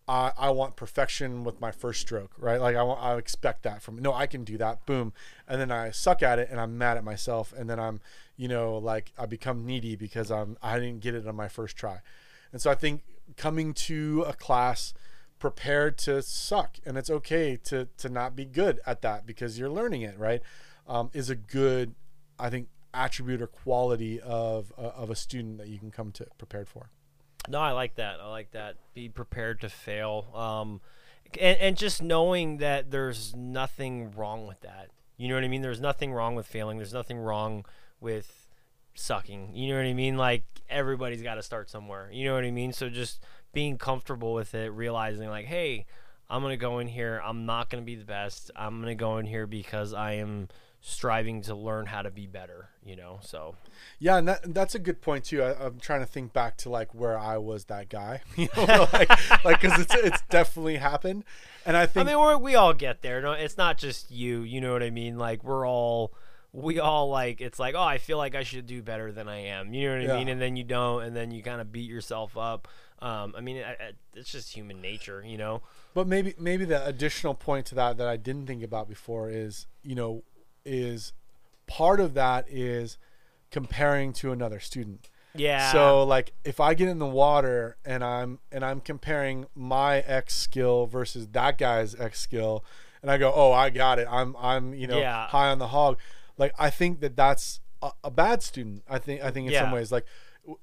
I, 0.09 0.33
I 0.37 0.51
want 0.51 0.75
perfection 0.75 1.45
with 1.45 1.61
my 1.61 1.71
first 1.71 2.01
stroke, 2.01 2.33
right? 2.37 2.61
Like 2.61 2.75
I 2.75 2.83
want, 2.83 3.01
I 3.01 3.17
expect 3.17 3.63
that 3.63 3.81
from 3.81 3.99
no, 4.03 4.13
I 4.13 4.27
can 4.27 4.43
do 4.43 4.59
that, 4.59 4.85
boom, 4.85 5.13
and 5.47 5.61
then 5.61 5.71
I 5.71 5.93
suck 5.93 6.21
at 6.21 6.41
it, 6.41 6.49
and 6.51 6.59
I'm 6.59 6.77
mad 6.77 6.97
at 6.97 7.05
myself, 7.05 7.53
and 7.57 7.71
then 7.71 7.79
I'm, 7.79 8.01
you 8.37 8.49
know, 8.49 8.77
like 8.79 9.13
I 9.17 9.27
become 9.27 9.65
needy 9.65 9.95
because 9.95 10.33
I'm 10.33 10.57
I 10.63 10.81
didn't 10.81 11.01
get 11.01 11.15
it 11.15 11.29
on 11.29 11.37
my 11.37 11.47
first 11.47 11.77
try, 11.77 12.01
and 12.51 12.61
so 12.61 12.73
I 12.73 12.75
think 12.75 13.03
coming 13.37 13.73
to 13.75 14.25
a 14.27 14.33
class 14.33 14.95
prepared 15.39 15.97
to 15.99 16.23
suck, 16.23 16.79
and 16.85 16.99
it's 16.99 17.11
okay 17.11 17.57
to 17.65 17.87
to 17.99 18.09
not 18.09 18.35
be 18.35 18.47
good 18.47 18.81
at 18.87 19.03
that 19.03 19.27
because 19.27 19.61
you're 19.61 19.71
learning 19.71 20.03
it, 20.03 20.19
right? 20.19 20.43
Um, 20.89 21.11
is 21.13 21.31
a 21.31 21.37
good, 21.37 21.95
I 22.41 22.51
think, 22.51 22.69
attribute 22.93 23.41
or 23.41 23.47
quality 23.47 24.21
of 24.21 24.73
uh, 24.77 24.93
of 24.97 25.11
a 25.11 25.17
student 25.17 25.59
that 25.59 25.69
you 25.69 25.79
can 25.79 25.91
come 25.91 26.13
to 26.13 26.27
prepared 26.39 26.69
for. 26.69 26.91
No, 27.49 27.61
I 27.61 27.73
like 27.73 27.95
that. 27.97 28.21
I 28.21 28.29
like 28.29 28.51
that. 28.53 28.77
Be 28.95 29.09
prepared 29.09 29.61
to 29.63 29.69
fail. 29.69 30.31
Um, 30.35 30.81
and, 31.41 31.59
and 31.59 31.77
just 31.77 32.03
knowing 32.03 32.59
that 32.59 32.91
there's 32.91 33.35
nothing 33.35 34.11
wrong 34.13 34.47
with 34.47 34.61
that. 34.61 34.89
You 35.17 35.29
know 35.29 35.35
what 35.35 35.45
I 35.45 35.49
mean? 35.49 35.63
There's 35.63 35.81
nothing 35.81 36.13
wrong 36.13 36.35
with 36.35 36.47
failing. 36.47 36.79
There's 36.79 36.93
nothing 36.93 37.19
wrong 37.19 37.65
with 38.01 38.49
sucking. 38.95 39.55
You 39.55 39.71
know 39.71 39.77
what 39.77 39.87
I 39.87 39.95
mean? 39.95 40.17
Like 40.17 40.45
everybody's 40.69 41.23
got 41.23 41.37
to 41.37 41.43
start 41.43 41.71
somewhere. 41.71 42.11
You 42.13 42.25
know 42.25 42.35
what 42.35 42.45
I 42.45 42.51
mean? 42.51 42.73
So 42.73 42.89
just 42.89 43.21
being 43.53 43.79
comfortable 43.79 44.35
with 44.35 44.55
it, 44.55 44.73
realizing 44.73 45.29
like, 45.29 45.47
hey, 45.47 45.87
I'm 46.29 46.43
gonna 46.43 46.57
go 46.57 46.79
in 46.79 46.87
here. 46.87 47.21
I'm 47.25 47.45
not 47.45 47.71
gonna 47.71 47.83
be 47.83 47.97
the 47.97 48.05
best. 48.05 48.51
I'm 48.55 48.81
gonna 48.81 48.95
go 48.95 49.19
in 49.19 49.27
here 49.27 49.47
because 49.47 49.93
I 49.93 50.13
am 50.15 50.49
striving 50.81 51.43
to 51.43 51.55
learn 51.55 51.87
how 51.87 52.03
to 52.03 52.11
be 52.11 52.27
better. 52.27 52.69
You 52.85 52.97
know, 52.97 53.19
so 53.23 53.57
Yeah, 53.99 54.17
and 54.17 54.27
that, 54.29 54.55
that's 54.55 54.75
a 54.75 54.79
good 54.79 55.03
point 55.03 55.25
too. 55.25 55.43
I, 55.43 55.67
I'm 55.67 55.79
trying 55.79 56.01
to 56.01 56.07
think 56.07 56.33
back 56.33 56.57
to 56.59 56.71
like 56.71 56.95
where 56.95 57.19
I 57.19 57.37
was 57.37 57.67
that 57.67 57.89
guy, 57.91 58.23
you 58.37 58.49
know, 58.57 58.89
like 58.93 59.45
like 59.45 59.61
because 59.61 59.79
it's 59.81 59.95
it's 59.95 60.23
definitely 60.31 60.77
happened, 60.77 61.25
and 61.67 61.77
I 61.77 61.87
think, 61.87 62.09
I 62.09 62.13
mean, 62.13 62.19
we're, 62.21 62.39
we 62.39 62.55
all 62.55 62.73
get 62.73 63.03
there. 63.03 63.21
No, 63.21 63.33
it's 63.33 63.59
not 63.59 63.77
just 63.79 64.11
you. 64.11 64.41
You 64.43 64.61
know 64.61 64.73
what 64.73 64.83
I 64.83 64.91
mean? 64.91 65.19
Like 65.19 65.45
we're 65.45 65.67
all, 65.69 66.13
we 66.53 66.79
all 66.81 67.11
like. 67.11 67.41
It's 67.43 67.59
like, 67.59 67.75
oh, 67.75 67.83
I 67.83 67.99
feel 67.99 68.17
like 68.17 68.35
I 68.35 68.43
should 68.43 68.67
do 68.67 68.83
better 68.83 69.13
than 69.13 69.29
I 69.29 69.41
am. 69.49 69.75
You 69.75 69.89
know 69.89 69.95
what 69.97 70.03
I 70.03 70.07
Yeah. 70.07 70.17
mean? 70.19 70.29
And 70.29 70.41
then 70.41 70.57
you 70.57 70.65
don't, 70.65 71.03
and 71.03 71.15
then 71.15 71.31
you 71.31 71.43
kind 71.43 71.61
of 71.61 71.71
beat 71.71 71.89
yourself 71.89 72.37
up. 72.39 72.67
Um, 73.01 73.35
I 73.37 73.41
mean, 73.41 73.63
I, 73.63 73.71
I, 73.73 73.93
it's 74.15 74.31
just 74.33 74.53
human 74.55 74.81
nature, 74.81 75.23
you 75.27 75.37
know. 75.39 75.63
But 75.95 76.07
maybe 76.07 76.35
maybe 76.39 76.65
the 76.65 76.85
additional 76.87 77.35
point 77.35 77.67
to 77.67 77.75
that 77.77 77.99
that 77.99 78.07
I 78.09 78.17
didn't 78.17 78.47
think 78.47 78.63
about 78.63 78.89
before 78.89 79.29
is 79.31 79.67
you 79.83 79.95
know 79.95 80.23
is 80.65 81.13
part 81.67 82.01
of 82.01 82.15
that 82.15 82.47
is 82.49 82.99
comparing 83.51 84.13
to 84.15 84.33
another 84.33 84.61
student. 84.61 85.11
Yeah. 85.35 85.73
So 85.73 86.03
like 86.05 86.33
if 86.45 86.59
I 86.61 86.75
get 86.75 86.89
in 86.89 86.99
the 86.99 87.07
water 87.07 87.77
and 87.85 88.03
I'm 88.03 88.41
and 88.51 88.65
I'm 88.65 88.81
comparing 88.81 89.47
my 89.55 89.99
X 90.01 90.35
skill 90.35 90.87
versus 90.87 91.29
that 91.29 91.57
guy's 91.59 91.95
X 91.95 92.21
skill 92.21 92.65
and 93.03 93.11
I 93.11 93.17
go, 93.17 93.33
"Oh, 93.35 93.53
I 93.53 93.71
got 93.71 93.99
it. 93.99 94.09
I'm 94.11 94.37
I'm, 94.39 94.75
you 94.75 94.87
know, 94.87 94.99
Yeah. 94.99 95.29
high 95.29 95.49
on 95.51 95.59
the 95.59 95.69
hog." 95.69 95.99
Like 96.37 96.53
I 96.59 96.69
think 96.71 97.01
that 97.01 97.15
that's 97.17 97.61
a, 97.81 97.93
a 98.05 98.11
bad 98.11 98.43
student. 98.43 98.83
I 98.89 98.99
think 98.99 99.23
I 99.23 99.31
think 99.31 99.47
in 99.49 99.53
some 99.55 99.71
ways 99.71 99.93
like 99.93 100.05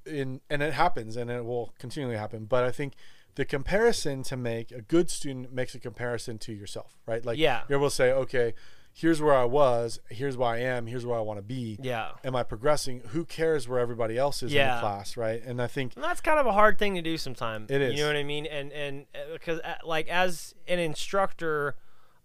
in 0.06 0.42
and 0.50 0.62
it 0.62 0.74
happens 0.74 1.16
and 1.16 1.30
it 1.32 1.46
will 1.46 1.74
continually 1.80 2.18
happen, 2.18 2.44
but 2.46 2.64
I 2.66 2.72
think 2.72 2.94
the 3.36 3.46
comparison 3.46 4.24
to 4.24 4.36
make 4.36 4.72
a 4.72 4.82
good 4.82 5.10
student 5.10 5.54
makes 5.54 5.76
a 5.76 5.80
comparison 5.80 6.40
to 6.40 6.52
yourself, 6.52 6.98
right? 7.06 7.24
Like 7.24 7.38
Yeah. 7.38 7.62
you're 7.70 7.78
able 7.80 7.90
to 7.90 7.96
say, 7.96 8.12
"Okay, 8.12 8.54
here's 8.98 9.22
where 9.22 9.36
I 9.36 9.44
was, 9.44 10.00
here's 10.10 10.36
where 10.36 10.50
I 10.50 10.58
am, 10.58 10.88
here's 10.88 11.06
where 11.06 11.18
I 11.18 11.22
want 11.22 11.38
to 11.38 11.44
be." 11.44 11.78
yeah. 11.82 12.12
am 12.24 12.36
I 12.36 12.42
progressing? 12.44 13.02
Who 13.10 13.26
cares 13.26 13.68
where 13.68 13.80
everybody 13.80 14.18
else 14.18 14.42
is 14.42 14.52
in 14.52 14.58
the 14.58 14.80
class, 14.80 15.16
right? 15.16 15.42
And 15.44 15.62
I 15.62 15.68
think 15.68 15.94
And 15.96 16.04
that's 16.04 16.22
kind 16.22 16.40
of 16.40 16.48
a 16.48 16.52
hard 16.52 16.80
thing 16.80 16.96
to 16.96 17.02
do 17.02 17.18
sometimes. 17.18 17.70
It 17.70 17.82
is. 17.82 17.94
You 17.94 18.02
know 18.02 18.08
what 18.08 18.16
I 18.16 18.24
mean? 18.24 18.46
And 18.48 18.72
and 18.74 19.06
because 19.32 19.60
uh, 19.60 19.76
like 19.86 20.08
as 20.08 20.56
an 20.68 20.80
instructor, 20.80 21.76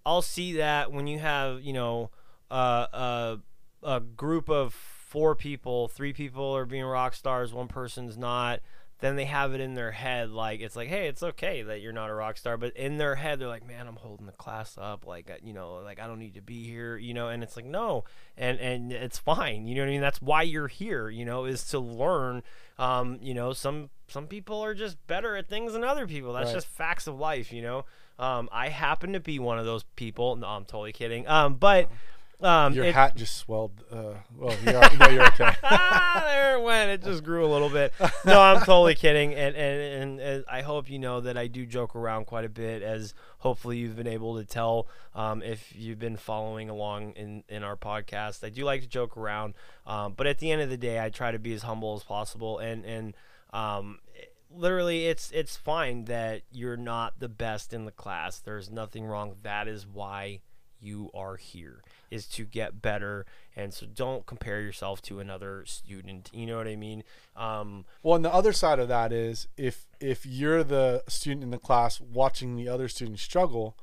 I'll 0.06 0.22
see 0.22 0.54
that 0.54 0.90
when 0.90 1.06
you 1.06 1.18
have 1.18 1.60
you 1.60 1.74
know 1.74 2.10
uh, 2.50 2.86
a 2.92 3.38
a 3.82 4.00
group 4.00 4.48
of 4.48 4.72
four 4.72 5.34
people, 5.34 5.88
three 5.88 6.14
people 6.14 6.56
are 6.56 6.64
being 6.64 6.84
rock 6.84 7.14
stars, 7.14 7.52
one 7.52 7.68
person's 7.68 8.16
not. 8.16 8.60
Then 9.02 9.16
they 9.16 9.26
have 9.26 9.52
it 9.52 9.60
in 9.60 9.74
their 9.74 9.90
head 9.92 10.30
like 10.30 10.60
it's 10.60 10.74
like 10.76 10.88
hey 10.88 11.06
it's 11.08 11.22
okay 11.22 11.60
that 11.62 11.80
you're 11.82 11.92
not 11.92 12.08
a 12.08 12.14
rock 12.14 12.38
star 12.38 12.56
but 12.56 12.74
in 12.76 12.96
their 12.96 13.16
head 13.16 13.38
they're 13.38 13.48
like 13.48 13.66
man 13.66 13.86
i'm 13.86 13.96
holding 13.96 14.24
the 14.24 14.32
class 14.32 14.78
up 14.80 15.06
like 15.06 15.30
uh, 15.30 15.34
you 15.44 15.52
know 15.52 15.74
like 15.84 16.00
i 16.00 16.06
don't 16.06 16.18
need 16.18 16.32
to 16.34 16.40
be 16.40 16.64
here 16.64 16.96
you 16.96 17.12
know 17.12 17.28
and 17.28 17.42
it's 17.42 17.56
like 17.56 17.66
no 17.66 18.04
and 18.38 18.58
and 18.60 18.90
it's 18.92 19.18
fine 19.18 19.66
you 19.66 19.74
know 19.74 19.82
what 19.82 19.88
i 19.88 19.90
mean? 19.90 20.00
That's 20.00 20.22
why 20.22 20.42
you're 20.42 20.68
here 20.68 21.10
you 21.10 21.24
know 21.26 21.44
is 21.44 21.64
to 21.68 21.78
learn 21.78 22.42
um 22.78 23.18
you 23.20 23.34
know 23.34 23.52
some 23.52 23.90
some 24.08 24.26
people 24.26 24.60
are 24.64 24.74
just 24.74 25.04
better 25.06 25.36
at 25.36 25.48
things 25.48 25.74
than 25.74 25.84
other 25.84 26.06
people 26.06 26.32
that's 26.32 26.46
Right. 26.46 26.54
just 26.54 26.68
facts 26.68 27.06
of 27.06 27.18
life 27.18 27.52
you 27.52 27.60
know? 27.62 27.84
Um 28.18 28.48
i 28.52 28.68
happen 28.70 29.12
to 29.12 29.20
be 29.20 29.38
one 29.38 29.58
of 29.58 29.66
those 29.66 29.82
people 29.96 30.36
no 30.36 30.46
i'm 30.46 30.64
totally 30.64 30.92
kidding 30.92 31.26
um 31.28 31.54
but 31.54 31.90
um 32.42 32.74
Your 32.74 32.84
it- 32.86 32.94
hat 32.94 33.16
just 33.16 33.36
swelled. 33.36 33.72
Uh, 33.90 34.14
well, 34.36 34.56
you're, 34.64 34.72
no, 34.98 35.08
you're 35.08 35.26
okay. 35.28 35.50
there 35.70 36.56
it 36.58 36.62
went. 36.62 36.90
It 36.90 37.02
just 37.02 37.22
grew 37.24 37.44
a 37.44 37.50
little 37.50 37.68
bit. 37.68 37.92
No, 38.24 38.40
I'm 38.40 38.58
totally 38.60 38.94
kidding, 38.94 39.34
and, 39.34 39.54
and 39.54 39.80
and 39.80 40.20
and 40.20 40.44
I 40.50 40.62
hope 40.62 40.90
you 40.90 40.98
know 40.98 41.20
that 41.20 41.36
I 41.36 41.46
do 41.46 41.66
joke 41.66 41.94
around 41.94 42.26
quite 42.26 42.44
a 42.44 42.48
bit, 42.48 42.82
as 42.82 43.14
hopefully 43.38 43.78
you've 43.78 43.96
been 43.96 44.06
able 44.06 44.38
to 44.38 44.44
tell 44.44 44.86
um, 45.14 45.42
if 45.42 45.72
you've 45.76 45.98
been 45.98 46.16
following 46.16 46.68
along 46.68 47.12
in 47.12 47.44
in 47.48 47.62
our 47.62 47.76
podcast. 47.76 48.44
I 48.44 48.48
do 48.48 48.64
like 48.64 48.82
to 48.82 48.88
joke 48.88 49.16
around, 49.16 49.54
um, 49.86 50.14
but 50.16 50.26
at 50.26 50.38
the 50.38 50.50
end 50.50 50.62
of 50.62 50.70
the 50.70 50.76
day, 50.76 51.02
I 51.02 51.10
try 51.10 51.30
to 51.32 51.38
be 51.38 51.52
as 51.52 51.62
humble 51.62 51.94
as 51.94 52.02
possible, 52.02 52.58
and 52.58 52.84
and 52.84 53.14
um, 53.52 53.98
literally 54.50 55.06
it's 55.06 55.30
it's 55.32 55.56
fine 55.56 56.04
that 56.04 56.42
you're 56.50 56.76
not 56.76 57.18
the 57.18 57.28
best 57.28 57.72
in 57.72 57.84
the 57.84 57.90
class. 57.92 58.38
There's 58.38 58.70
nothing 58.70 59.06
wrong. 59.06 59.36
That 59.42 59.68
is 59.68 59.86
why 59.86 60.40
you 60.82 61.10
are 61.14 61.36
here 61.36 61.82
is 62.10 62.26
to 62.26 62.44
get 62.44 62.82
better 62.82 63.24
and 63.56 63.72
so 63.72 63.86
don't 63.86 64.26
compare 64.26 64.60
yourself 64.60 65.00
to 65.00 65.20
another 65.20 65.64
student 65.66 66.28
you 66.32 66.44
know 66.44 66.56
what 66.56 66.66
i 66.66 66.74
mean 66.76 67.04
um 67.36 67.84
Well, 68.02 68.16
and 68.16 68.24
the 68.24 68.32
other 68.34 68.52
side 68.52 68.78
of 68.78 68.88
that 68.88 69.12
is 69.12 69.46
if 69.56 69.86
if 70.00 70.26
you're 70.26 70.64
the 70.64 71.02
student 71.08 71.44
in 71.44 71.50
the 71.50 71.58
class 71.58 72.00
watching 72.00 72.56
the 72.56 72.68
other 72.68 72.88
students 72.88 73.22
struggle, 73.22 73.76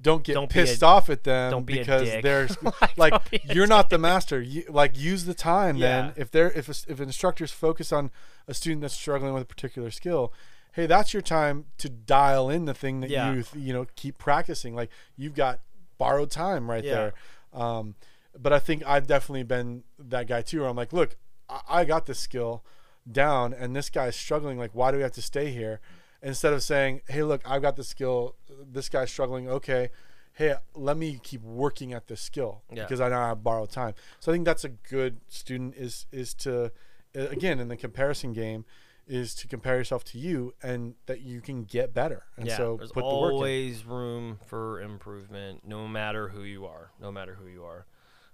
don't 0.00 0.24
get 0.24 0.34
Don't 0.34 0.52
be 0.52 0.58
a- 0.60 0.64
pissed 0.64 0.82
off 0.82 1.08
at 1.08 1.22
them 1.22 1.62
be 1.62 1.78
because 1.78 2.08
they're 2.22 2.48
Like, 2.96 2.98
like 2.98 3.44
you're 3.54 3.68
not 3.68 3.88
the 3.88 3.98
master. 3.98 4.42
You, 4.42 4.64
like 4.68 4.98
use 4.98 5.24
the 5.26 5.34
time 5.34 5.78
then. 5.78 6.12
If 6.16 6.30
they're 6.32 6.50
if 6.50 6.68
a, 6.68 6.90
if 6.90 6.98
an 6.98 7.06
instructor's 7.06 7.52
focus 7.52 7.92
on 7.92 8.10
a 8.48 8.54
student 8.54 8.80
that's 8.82 8.94
struggling 8.94 9.32
with 9.32 9.44
a 9.44 9.46
particular 9.46 9.92
skill, 9.92 10.32
hey, 10.72 10.86
that's 10.86 11.12
your 11.14 11.22
time 11.22 11.66
to 11.78 11.88
dial 11.88 12.50
in 12.50 12.64
the 12.64 12.74
thing 12.74 13.00
that 13.00 13.10
Yeah. 13.10 13.32
you 13.32 13.44
you 13.54 13.72
know 13.72 13.86
keep 13.94 14.18
practicing. 14.18 14.74
Like 14.74 14.90
you've 15.16 15.34
got 15.36 15.60
borrowed 15.98 16.30
time 16.30 16.70
right 16.70 16.84
Yeah. 16.84 16.94
there. 16.94 17.14
Um, 17.52 17.94
but 18.38 18.52
I 18.52 18.58
think 18.58 18.82
I've 18.86 19.06
definitely 19.06 19.42
been 19.44 19.84
that 19.98 20.26
guy 20.26 20.42
too. 20.42 20.60
Where 20.60 20.68
I'm 20.70 20.76
like, 20.76 20.92
look, 20.92 21.16
I, 21.48 21.60
I 21.68 21.84
got 21.84 22.06
this 22.06 22.18
skill 22.18 22.64
down, 23.10 23.52
and 23.52 23.74
this 23.76 23.90
guy's 23.90 24.16
struggling. 24.16 24.58
Like, 24.58 24.70
why 24.74 24.90
do 24.90 24.96
we 24.96 25.02
have 25.02 25.12
to 25.12 25.22
stay 25.22 25.50
here? 25.50 25.80
Instead 26.22 26.52
of 26.52 26.62
saying, 26.62 27.00
hey, 27.08 27.22
look, 27.24 27.42
I've 27.44 27.62
got 27.62 27.76
the 27.76 27.84
skill. 27.84 28.36
This 28.48 28.88
guy's 28.88 29.10
struggling. 29.10 29.48
Okay, 29.48 29.90
hey, 30.34 30.54
let 30.74 30.96
me 30.96 31.18
keep 31.22 31.42
working 31.42 31.92
at 31.92 32.06
this 32.06 32.20
skill 32.20 32.62
Yeah. 32.72 32.84
because 32.84 33.00
I 33.00 33.08
know 33.08 33.18
I 33.18 33.28
have 33.28 33.42
borrowed 33.42 33.70
time. 33.70 33.94
So 34.20 34.30
I 34.30 34.34
think 34.34 34.44
that's 34.44 34.64
a 34.64 34.68
good 34.70 35.20
student 35.28 35.74
is 35.76 36.06
is 36.12 36.32
to 36.34 36.72
again 37.14 37.58
in 37.60 37.68
the 37.68 37.76
comparison 37.76 38.32
game 38.32 38.64
is 39.12 39.34
to 39.34 39.46
compare 39.46 39.76
yourself 39.76 40.02
to 40.04 40.18
you 40.18 40.54
and 40.62 40.94
that 41.04 41.20
you 41.20 41.42
can 41.42 41.64
get 41.64 41.92
better. 41.92 42.24
And 42.38 42.46
yeah 42.46 42.56
so 42.56 42.76
there's 42.78 42.92
put 42.92 43.02
the 43.02 43.14
work 43.14 43.32
in. 43.32 43.36
always 43.36 43.84
room 43.84 44.38
for 44.46 44.80
improvement 44.80 45.60
no 45.66 45.86
matter 45.86 46.28
who 46.28 46.42
you 46.44 46.64
are 46.64 46.92
no 46.98 47.12
matter 47.12 47.34
who 47.34 47.46
you 47.46 47.62
are. 47.62 47.84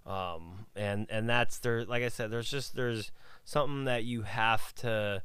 Um 0.06 0.66
and 0.76 1.08
and 1.10 1.28
that's 1.28 1.58
there 1.58 1.84
like 1.84 2.04
i 2.04 2.08
said 2.08 2.30
there's 2.30 2.48
just 2.48 2.76
there's 2.76 3.10
something 3.44 3.84
that 3.86 4.04
you 4.04 4.22
have 4.22 4.72
to 4.76 5.22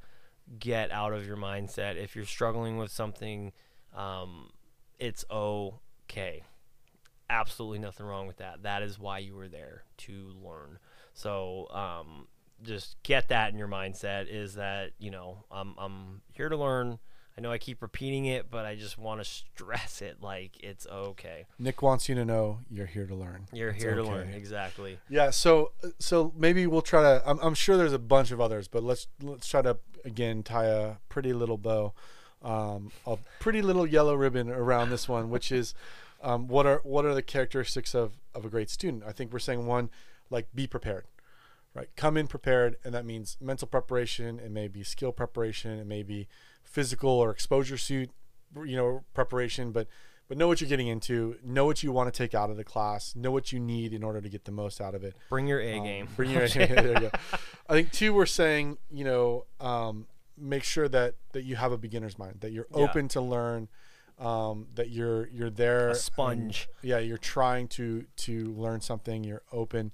get 0.57 0.91
out 0.91 1.13
of 1.13 1.27
your 1.27 1.37
mindset. 1.37 1.97
If 1.97 2.15
you're 2.15 2.25
struggling 2.25 2.77
with 2.77 2.91
something 2.91 3.51
um 3.95 4.49
it's 4.97 5.23
okay. 5.29 6.41
Absolutely 7.29 7.77
nothing 7.77 8.07
wrong 8.07 8.25
with 8.25 8.37
that. 8.37 8.63
That 8.63 8.81
is 8.81 8.97
why 8.97 9.19
you 9.19 9.35
were 9.35 9.47
there 9.47 9.83
to 9.97 10.33
learn. 10.43 10.79
So 11.13 11.67
um 11.69 12.27
just 12.63 12.97
get 13.03 13.27
that 13.29 13.51
in 13.51 13.57
your 13.57 13.67
mindset 13.67 14.27
is 14.29 14.55
that 14.55 14.91
you 14.97 15.11
know 15.11 15.45
I'm 15.51 15.75
I'm 15.77 16.21
here 16.31 16.49
to 16.49 16.57
learn. 16.57 16.99
I 17.37 17.41
know 17.41 17.51
I 17.51 17.57
keep 17.57 17.81
repeating 17.81 18.25
it, 18.25 18.51
but 18.51 18.63
I 18.65 18.75
just 18.75 18.99
want 18.99 19.19
to 19.19 19.25
stress 19.25 20.03
it 20.03 20.17
like 20.21 20.51
it's 20.63 20.85
okay. 20.85 21.45
Nick 21.57 21.81
wants 21.81 22.07
you 22.07 22.13
to 22.13 22.23
know 22.23 22.59
you're 22.69 22.85
here 22.85 23.07
to 23.07 23.15
learn. 23.15 23.47
You're 23.51 23.69
It's 23.69 23.81
here 23.81 23.95
to 23.95 24.03
learn 24.03 24.29
exactly. 24.33 24.99
Yeah, 25.09 25.31
so 25.31 25.71
so 25.97 26.31
maybe 26.37 26.67
we'll 26.67 26.83
try 26.83 27.01
to. 27.01 27.23
I'm, 27.25 27.39
I'm 27.39 27.55
sure 27.55 27.75
there's 27.75 27.93
a 27.93 27.99
bunch 27.99 28.29
of 28.31 28.39
others, 28.39 28.67
but 28.67 28.83
let's 28.83 29.07
let's 29.21 29.47
try 29.47 29.63
to 29.63 29.77
again 30.05 30.43
tie 30.43 30.65
a 30.67 30.95
pretty 31.09 31.33
little 31.33 31.57
bow, 31.57 31.93
um, 32.43 32.91
a 33.07 33.17
pretty 33.39 33.63
little 33.63 33.87
yellow 33.87 34.13
ribbon 34.13 34.49
around 34.51 34.91
this 34.91 35.09
one, 35.09 35.31
which 35.31 35.51
is 35.51 35.73
um, 36.21 36.47
what 36.47 36.67
are 36.67 36.81
what 36.83 37.03
are 37.03 37.15
the 37.15 37.23
characteristics 37.23 37.95
of 37.95 38.13
of 38.35 38.45
a 38.45 38.49
great 38.49 38.69
student? 38.69 39.03
I 39.07 39.11
think 39.11 39.33
we're 39.33 39.39
saying 39.39 39.65
one, 39.65 39.89
like 40.29 40.47
be 40.53 40.67
prepared, 40.67 41.05
right? 41.73 41.89
Come 41.95 42.17
in 42.17 42.27
prepared, 42.27 42.77
and 42.83 42.93
that 42.93 43.05
means 43.05 43.37
mental 43.41 43.67
preparation. 43.67 44.39
It 44.39 44.51
may 44.51 44.67
be 44.67 44.83
skill 44.83 45.11
preparation. 45.11 45.79
It 45.79 45.87
may 45.87 46.03
be 46.03 46.27
physical 46.63 47.09
or 47.09 47.31
exposure 47.31 47.77
suit, 47.77 48.09
you 48.65 48.75
know, 48.75 49.03
preparation, 49.13 49.71
but 49.71 49.87
but 50.29 50.37
know 50.37 50.47
what 50.47 50.61
you're 50.61 50.69
getting 50.69 50.87
into. 50.87 51.35
Know 51.43 51.65
what 51.65 51.83
you 51.83 51.91
want 51.91 52.11
to 52.11 52.17
take 52.17 52.33
out 52.33 52.49
of 52.49 52.55
the 52.57 52.63
class. 52.63 53.13
Know 53.15 53.29
what 53.31 53.51
you 53.51 53.59
need 53.59 53.91
in 53.93 54.03
order 54.03 54.21
to 54.21 54.29
get 54.29 54.45
the 54.45 54.51
most 54.53 54.79
out 54.79 54.95
of 54.95 55.03
it. 55.03 55.15
Bring 55.29 55.47
your 55.47 55.59
A 55.59 55.77
Um, 55.79 55.83
game. 55.83 56.07
Bring 56.15 56.31
your 56.31 56.43
A 56.43 56.49
game. 56.49 56.67
there 56.75 56.87
you 56.93 56.99
go. 57.01 57.11
I 57.69 57.73
think 57.73 57.91
two, 57.91 58.13
we're 58.13 58.25
saying 58.25 58.77
you 58.89 59.03
know 59.03 59.45
um, 59.59 60.07
make 60.37 60.63
sure 60.63 60.87
that 60.87 61.15
that 61.33 61.43
you 61.43 61.55
have 61.57 61.71
a 61.71 61.77
beginner's 61.77 62.17
mind, 62.17 62.37
that 62.39 62.51
you're 62.51 62.67
Yeah. 62.71 62.77
open 62.83 63.07
to 63.09 63.21
learn, 63.21 63.67
um, 64.17 64.67
that 64.75 64.89
you're 64.89 65.27
you're 65.27 65.49
there. 65.49 65.87
A 65.87 65.89
and- 65.89 65.97
sponge. 65.99 66.69
yeah, 66.81 66.99
you're 66.99 67.17
trying 67.17 67.67
to 67.69 68.05
to 68.17 68.53
learn 68.53 68.79
something. 68.81 69.23
You're 69.25 69.43
open. 69.51 69.91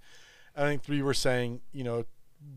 I 0.56 0.62
think 0.62 0.84
three, 0.84 1.02
we're 1.02 1.14
saying 1.14 1.62
you 1.72 1.84
know 1.84 2.06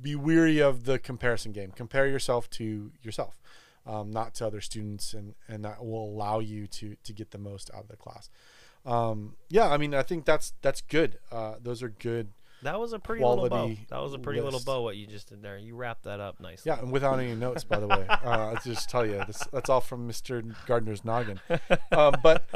be 0.00 0.14
weary 0.14 0.60
of 0.60 0.84
the 0.84 0.98
comparison 0.98 1.52
game. 1.52 1.72
Compare 1.74 2.06
yourself 2.06 2.48
to 2.50 2.92
yourself. 3.02 3.38
Um, 3.84 4.12
not 4.12 4.34
to 4.34 4.46
other 4.46 4.60
students, 4.60 5.12
and, 5.12 5.34
and 5.48 5.64
that 5.64 5.84
will 5.84 6.04
allow 6.04 6.38
you 6.38 6.68
to 6.68 6.96
to 7.02 7.12
get 7.12 7.32
the 7.32 7.38
most 7.38 7.70
out 7.74 7.82
of 7.82 7.88
the 7.88 7.96
class. 7.96 8.30
Um, 8.86 9.34
yeah, 9.48 9.68
I 9.68 9.76
mean, 9.76 9.94
I 9.94 10.02
think 10.02 10.24
that's 10.24 10.52
that's 10.62 10.80
good. 10.82 11.18
Uh, 11.30 11.54
those 11.60 11.82
are 11.82 11.88
good 11.88 12.28
That 12.62 12.78
was 12.78 12.92
a 12.92 12.98
pretty 12.98 13.24
little 13.24 13.48
bow. 13.48 13.74
That 13.90 14.00
was 14.00 14.14
a 14.14 14.18
pretty 14.18 14.40
little 14.40 14.60
bow 14.60 14.82
what 14.82 14.96
you 14.96 15.06
just 15.06 15.28
did 15.28 15.42
there. 15.42 15.58
You 15.58 15.74
wrapped 15.74 16.04
that 16.04 16.20
up 16.20 16.38
nicely. 16.38 16.70
Yeah, 16.70 16.78
and 16.78 16.92
without 16.92 17.18
any 17.18 17.34
notes, 17.34 17.64
by 17.64 17.80
the 17.80 17.88
way. 17.88 18.06
Uh, 18.22 18.52
I'll 18.54 18.60
just 18.64 18.88
tell 18.88 19.04
you, 19.04 19.20
this, 19.26 19.42
that's 19.52 19.68
all 19.68 19.80
from 19.80 20.08
Mr. 20.08 20.54
Gardner's 20.66 21.04
noggin. 21.04 21.40
Um, 21.90 22.14
but, 22.22 22.48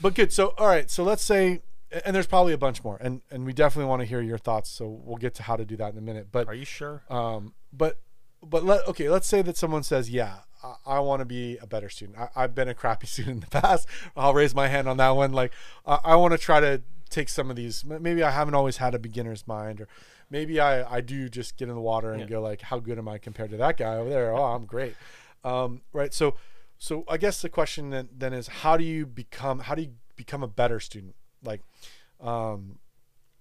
but 0.00 0.14
good. 0.14 0.32
So, 0.32 0.54
all 0.56 0.68
right. 0.68 0.88
So 0.88 1.02
let's 1.02 1.24
say, 1.24 1.60
and 2.04 2.14
there's 2.14 2.26
probably 2.26 2.52
a 2.52 2.58
bunch 2.58 2.84
more, 2.84 2.96
and 3.00 3.22
and 3.30 3.44
we 3.46 3.52
definitely 3.52 3.88
want 3.88 4.00
to 4.00 4.06
hear 4.06 4.20
your 4.20 4.38
thoughts. 4.38 4.70
So 4.70 4.88
we'll 5.04 5.16
get 5.16 5.34
to 5.36 5.42
how 5.42 5.56
to 5.56 5.64
do 5.64 5.76
that 5.76 5.92
in 5.92 5.98
a 5.98 6.02
minute. 6.02 6.28
But, 6.30 6.48
Are 6.48 6.54
you 6.54 6.64
sure? 6.64 7.02
um, 7.10 7.54
but, 7.72 7.98
but 8.42 8.64
let 8.64 8.86
okay. 8.88 9.08
Let's 9.08 9.26
say 9.26 9.42
that 9.42 9.56
someone 9.56 9.82
says, 9.82 10.10
yeah. 10.10 10.38
I, 10.62 10.74
I 10.86 10.98
want 11.00 11.20
to 11.20 11.24
be 11.24 11.56
a 11.58 11.66
better 11.68 11.88
student. 11.88 12.18
I, 12.18 12.28
I've 12.34 12.54
been 12.54 12.68
a 12.68 12.74
crappy 12.74 13.06
student 13.14 13.34
in 13.34 13.40
the 13.40 13.60
past. 13.60 13.86
I'll 14.16 14.34
raise 14.34 14.54
my 14.54 14.66
hand 14.68 14.88
on 14.88 14.96
that 14.96 15.10
one. 15.10 15.32
Like, 15.32 15.52
I, 15.86 15.98
I 16.04 16.16
want 16.16 16.32
to 16.32 16.38
try 16.38 16.58
to 16.60 16.82
take 17.10 17.28
some 17.28 17.48
of 17.48 17.54
these. 17.56 17.84
Maybe 17.84 18.22
I 18.24 18.30
haven't 18.32 18.54
always 18.54 18.78
had 18.78 18.92
a 18.94 18.98
beginner's 18.98 19.46
mind, 19.46 19.80
or 19.80 19.86
maybe 20.30 20.58
I, 20.60 20.96
I 20.96 21.00
do 21.00 21.28
just 21.28 21.56
get 21.56 21.68
in 21.68 21.74
the 21.76 21.80
water 21.80 22.10
and 22.10 22.20
Yeah. 22.22 22.26
go 22.26 22.42
like, 22.42 22.60
how 22.62 22.80
good 22.80 22.98
am 22.98 23.06
I 23.08 23.18
compared 23.18 23.50
to 23.50 23.56
that 23.58 23.76
guy 23.76 23.94
over 23.96 24.10
there? 24.10 24.34
Oh, 24.34 24.42
I'm 24.44 24.64
great. 24.66 24.94
Um, 25.44 25.82
right. 25.92 26.12
So, 26.12 26.34
so 26.76 27.04
I 27.08 27.18
guess 27.18 27.40
the 27.40 27.48
question 27.48 27.90
then, 27.90 28.08
then 28.16 28.32
is 28.32 28.48
how 28.48 28.76
do 28.76 28.82
you 28.84 29.06
become, 29.06 29.60
how 29.60 29.74
do 29.76 29.82
you 29.82 29.92
become 30.16 30.42
a 30.42 30.48
better 30.48 30.80
student? 30.80 31.14
Like, 31.44 31.62
um, 32.20 32.78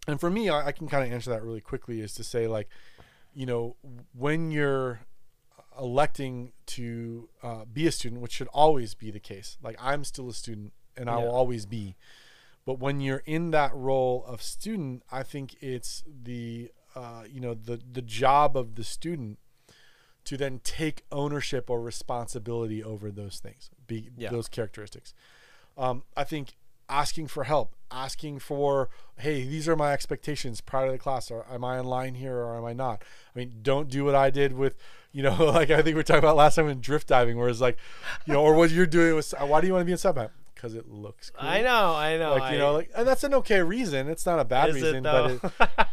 and 0.08 0.20
for 0.20 0.30
me, 0.30 0.50
I, 0.50 0.68
I 0.68 0.72
can 0.72 0.88
kind 0.88 1.06
of 1.06 1.12
answer 1.12 1.30
that 1.32 1.43
really 1.43 1.62
quickly 1.62 2.00
is 2.02 2.14
to 2.16 2.24
say 2.24 2.48
like, 2.48 2.70
you 3.34 3.45
know, 3.45 3.76
when 4.18 4.52
you're 4.52 5.02
electing 5.80 6.54
to 6.66 7.30
uh, 7.43 7.66
be 7.72 7.86
a 7.88 7.91
student, 7.91 8.22
which 8.22 8.32
should 8.32 8.48
always 8.54 8.93
be 8.95 9.12
the 9.12 9.20
case. 9.20 9.58
Like 9.62 9.76
I'm 9.80 10.04
still 10.04 10.30
a 10.30 10.34
student 10.34 10.74
and 10.95 11.10
I 11.10 11.18
Yeah. 11.18 11.24
will 11.26 11.32
always 11.32 11.66
be. 11.66 11.95
But 12.66 12.80
when 12.80 13.00
you're 13.00 13.24
in 13.26 13.52
that 13.52 13.74
role 13.76 14.24
of 14.26 14.41
student, 14.41 15.04
I 15.12 15.24
think 15.24 15.56
it's 15.62 16.04
the 16.08 16.72
uh, 16.95 17.24
you 17.30 17.39
know 17.39 17.54
the 17.54 17.80
the 17.91 18.02
job 18.02 18.58
of 18.58 18.76
the 18.76 18.84
student 18.84 19.38
to 20.26 20.36
then 20.36 20.60
take 20.64 21.04
ownership 21.12 21.70
or 21.70 21.80
responsibility 21.80 22.84
over 22.84 23.12
those 23.12 23.39
things, 23.39 23.70
be 23.86 24.10
Yeah. 24.18 24.30
those 24.32 24.48
characteristics. 24.50 25.14
Um, 25.78 26.04
I 26.18 26.24
think 26.26 26.56
asking 26.90 27.28
for 27.28 27.44
help, 27.44 27.74
asking 27.92 28.40
for, 28.40 28.90
hey, 29.18 29.44
these 29.44 29.68
are 29.68 29.76
my 29.76 29.92
expectations 29.94 30.62
prior 30.62 30.88
to 30.88 30.92
the 30.94 30.98
class, 30.98 31.30
or 31.32 31.46
am 31.52 31.64
I 31.64 31.80
in 31.80 31.86
line 31.86 32.16
here 32.16 32.38
or 32.38 32.58
am 32.58 32.66
I 32.66 32.74
not? 32.74 33.04
I 33.36 33.40
mean, 33.40 33.56
don't 33.62 33.90
do 33.90 34.06
what 34.06 34.16
I 34.16 34.30
did 34.30 34.54
with, 34.54 34.76
you 35.12 35.24
know, 35.24 35.36
like 35.46 35.70
I 35.70 35.78
think 35.78 35.88
we 35.88 35.94
were 35.96 36.04
talking 36.04 36.20
about 36.20 36.36
last 36.36 36.56
time 36.56 36.68
in 36.70 36.80
drift 36.80 37.08
diving, 37.08 37.38
where 37.38 37.50
it's 37.50 37.62
like, 37.62 37.78
you 38.26 38.34
know, 38.34 38.42
or 38.42 38.54
what 38.56 38.72
you're 38.72 38.86
doing 38.86 39.16
with, 39.16 39.34
why 39.40 39.62
do 39.62 39.68
you 39.68 39.74
want 39.74 39.82
to 39.82 39.86
be 39.86 39.92
in 39.92 39.98
sub 39.98 40.20
Because 40.56 40.76
it 40.76 40.90
looks 40.90 41.30
cool. 41.30 41.48
I 41.48 41.62
know, 41.62 41.94
I 41.94 42.18
know. 42.18 42.32
Like 42.34 42.54
you 42.54 42.60
know, 42.60 42.74
like, 42.74 42.90
and 42.96 43.08
that's 43.08 43.24
an 43.24 43.34
okay 43.36 43.62
reason. 43.62 44.08
It's 44.08 44.26
not 44.26 44.40
a 44.40 44.46
bad 44.46 44.74
reason, 44.74 45.04
but 45.04 45.32
it, 45.32 45.42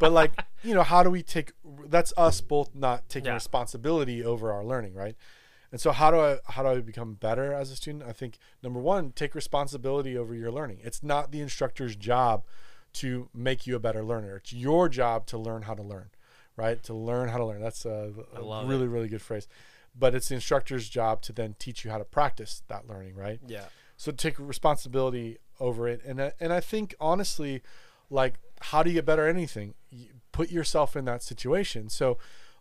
but 0.00 0.12
like 0.12 0.32
you 0.62 0.74
know, 0.74 0.82
how 0.82 1.02
do 1.02 1.10
we 1.10 1.22
take? 1.22 1.52
That's 1.86 2.12
us 2.16 2.40
both 2.40 2.74
not 2.74 3.08
taking 3.08 3.28
Yeah. 3.28 3.34
responsibility 3.34 4.24
over 4.24 4.52
our 4.52 4.64
learning, 4.64 4.94
right? 4.94 5.16
And 5.74 5.80
so 5.80 5.90
how 5.90 6.12
do 6.12 6.20
I 6.20 6.38
how 6.52 6.62
do 6.62 6.68
I 6.68 6.80
become 6.80 7.14
better 7.14 7.52
as 7.52 7.72
a 7.72 7.74
student? 7.74 8.04
I 8.04 8.12
think 8.12 8.38
number 8.62 8.78
one, 8.78 9.10
take 9.10 9.34
responsibility 9.34 10.16
over 10.16 10.32
your 10.32 10.52
learning. 10.52 10.78
It's 10.84 11.02
not 11.02 11.32
the 11.32 11.40
instructor's 11.40 11.96
job 11.96 12.44
to 12.92 13.28
make 13.34 13.66
you 13.66 13.74
a 13.74 13.80
better 13.80 14.04
learner. 14.04 14.36
It's 14.36 14.52
your 14.52 14.88
job 14.88 15.26
to 15.26 15.36
learn 15.36 15.62
how 15.62 15.74
to 15.74 15.82
learn, 15.82 16.10
right? 16.56 16.80
To 16.84 16.94
learn 16.94 17.28
how 17.28 17.38
to 17.38 17.44
learn. 17.44 17.60
That's 17.60 17.84
a, 17.84 18.12
love 18.40 18.68
really 18.68 18.86
really 18.86 19.08
good 19.08 19.20
phrase. 19.20 19.48
But 19.98 20.14
it's 20.14 20.28
the 20.28 20.36
instructor's 20.36 20.88
job 20.88 21.22
to 21.22 21.32
then 21.32 21.56
teach 21.58 21.84
you 21.84 21.90
how 21.90 21.98
to 21.98 22.04
practice 22.04 22.62
that 22.68 22.86
learning, 22.88 23.16
right? 23.16 23.40
Yeah. 23.44 23.64
So 23.96 24.12
take 24.12 24.38
responsibility 24.38 25.38
over 25.58 25.88
it, 25.88 26.02
and 26.04 26.22
I- 26.22 26.34
and 26.38 26.52
I 26.52 26.60
think 26.60 26.94
honestly, 27.00 27.62
like 28.10 28.34
how 28.60 28.84
do 28.84 28.90
you 28.90 28.94
get 28.94 29.06
better 29.06 29.26
at 29.26 29.34
anything? 29.34 29.74
You 29.90 30.10
put 30.30 30.52
yourself 30.52 30.94
in 30.94 31.04
that 31.06 31.24
situation. 31.24 31.88
So, 31.88 32.16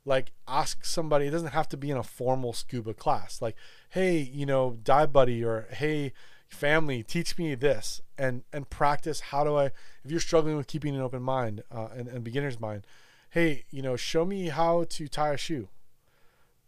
like 0.05 0.31
ask 0.47 0.85
somebody. 0.85 1.27
It 1.27 1.31
doesn't 1.31 1.49
have 1.49 1.69
to 1.69 1.77
be 1.77 1.91
in 1.91 1.97
a 1.97 2.03
formal 2.03 2.53
scuba 2.53 2.93
class. 2.93 3.41
Like, 3.41 3.55
hey, 3.89 4.17
you 4.17 4.45
know, 4.45 4.77
dive 4.83 5.13
buddy, 5.13 5.43
or 5.43 5.67
hey, 5.71 6.13
family, 6.47 7.03
teach 7.03 7.37
me 7.37 7.55
this, 7.55 8.01
and 8.17 8.43
and 8.51 8.69
practice. 8.69 9.19
How 9.19 9.43
do 9.43 9.55
I? 9.55 9.65
If 10.03 10.11
you're 10.11 10.19
struggling 10.19 10.57
with 10.57 10.67
keeping 10.67 10.95
an 10.95 11.01
open 11.01 11.21
mind 11.21 11.63
uh, 11.71 11.87
and, 11.95 12.07
and 12.07 12.23
beginner's 12.23 12.59
mind, 12.59 12.85
hey, 13.29 13.63
you 13.71 13.81
know, 13.81 13.95
show 13.95 14.25
me 14.25 14.47
how 14.49 14.85
to 14.89 15.07
tie 15.07 15.33
a 15.33 15.37
shoe. 15.37 15.69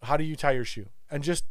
How 0.03 0.17
do 0.17 0.23
you 0.23 0.35
tie 0.35 0.51
your 0.51 0.65
shoe? 0.65 0.87
And 1.09 1.23
just 1.23 1.45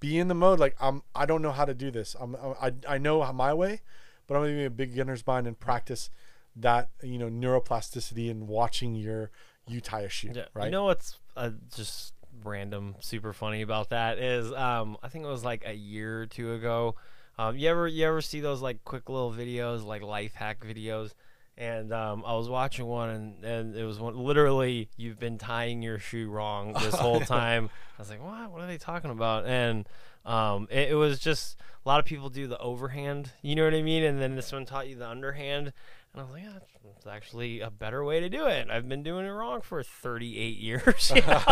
be 0.00 0.18
in 0.18 0.28
the 0.28 0.34
mode 0.34 0.60
like 0.60 0.76
I'm 0.80 1.02
I 1.14 1.26
don't 1.26 1.42
know 1.42 1.52
how 1.52 1.64
to 1.64 1.74
do 1.74 1.90
this. 1.90 2.14
I'm 2.20 2.36
I, 2.36 2.72
I 2.88 2.98
know 2.98 3.30
my 3.32 3.52
way, 3.52 3.80
but 4.26 4.34
I'm 4.34 4.42
gonna 4.42 4.54
be 4.54 4.64
a 4.64 4.70
beginner's 4.70 5.26
mind 5.26 5.46
and 5.46 5.58
practice 5.58 6.10
that 6.56 6.90
you 7.02 7.18
know 7.18 7.28
neuroplasticity 7.28 8.30
and 8.30 8.48
watching 8.48 8.94
your 8.94 9.30
you 9.68 9.80
tie 9.80 10.00
a 10.02 10.08
shoe. 10.08 10.32
Yeah. 10.34 10.46
Right. 10.54 10.66
You 10.66 10.70
know 10.70 10.84
what's 10.84 11.18
uh, 11.36 11.50
just 11.74 12.14
random, 12.44 12.96
super 13.00 13.32
funny 13.32 13.62
about 13.62 13.90
that 13.90 14.18
is 14.18 14.52
um, 14.52 14.96
I 15.02 15.08
think 15.08 15.24
it 15.24 15.28
was 15.28 15.44
like 15.44 15.64
a 15.66 15.74
year 15.74 16.22
or 16.22 16.26
two 16.26 16.52
ago. 16.52 16.94
Um, 17.38 17.56
you 17.56 17.68
ever 17.68 17.86
you 17.86 18.04
ever 18.06 18.20
see 18.20 18.40
those 18.40 18.60
like 18.60 18.84
quick 18.84 19.08
little 19.08 19.32
videos, 19.32 19.84
like 19.84 20.02
life 20.02 20.34
hack 20.34 20.64
videos? 20.64 21.12
And 21.56 21.92
um, 21.92 22.22
I 22.24 22.36
was 22.36 22.48
watching 22.48 22.86
one, 22.86 23.08
and, 23.08 23.44
and 23.44 23.76
it 23.76 23.84
was 23.84 23.98
one, 23.98 24.16
literally 24.16 24.90
you've 24.96 25.18
been 25.18 25.38
tying 25.38 25.82
your 25.82 25.98
shoe 25.98 26.30
wrong 26.30 26.72
this 26.80 26.94
whole 26.94 27.20
time. 27.20 27.68
I 27.98 28.02
was 28.02 28.10
like, 28.10 28.22
what? 28.22 28.52
What 28.52 28.62
are 28.62 28.68
they 28.68 28.78
talking 28.78 29.10
about? 29.10 29.44
And 29.44 29.88
um, 30.24 30.68
it, 30.70 30.90
it 30.90 30.94
was 30.94 31.18
just 31.18 31.58
a 31.84 31.88
lot 31.88 31.98
of 31.98 32.04
people 32.04 32.28
do 32.28 32.46
the 32.46 32.58
overhand, 32.58 33.32
you 33.42 33.56
know 33.56 33.64
what 33.64 33.74
I 33.74 33.82
mean? 33.82 34.04
And 34.04 34.20
then 34.20 34.36
this 34.36 34.52
one 34.52 34.66
taught 34.66 34.88
you 34.88 34.96
the 34.96 35.08
underhand. 35.08 35.72
And 36.14 36.20
I 36.22 36.24
was 36.24 36.32
like, 36.32 36.42
yeah, 36.42 36.58
that's 36.84 37.06
actually 37.06 37.60
a 37.60 37.70
better 37.70 38.02
way 38.02 38.20
to 38.20 38.28
do 38.28 38.46
it. 38.46 38.68
I've 38.70 38.88
been 38.88 39.02
doing 39.02 39.26
it 39.26 39.30
wrong 39.30 39.60
for 39.60 39.82
38 39.82 40.56
years. 40.58 41.12
you 41.14 41.20
know, 41.22 41.42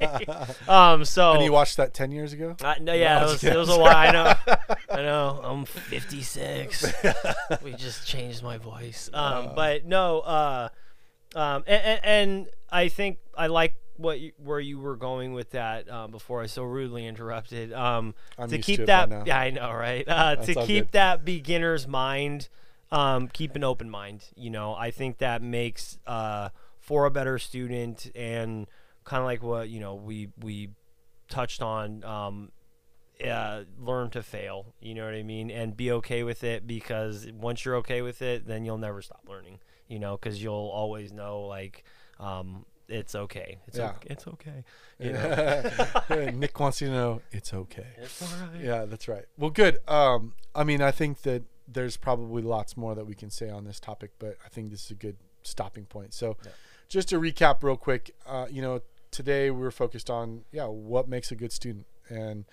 like, 0.00 0.68
um, 0.68 1.04
so 1.04 1.34
and 1.34 1.44
you 1.44 1.52
watched 1.52 1.76
that 1.76 1.94
ten 1.94 2.10
years 2.10 2.32
ago. 2.32 2.56
uh, 2.64 2.74
no, 2.80 2.94
yeah, 2.94 3.20
No, 3.20 3.26
it 3.26 3.32
was, 3.32 3.44
it 3.44 3.56
was 3.56 3.68
a 3.68 3.78
while. 3.78 3.94
I 3.96 4.10
know, 4.10 4.34
I 4.90 5.02
know. 5.02 5.40
I'm 5.44 5.64
56. 5.64 6.92
we 7.62 7.72
just 7.74 8.06
changed 8.06 8.42
my 8.42 8.56
voice. 8.58 9.10
Um, 9.12 9.50
but 9.54 9.84
no, 9.84 10.20
uh, 10.20 10.68
um, 11.36 11.62
and, 11.66 11.82
and, 11.82 12.00
and 12.04 12.46
I 12.70 12.88
think 12.88 13.18
I 13.36 13.48
like 13.48 13.74
what 13.98 14.20
you, 14.20 14.32
where 14.42 14.60
you 14.60 14.78
were 14.78 14.96
going 14.96 15.32
with 15.34 15.50
that 15.50 15.90
um, 15.90 16.10
before 16.10 16.40
I 16.42 16.46
so 16.46 16.62
rudely 16.64 17.06
interrupted. 17.06 17.72
Um, 17.72 18.14
I'm 18.38 18.48
to 18.48 18.56
used 18.56 18.66
keep 18.66 18.76
to 18.78 18.82
it 18.84 18.86
by 18.86 18.92
that, 18.92 19.08
now. 19.10 19.22
yeah, 19.26 19.38
I 19.38 19.50
know, 19.50 19.72
right? 19.72 20.04
Uh, 20.08 20.36
to 20.36 20.54
keep 20.54 20.86
good. 20.86 20.92
that 20.92 21.24
beginner's 21.24 21.86
mind, 21.86 22.48
um, 22.90 23.28
keep 23.28 23.54
an 23.56 23.64
open 23.64 23.90
mind. 23.90 24.26
You 24.36 24.50
know, 24.50 24.74
I 24.74 24.90
think 24.90 25.18
that 25.18 25.42
makes 25.42 25.98
uh, 26.06 26.48
for 26.78 27.04
a 27.04 27.10
better 27.10 27.38
student 27.38 28.10
and 28.14 28.66
kind 29.04 29.20
of 29.20 29.26
like 29.26 29.42
what 29.42 29.68
you 29.68 29.80
know 29.80 29.94
we 29.94 30.28
we 30.40 30.70
touched 31.28 31.62
on. 31.62 32.04
Um, 32.04 32.52
uh, 33.26 33.64
learn 33.80 34.10
to 34.10 34.22
fail. 34.22 34.74
You 34.80 34.94
know 34.94 35.04
what 35.04 35.14
I 35.14 35.24
mean, 35.24 35.50
and 35.50 35.76
be 35.76 35.90
okay 35.90 36.22
with 36.22 36.44
it 36.44 36.68
because 36.68 37.26
once 37.32 37.64
you're 37.64 37.74
okay 37.78 38.00
with 38.00 38.22
it, 38.22 38.46
then 38.46 38.64
you'll 38.64 38.78
never 38.78 39.02
stop 39.02 39.22
learning. 39.28 39.58
You 39.88 39.98
know, 39.98 40.16
because 40.16 40.40
you'll 40.40 40.70
always 40.72 41.12
know 41.12 41.40
like 41.40 41.82
um, 42.20 42.64
it's 42.88 43.16
okay. 43.16 43.58
It's 43.66 43.76
Yeah. 43.78 43.90
okay. 43.90 44.08
It's 44.10 44.26
okay. 44.28 44.64
You 45.00 45.12
know? 45.12 46.30
Nick 46.30 46.58
wants 46.60 46.80
you 46.80 46.88
to 46.88 46.92
know 46.92 47.22
it's 47.32 47.52
okay. 47.54 47.86
it's 47.98 48.20
all 48.22 48.46
right. 48.48 48.60
Yeah, 48.64 48.84
that's 48.84 49.08
right. 49.08 49.24
Well, 49.36 49.50
good. 49.50 49.78
Um, 49.88 50.34
I 50.54 50.62
mean, 50.64 50.80
I 50.82 50.90
think 50.92 51.22
that 51.22 51.42
there's 51.70 51.96
probably 51.96 52.42
lots 52.42 52.76
more 52.76 52.94
that 52.94 53.06
we 53.06 53.14
can 53.14 53.30
say 53.30 53.50
on 53.50 53.64
this 53.64 53.78
topic, 53.80 54.10
but 54.18 54.36
I 54.44 54.48
think 54.48 54.70
this 54.70 54.84
is 54.86 54.90
a 54.90 54.94
good 54.94 55.16
stopping 55.42 55.84
point. 55.84 56.14
So, 56.14 56.36
Yeah. 56.44 56.50
just 56.88 57.08
to 57.10 57.20
recap 57.20 57.62
real 57.62 57.76
quick, 57.76 58.14
uh, 58.26 58.46
you 58.50 58.62
know, 58.62 58.80
today 59.10 59.50
we 59.50 59.60
were 59.60 59.70
focused 59.70 60.10
on 60.10 60.44
yeah, 60.52 60.66
what 60.66 61.08
makes 61.08 61.30
a 61.30 61.36
good 61.36 61.52
student, 61.52 61.86
and 62.08 62.44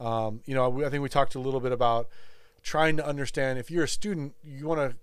um, 0.00 0.40
you 0.44 0.54
know, 0.54 0.84
I 0.84 0.90
think 0.90 1.02
we 1.02 1.08
talked 1.08 1.34
a 1.34 1.40
little 1.40 1.60
bit 1.60 1.72
about 1.72 2.08
trying 2.62 2.96
to 2.98 3.06
understand 3.06 3.58
if 3.58 3.70
you're 3.70 3.84
a 3.84 3.88
student, 3.88 4.34
you 4.44 4.66
want 4.66 4.90
to 4.90 4.96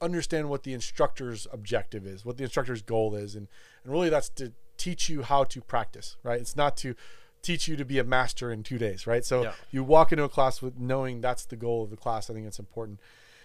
understand 0.00 0.48
what 0.48 0.62
the 0.62 0.72
instructor's 0.72 1.46
objective 1.52 2.06
is, 2.06 2.24
what 2.24 2.36
the 2.38 2.44
instructor's 2.44 2.80
goal 2.82 3.14
is, 3.14 3.34
and 3.34 3.48
and 3.82 3.92
really 3.92 4.08
that's 4.08 4.28
to 4.30 4.52
teach 4.76 5.08
you 5.08 5.22
how 5.22 5.42
to 5.44 5.60
practice, 5.60 6.16
right? 6.22 6.40
It's 6.40 6.54
not 6.56 6.76
to 6.78 6.94
teach 7.42 7.68
you 7.68 7.76
to 7.76 7.84
be 7.84 7.98
a 7.98 8.04
master 8.04 8.50
in 8.52 8.62
two 8.62 8.78
days, 8.78 9.06
right? 9.06 9.24
So 9.24 9.42
Yeah. 9.44 9.52
you 9.70 9.84
walk 9.84 10.12
into 10.12 10.24
a 10.24 10.28
class 10.28 10.60
with 10.60 10.76
knowing 10.78 11.20
that's 11.20 11.44
the 11.46 11.56
goal 11.56 11.84
of 11.84 11.90
the 11.90 11.96
class. 11.96 12.28
I 12.30 12.34
think 12.34 12.46
it's 12.46 12.58
important. 12.58 13.00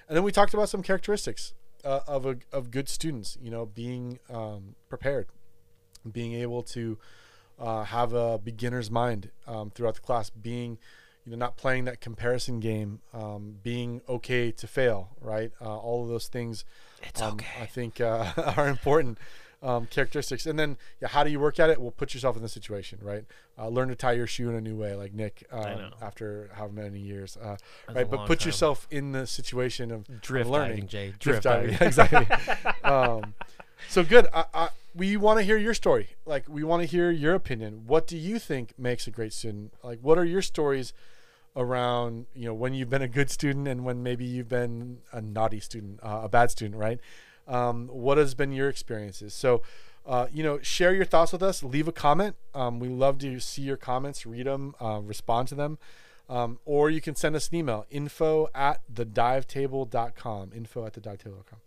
And 0.07 0.15
then 0.17 0.23
we 0.23 0.31
talked 0.31 0.53
about 0.53 0.69
some 0.69 0.83
characteristics 0.83 1.53
uh, 1.83 2.01
of 2.07 2.25
a, 2.25 2.37
of 2.51 2.71
good 2.71 2.89
students. 2.89 3.37
You 3.41 3.51
know, 3.51 3.65
being 3.65 4.19
um, 4.29 4.75
prepared, 4.89 5.27
being 6.09 6.33
able 6.33 6.63
to 6.63 6.97
uh, 7.59 7.83
have 7.83 8.13
a 8.13 8.37
beginner's 8.37 8.89
mind 8.91 9.29
um, 9.47 9.69
throughout 9.71 9.95
the 9.95 10.01
class, 10.01 10.29
being 10.29 10.77
you 11.25 11.31
know 11.31 11.37
not 11.37 11.55
playing 11.55 11.85
that 11.85 12.01
comparison 12.01 12.59
game, 12.59 12.99
um, 13.13 13.57
being 13.63 14.01
okay 14.09 14.51
to 14.51 14.67
fail, 14.67 15.09
right? 15.21 15.51
Uh, 15.61 15.77
all 15.77 16.03
of 16.03 16.09
those 16.09 16.27
things, 16.27 16.65
It's 17.03 17.21
um, 17.21 17.33
okay. 17.35 17.61
I 17.61 17.65
think 17.65 18.01
uh, 18.01 18.33
are 18.57 18.67
important 18.67 19.17
um, 19.64 19.88
characteristics. 19.88 20.45
And 20.45 20.59
then, 20.59 20.78
yeah, 21.01 21.07
how 21.07 21.24
do 21.24 21.32
you 21.32 21.39
work 21.39 21.59
at 21.59 21.72
it? 21.72 21.82
Well, 21.82 21.91
put 21.91 22.14
yourself 22.14 22.36
in 22.36 22.43
the 22.43 22.49
situation, 22.49 22.99
right? 23.01 23.26
Uh, 23.57 23.70
learn 23.70 23.88
to 23.89 23.95
tie 23.95 24.11
your 24.11 24.28
shoe 24.28 24.49
in 24.49 24.55
a 24.55 24.61
new 24.61 24.76
way, 24.76 24.95
like 24.95 25.14
Nick, 25.14 25.45
um, 25.51 25.91
after 26.01 26.49
how 26.53 26.68
many 26.68 26.99
years, 26.99 27.38
uh, 27.38 27.57
right? 27.93 28.09
But 28.09 28.26
put 28.26 28.39
time. 28.39 28.47
yourself 28.47 28.88
in 28.91 29.11
the 29.11 29.26
situation 29.26 29.91
of 29.91 30.03
of 30.09 30.22
Drift 30.22 30.49
learning. 30.49 30.70
diving, 30.70 30.88
Jay. 30.88 31.14
Drift 31.20 31.22
Drift, 31.22 31.43
diving, 31.43 31.72
diving. 31.72 31.88
exactly. 31.88 32.72
um, 32.84 33.34
so 33.89 34.03
good. 34.03 34.28
I, 34.34 34.45
I, 34.53 34.70
we 34.95 35.18
want 35.18 35.39
to 35.39 35.43
hear 35.43 35.57
your 35.57 35.74
story. 35.74 36.09
Like, 36.26 36.47
we 36.47 36.64
want 36.64 36.82
to 36.82 36.88
hear 36.88 37.11
your 37.11 37.36
opinion. 37.36 37.84
What 37.88 38.07
do 38.07 38.18
you 38.18 38.39
think 38.39 38.78
makes 38.78 39.07
a 39.07 39.11
great 39.11 39.34
student? 39.34 39.74
Like, 39.84 39.99
what 40.01 40.18
are 40.18 40.26
your 40.26 40.41
stories 40.41 40.93
around, 41.55 42.26
you 42.34 42.45
know, 42.45 42.53
when 42.53 42.74
you've 42.74 42.89
been 42.89 43.01
a 43.01 43.07
good 43.07 43.30
student 43.30 43.68
and 43.68 43.86
when 43.86 44.01
maybe 44.01 44.26
you've 44.26 44.49
been 44.49 44.99
a 45.11 45.22
naughty 45.22 45.59
student, 45.59 45.99
uh, 46.01 46.22
a 46.24 46.30
bad 46.30 46.49
student, 46.51 46.80
right? 46.80 46.99
Um, 47.47 47.87
what 47.87 48.17
has 48.17 48.33
been 48.33 48.51
your 48.51 48.69
experiences? 48.69 49.33
So, 49.33 49.61
uh, 50.05 50.27
you 50.31 50.43
know, 50.43 50.59
share 50.61 50.93
your 50.93 51.05
thoughts 51.05 51.31
with 51.31 51.43
us. 51.43 51.63
Leave 51.63 51.87
a 51.87 51.91
comment. 51.91 52.35
Um, 52.53 52.79
we 52.79 52.89
love 52.89 53.17
to 53.19 53.39
see 53.39 53.61
your 53.61 53.77
comments, 53.77 54.25
read 54.25 54.45
them, 54.45 54.75
uh, 54.81 54.99
respond 55.03 55.47
to 55.49 55.55
them. 55.55 55.77
Um, 56.29 56.59
or 56.65 56.89
you 56.89 57.01
can 57.01 57.15
send 57.15 57.35
us 57.35 57.49
an 57.49 57.55
email 57.55 57.85
info 57.89 58.47
at 58.55 58.81
thedivetable.com. 58.91 60.51
Info 60.55 60.85
at 60.85 60.93
thedivetable.com. 60.93 61.59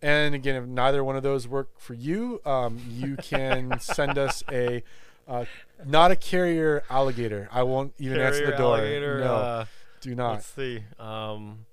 And 0.00 0.34
again, 0.34 0.54
if 0.54 0.64
neither 0.64 1.02
one 1.02 1.16
of 1.16 1.22
those 1.22 1.48
work 1.48 1.70
for 1.78 1.94
you, 1.94 2.40
um, 2.44 2.80
you 2.88 3.16
can 3.16 3.78
send 3.80 4.16
us 4.16 4.44
a 4.50 4.82
uh, 5.26 5.44
not 5.84 6.10
a 6.10 6.16
carrier 6.16 6.82
alligator. 6.88 7.48
I 7.52 7.62
won't 7.62 7.92
even 7.98 8.20
answer 8.20 8.46
the 8.46 8.56
door. 8.56 8.78
alligator, 8.78 9.20
no, 9.20 9.34
uh, 9.34 9.64
do 10.00 10.14
not. 10.14 10.32
Let's 10.34 10.46
see. 10.46 10.82
Um, 10.98 11.66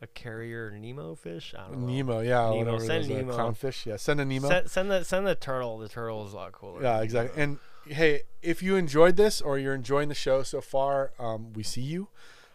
a 0.00 0.06
carrier 0.06 0.70
Nemo 0.70 1.14
fish. 1.14 1.54
I 1.58 1.68
don't 1.68 1.80
know. 1.80 1.86
Nemo, 1.86 2.20
yeah, 2.20 2.50
Nemo, 2.50 2.58
whatever 2.58 2.80
send 2.80 3.04
it 3.04 3.10
is, 3.10 3.16
Nemo. 3.16 3.36
clownfish. 3.36 3.86
Yeah, 3.86 3.96
send 3.96 4.20
a 4.20 4.24
Nemo. 4.24 4.48
Send, 4.48 4.70
send 4.70 4.90
the 4.90 5.04
send 5.04 5.26
the 5.26 5.34
turtle. 5.34 5.78
The 5.78 5.88
turtle 5.88 6.26
is 6.26 6.32
a 6.32 6.36
lot 6.36 6.52
cooler. 6.52 6.82
Yeah, 6.82 7.00
exactly. 7.00 7.42
And 7.42 7.58
hey, 7.86 8.22
if 8.42 8.62
you 8.62 8.76
enjoyed 8.76 9.16
this 9.16 9.40
or 9.40 9.58
you're 9.58 9.74
enjoying 9.74 10.08
the 10.08 10.14
show 10.14 10.42
so 10.42 10.60
far, 10.60 11.12
um, 11.18 11.52
we 11.52 11.62
see 11.62 11.82
you. 11.82 12.08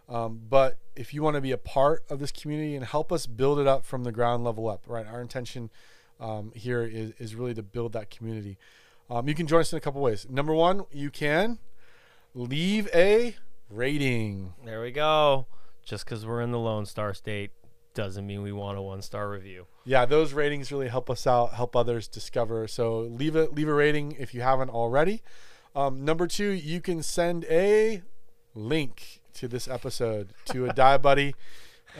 Um, 0.10 0.42
but 0.50 0.78
if 0.96 1.14
you 1.14 1.24
want 1.24 1.36
to 1.36 1.42
be 1.42 1.52
a 1.52 1.58
part 1.58 2.04
of 2.10 2.20
this 2.20 2.32
community 2.32 2.76
and 2.76 2.86
help 2.86 3.12
us 3.12 3.26
build 3.26 3.60
it 3.60 3.68
up 3.68 3.86
from 3.86 4.04
the 4.04 4.12
ground 4.12 4.44
level 4.44 4.68
up, 4.68 4.84
right? 4.88 5.08
Our 5.08 5.22
intention 5.22 5.70
um, 6.20 6.52
here 6.56 6.84
is, 6.84 7.14
is 7.20 7.36
really 7.36 7.54
to 7.54 7.64
build 7.64 7.94
that 7.94 8.10
community. 8.10 8.58
Um, 9.10 9.28
you 9.28 9.36
can 9.36 9.48
join 9.48 9.62
us 9.62 9.72
in 9.72 9.78
a 9.78 9.82
couple 9.82 10.02
ways. 10.02 10.28
Number 10.30 10.54
one, 10.54 10.86
you 10.92 11.10
can 11.10 11.60
leave 12.36 12.90
a 12.94 13.36
rating. 13.70 14.54
There 14.66 14.82
we 14.82 14.92
go. 14.92 15.48
Just 15.86 16.06
because 16.06 16.26
we're 16.26 16.42
in 16.42 16.52
the 16.52 16.60
Lone 16.60 16.86
Star 16.86 17.14
State 17.14 17.52
doesn't 17.94 18.26
mean 18.26 18.42
we 18.42 18.52
want 18.52 18.78
a 18.78 18.82
one 18.82 19.02
star 19.02 19.30
review. 19.30 19.68
Yeah, 19.86 20.06
those 20.06 20.34
ratings 20.34 20.72
really 20.72 20.88
help 20.88 21.10
us 21.10 21.28
out, 21.28 21.54
help 21.54 21.76
others 21.76 22.08
discover. 22.08 22.68
So 22.68 23.00
leave 23.02 23.36
a 23.36 23.46
leave 23.46 23.68
a 23.68 23.74
rating 23.74 24.16
if 24.20 24.34
you 24.34 24.42
haven't 24.42 24.70
already. 24.70 25.22
Um, 25.76 26.06
number 26.06 26.28
two, 26.28 26.50
you 26.50 26.82
can 26.82 27.04
send 27.04 27.46
a 27.46 28.02
link 28.56 29.22
to 29.36 29.48
this 29.48 29.68
episode 29.68 30.34
to 30.46 30.66
a 30.66 30.74
dive 30.74 31.02
buddy 31.02 31.36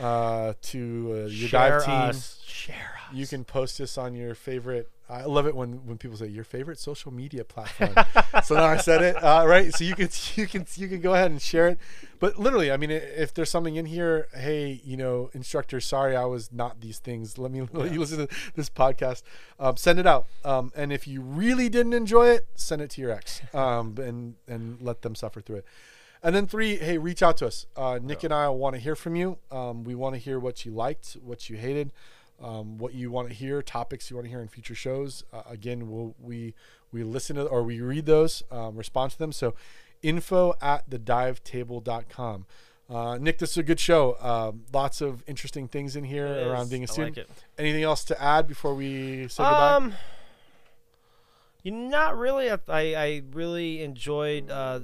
uh, 0.00 0.54
to 0.62 1.08
uh, 1.10 1.14
your 1.28 1.48
Share 1.48 1.78
dive 1.78 1.84
team. 1.84 1.94
us. 1.94 2.40
Share. 2.46 2.93
You 3.14 3.26
can 3.26 3.44
post 3.44 3.78
this 3.78 3.96
on 3.96 4.14
your 4.14 4.34
favorite. 4.34 4.90
I 5.08 5.24
love 5.24 5.46
it 5.46 5.54
when, 5.54 5.86
when 5.86 5.98
people 5.98 6.16
say 6.16 6.26
your 6.26 6.44
favorite 6.44 6.78
social 6.78 7.12
media 7.12 7.44
platform. 7.44 7.94
so 8.44 8.54
now 8.54 8.64
I 8.64 8.78
said 8.78 9.02
it 9.02 9.22
uh, 9.22 9.44
right. 9.46 9.72
So 9.72 9.84
you 9.84 9.94
can 9.94 10.08
you 10.34 10.46
can 10.46 10.66
you 10.74 10.88
can 10.88 11.00
go 11.00 11.14
ahead 11.14 11.30
and 11.30 11.40
share 11.40 11.68
it. 11.68 11.78
But 12.18 12.38
literally, 12.38 12.72
I 12.72 12.76
mean, 12.76 12.90
if 12.90 13.34
there's 13.34 13.50
something 13.50 13.76
in 13.76 13.86
here, 13.86 14.28
hey, 14.34 14.80
you 14.82 14.96
know, 14.96 15.30
instructor, 15.34 15.80
sorry, 15.80 16.16
I 16.16 16.24
was 16.24 16.52
not 16.52 16.80
these 16.80 16.98
things. 16.98 17.38
Let 17.38 17.50
me 17.50 17.60
let 17.72 17.92
you 17.92 18.00
listen 18.00 18.26
to 18.26 18.34
this 18.54 18.70
podcast. 18.70 19.22
Um, 19.60 19.76
send 19.76 19.98
it 19.98 20.06
out. 20.06 20.26
Um, 20.44 20.72
and 20.74 20.92
if 20.92 21.06
you 21.06 21.20
really 21.20 21.68
didn't 21.68 21.92
enjoy 21.92 22.28
it, 22.28 22.48
send 22.54 22.82
it 22.82 22.90
to 22.90 23.00
your 23.00 23.10
ex. 23.10 23.42
Um, 23.52 23.94
and 23.98 24.34
and 24.48 24.80
let 24.80 25.02
them 25.02 25.14
suffer 25.14 25.40
through 25.40 25.56
it. 25.56 25.66
And 26.24 26.34
then 26.34 26.46
three, 26.46 26.76
hey, 26.76 26.96
reach 26.96 27.22
out 27.22 27.36
to 27.36 27.46
us. 27.46 27.66
Uh, 27.76 27.98
Nick 28.02 28.24
and 28.24 28.32
I 28.32 28.48
want 28.48 28.74
to 28.74 28.80
hear 28.80 28.96
from 28.96 29.14
you. 29.14 29.36
Um, 29.50 29.84
we 29.84 29.94
want 29.94 30.14
to 30.14 30.18
hear 30.18 30.38
what 30.38 30.64
you 30.64 30.72
liked, 30.72 31.18
what 31.22 31.50
you 31.50 31.58
hated, 31.58 31.92
um, 32.42 32.78
what 32.78 32.94
you 32.94 33.10
want 33.10 33.28
to 33.28 33.34
hear, 33.34 33.62
topics 33.62 34.10
you 34.10 34.16
want 34.16 34.26
to 34.26 34.30
hear 34.30 34.40
in 34.40 34.48
future 34.48 34.74
shows. 34.74 35.24
Uh, 35.32 35.42
again, 35.48 35.88
we'll, 35.90 36.14
we 36.20 36.54
we 36.92 37.02
listen 37.02 37.36
to 37.36 37.44
or 37.46 37.62
we 37.62 37.80
read 37.80 38.06
those, 38.06 38.42
um, 38.50 38.76
respond 38.76 39.10
to 39.12 39.18
them. 39.18 39.32
So, 39.32 39.54
info 40.02 40.54
at 40.60 40.88
thedivetable.com. 40.90 42.46
Uh, 42.90 43.16
Nick, 43.18 43.38
this 43.38 43.52
is 43.52 43.56
a 43.56 43.62
good 43.62 43.80
show. 43.80 44.16
Um, 44.20 44.64
lots 44.72 45.00
of 45.00 45.24
interesting 45.26 45.68
things 45.68 45.96
in 45.96 46.04
here 46.04 46.26
It 46.26 46.46
around 46.46 46.64
is. 46.64 46.68
being 46.70 46.84
a 46.84 46.86
student. 46.86 47.16
like 47.16 47.26
it. 47.26 47.30
Anything 47.58 47.82
else 47.82 48.04
to 48.04 48.22
add 48.22 48.46
before 48.46 48.74
we 48.74 49.26
say 49.28 49.42
goodbye? 49.42 49.74
Um, 49.74 49.94
you 51.62 51.70
not 51.72 52.18
really. 52.18 52.50
I 52.50 52.58
I 52.68 53.22
really 53.32 53.82
enjoyed 53.82 54.50
uh, 54.50 54.80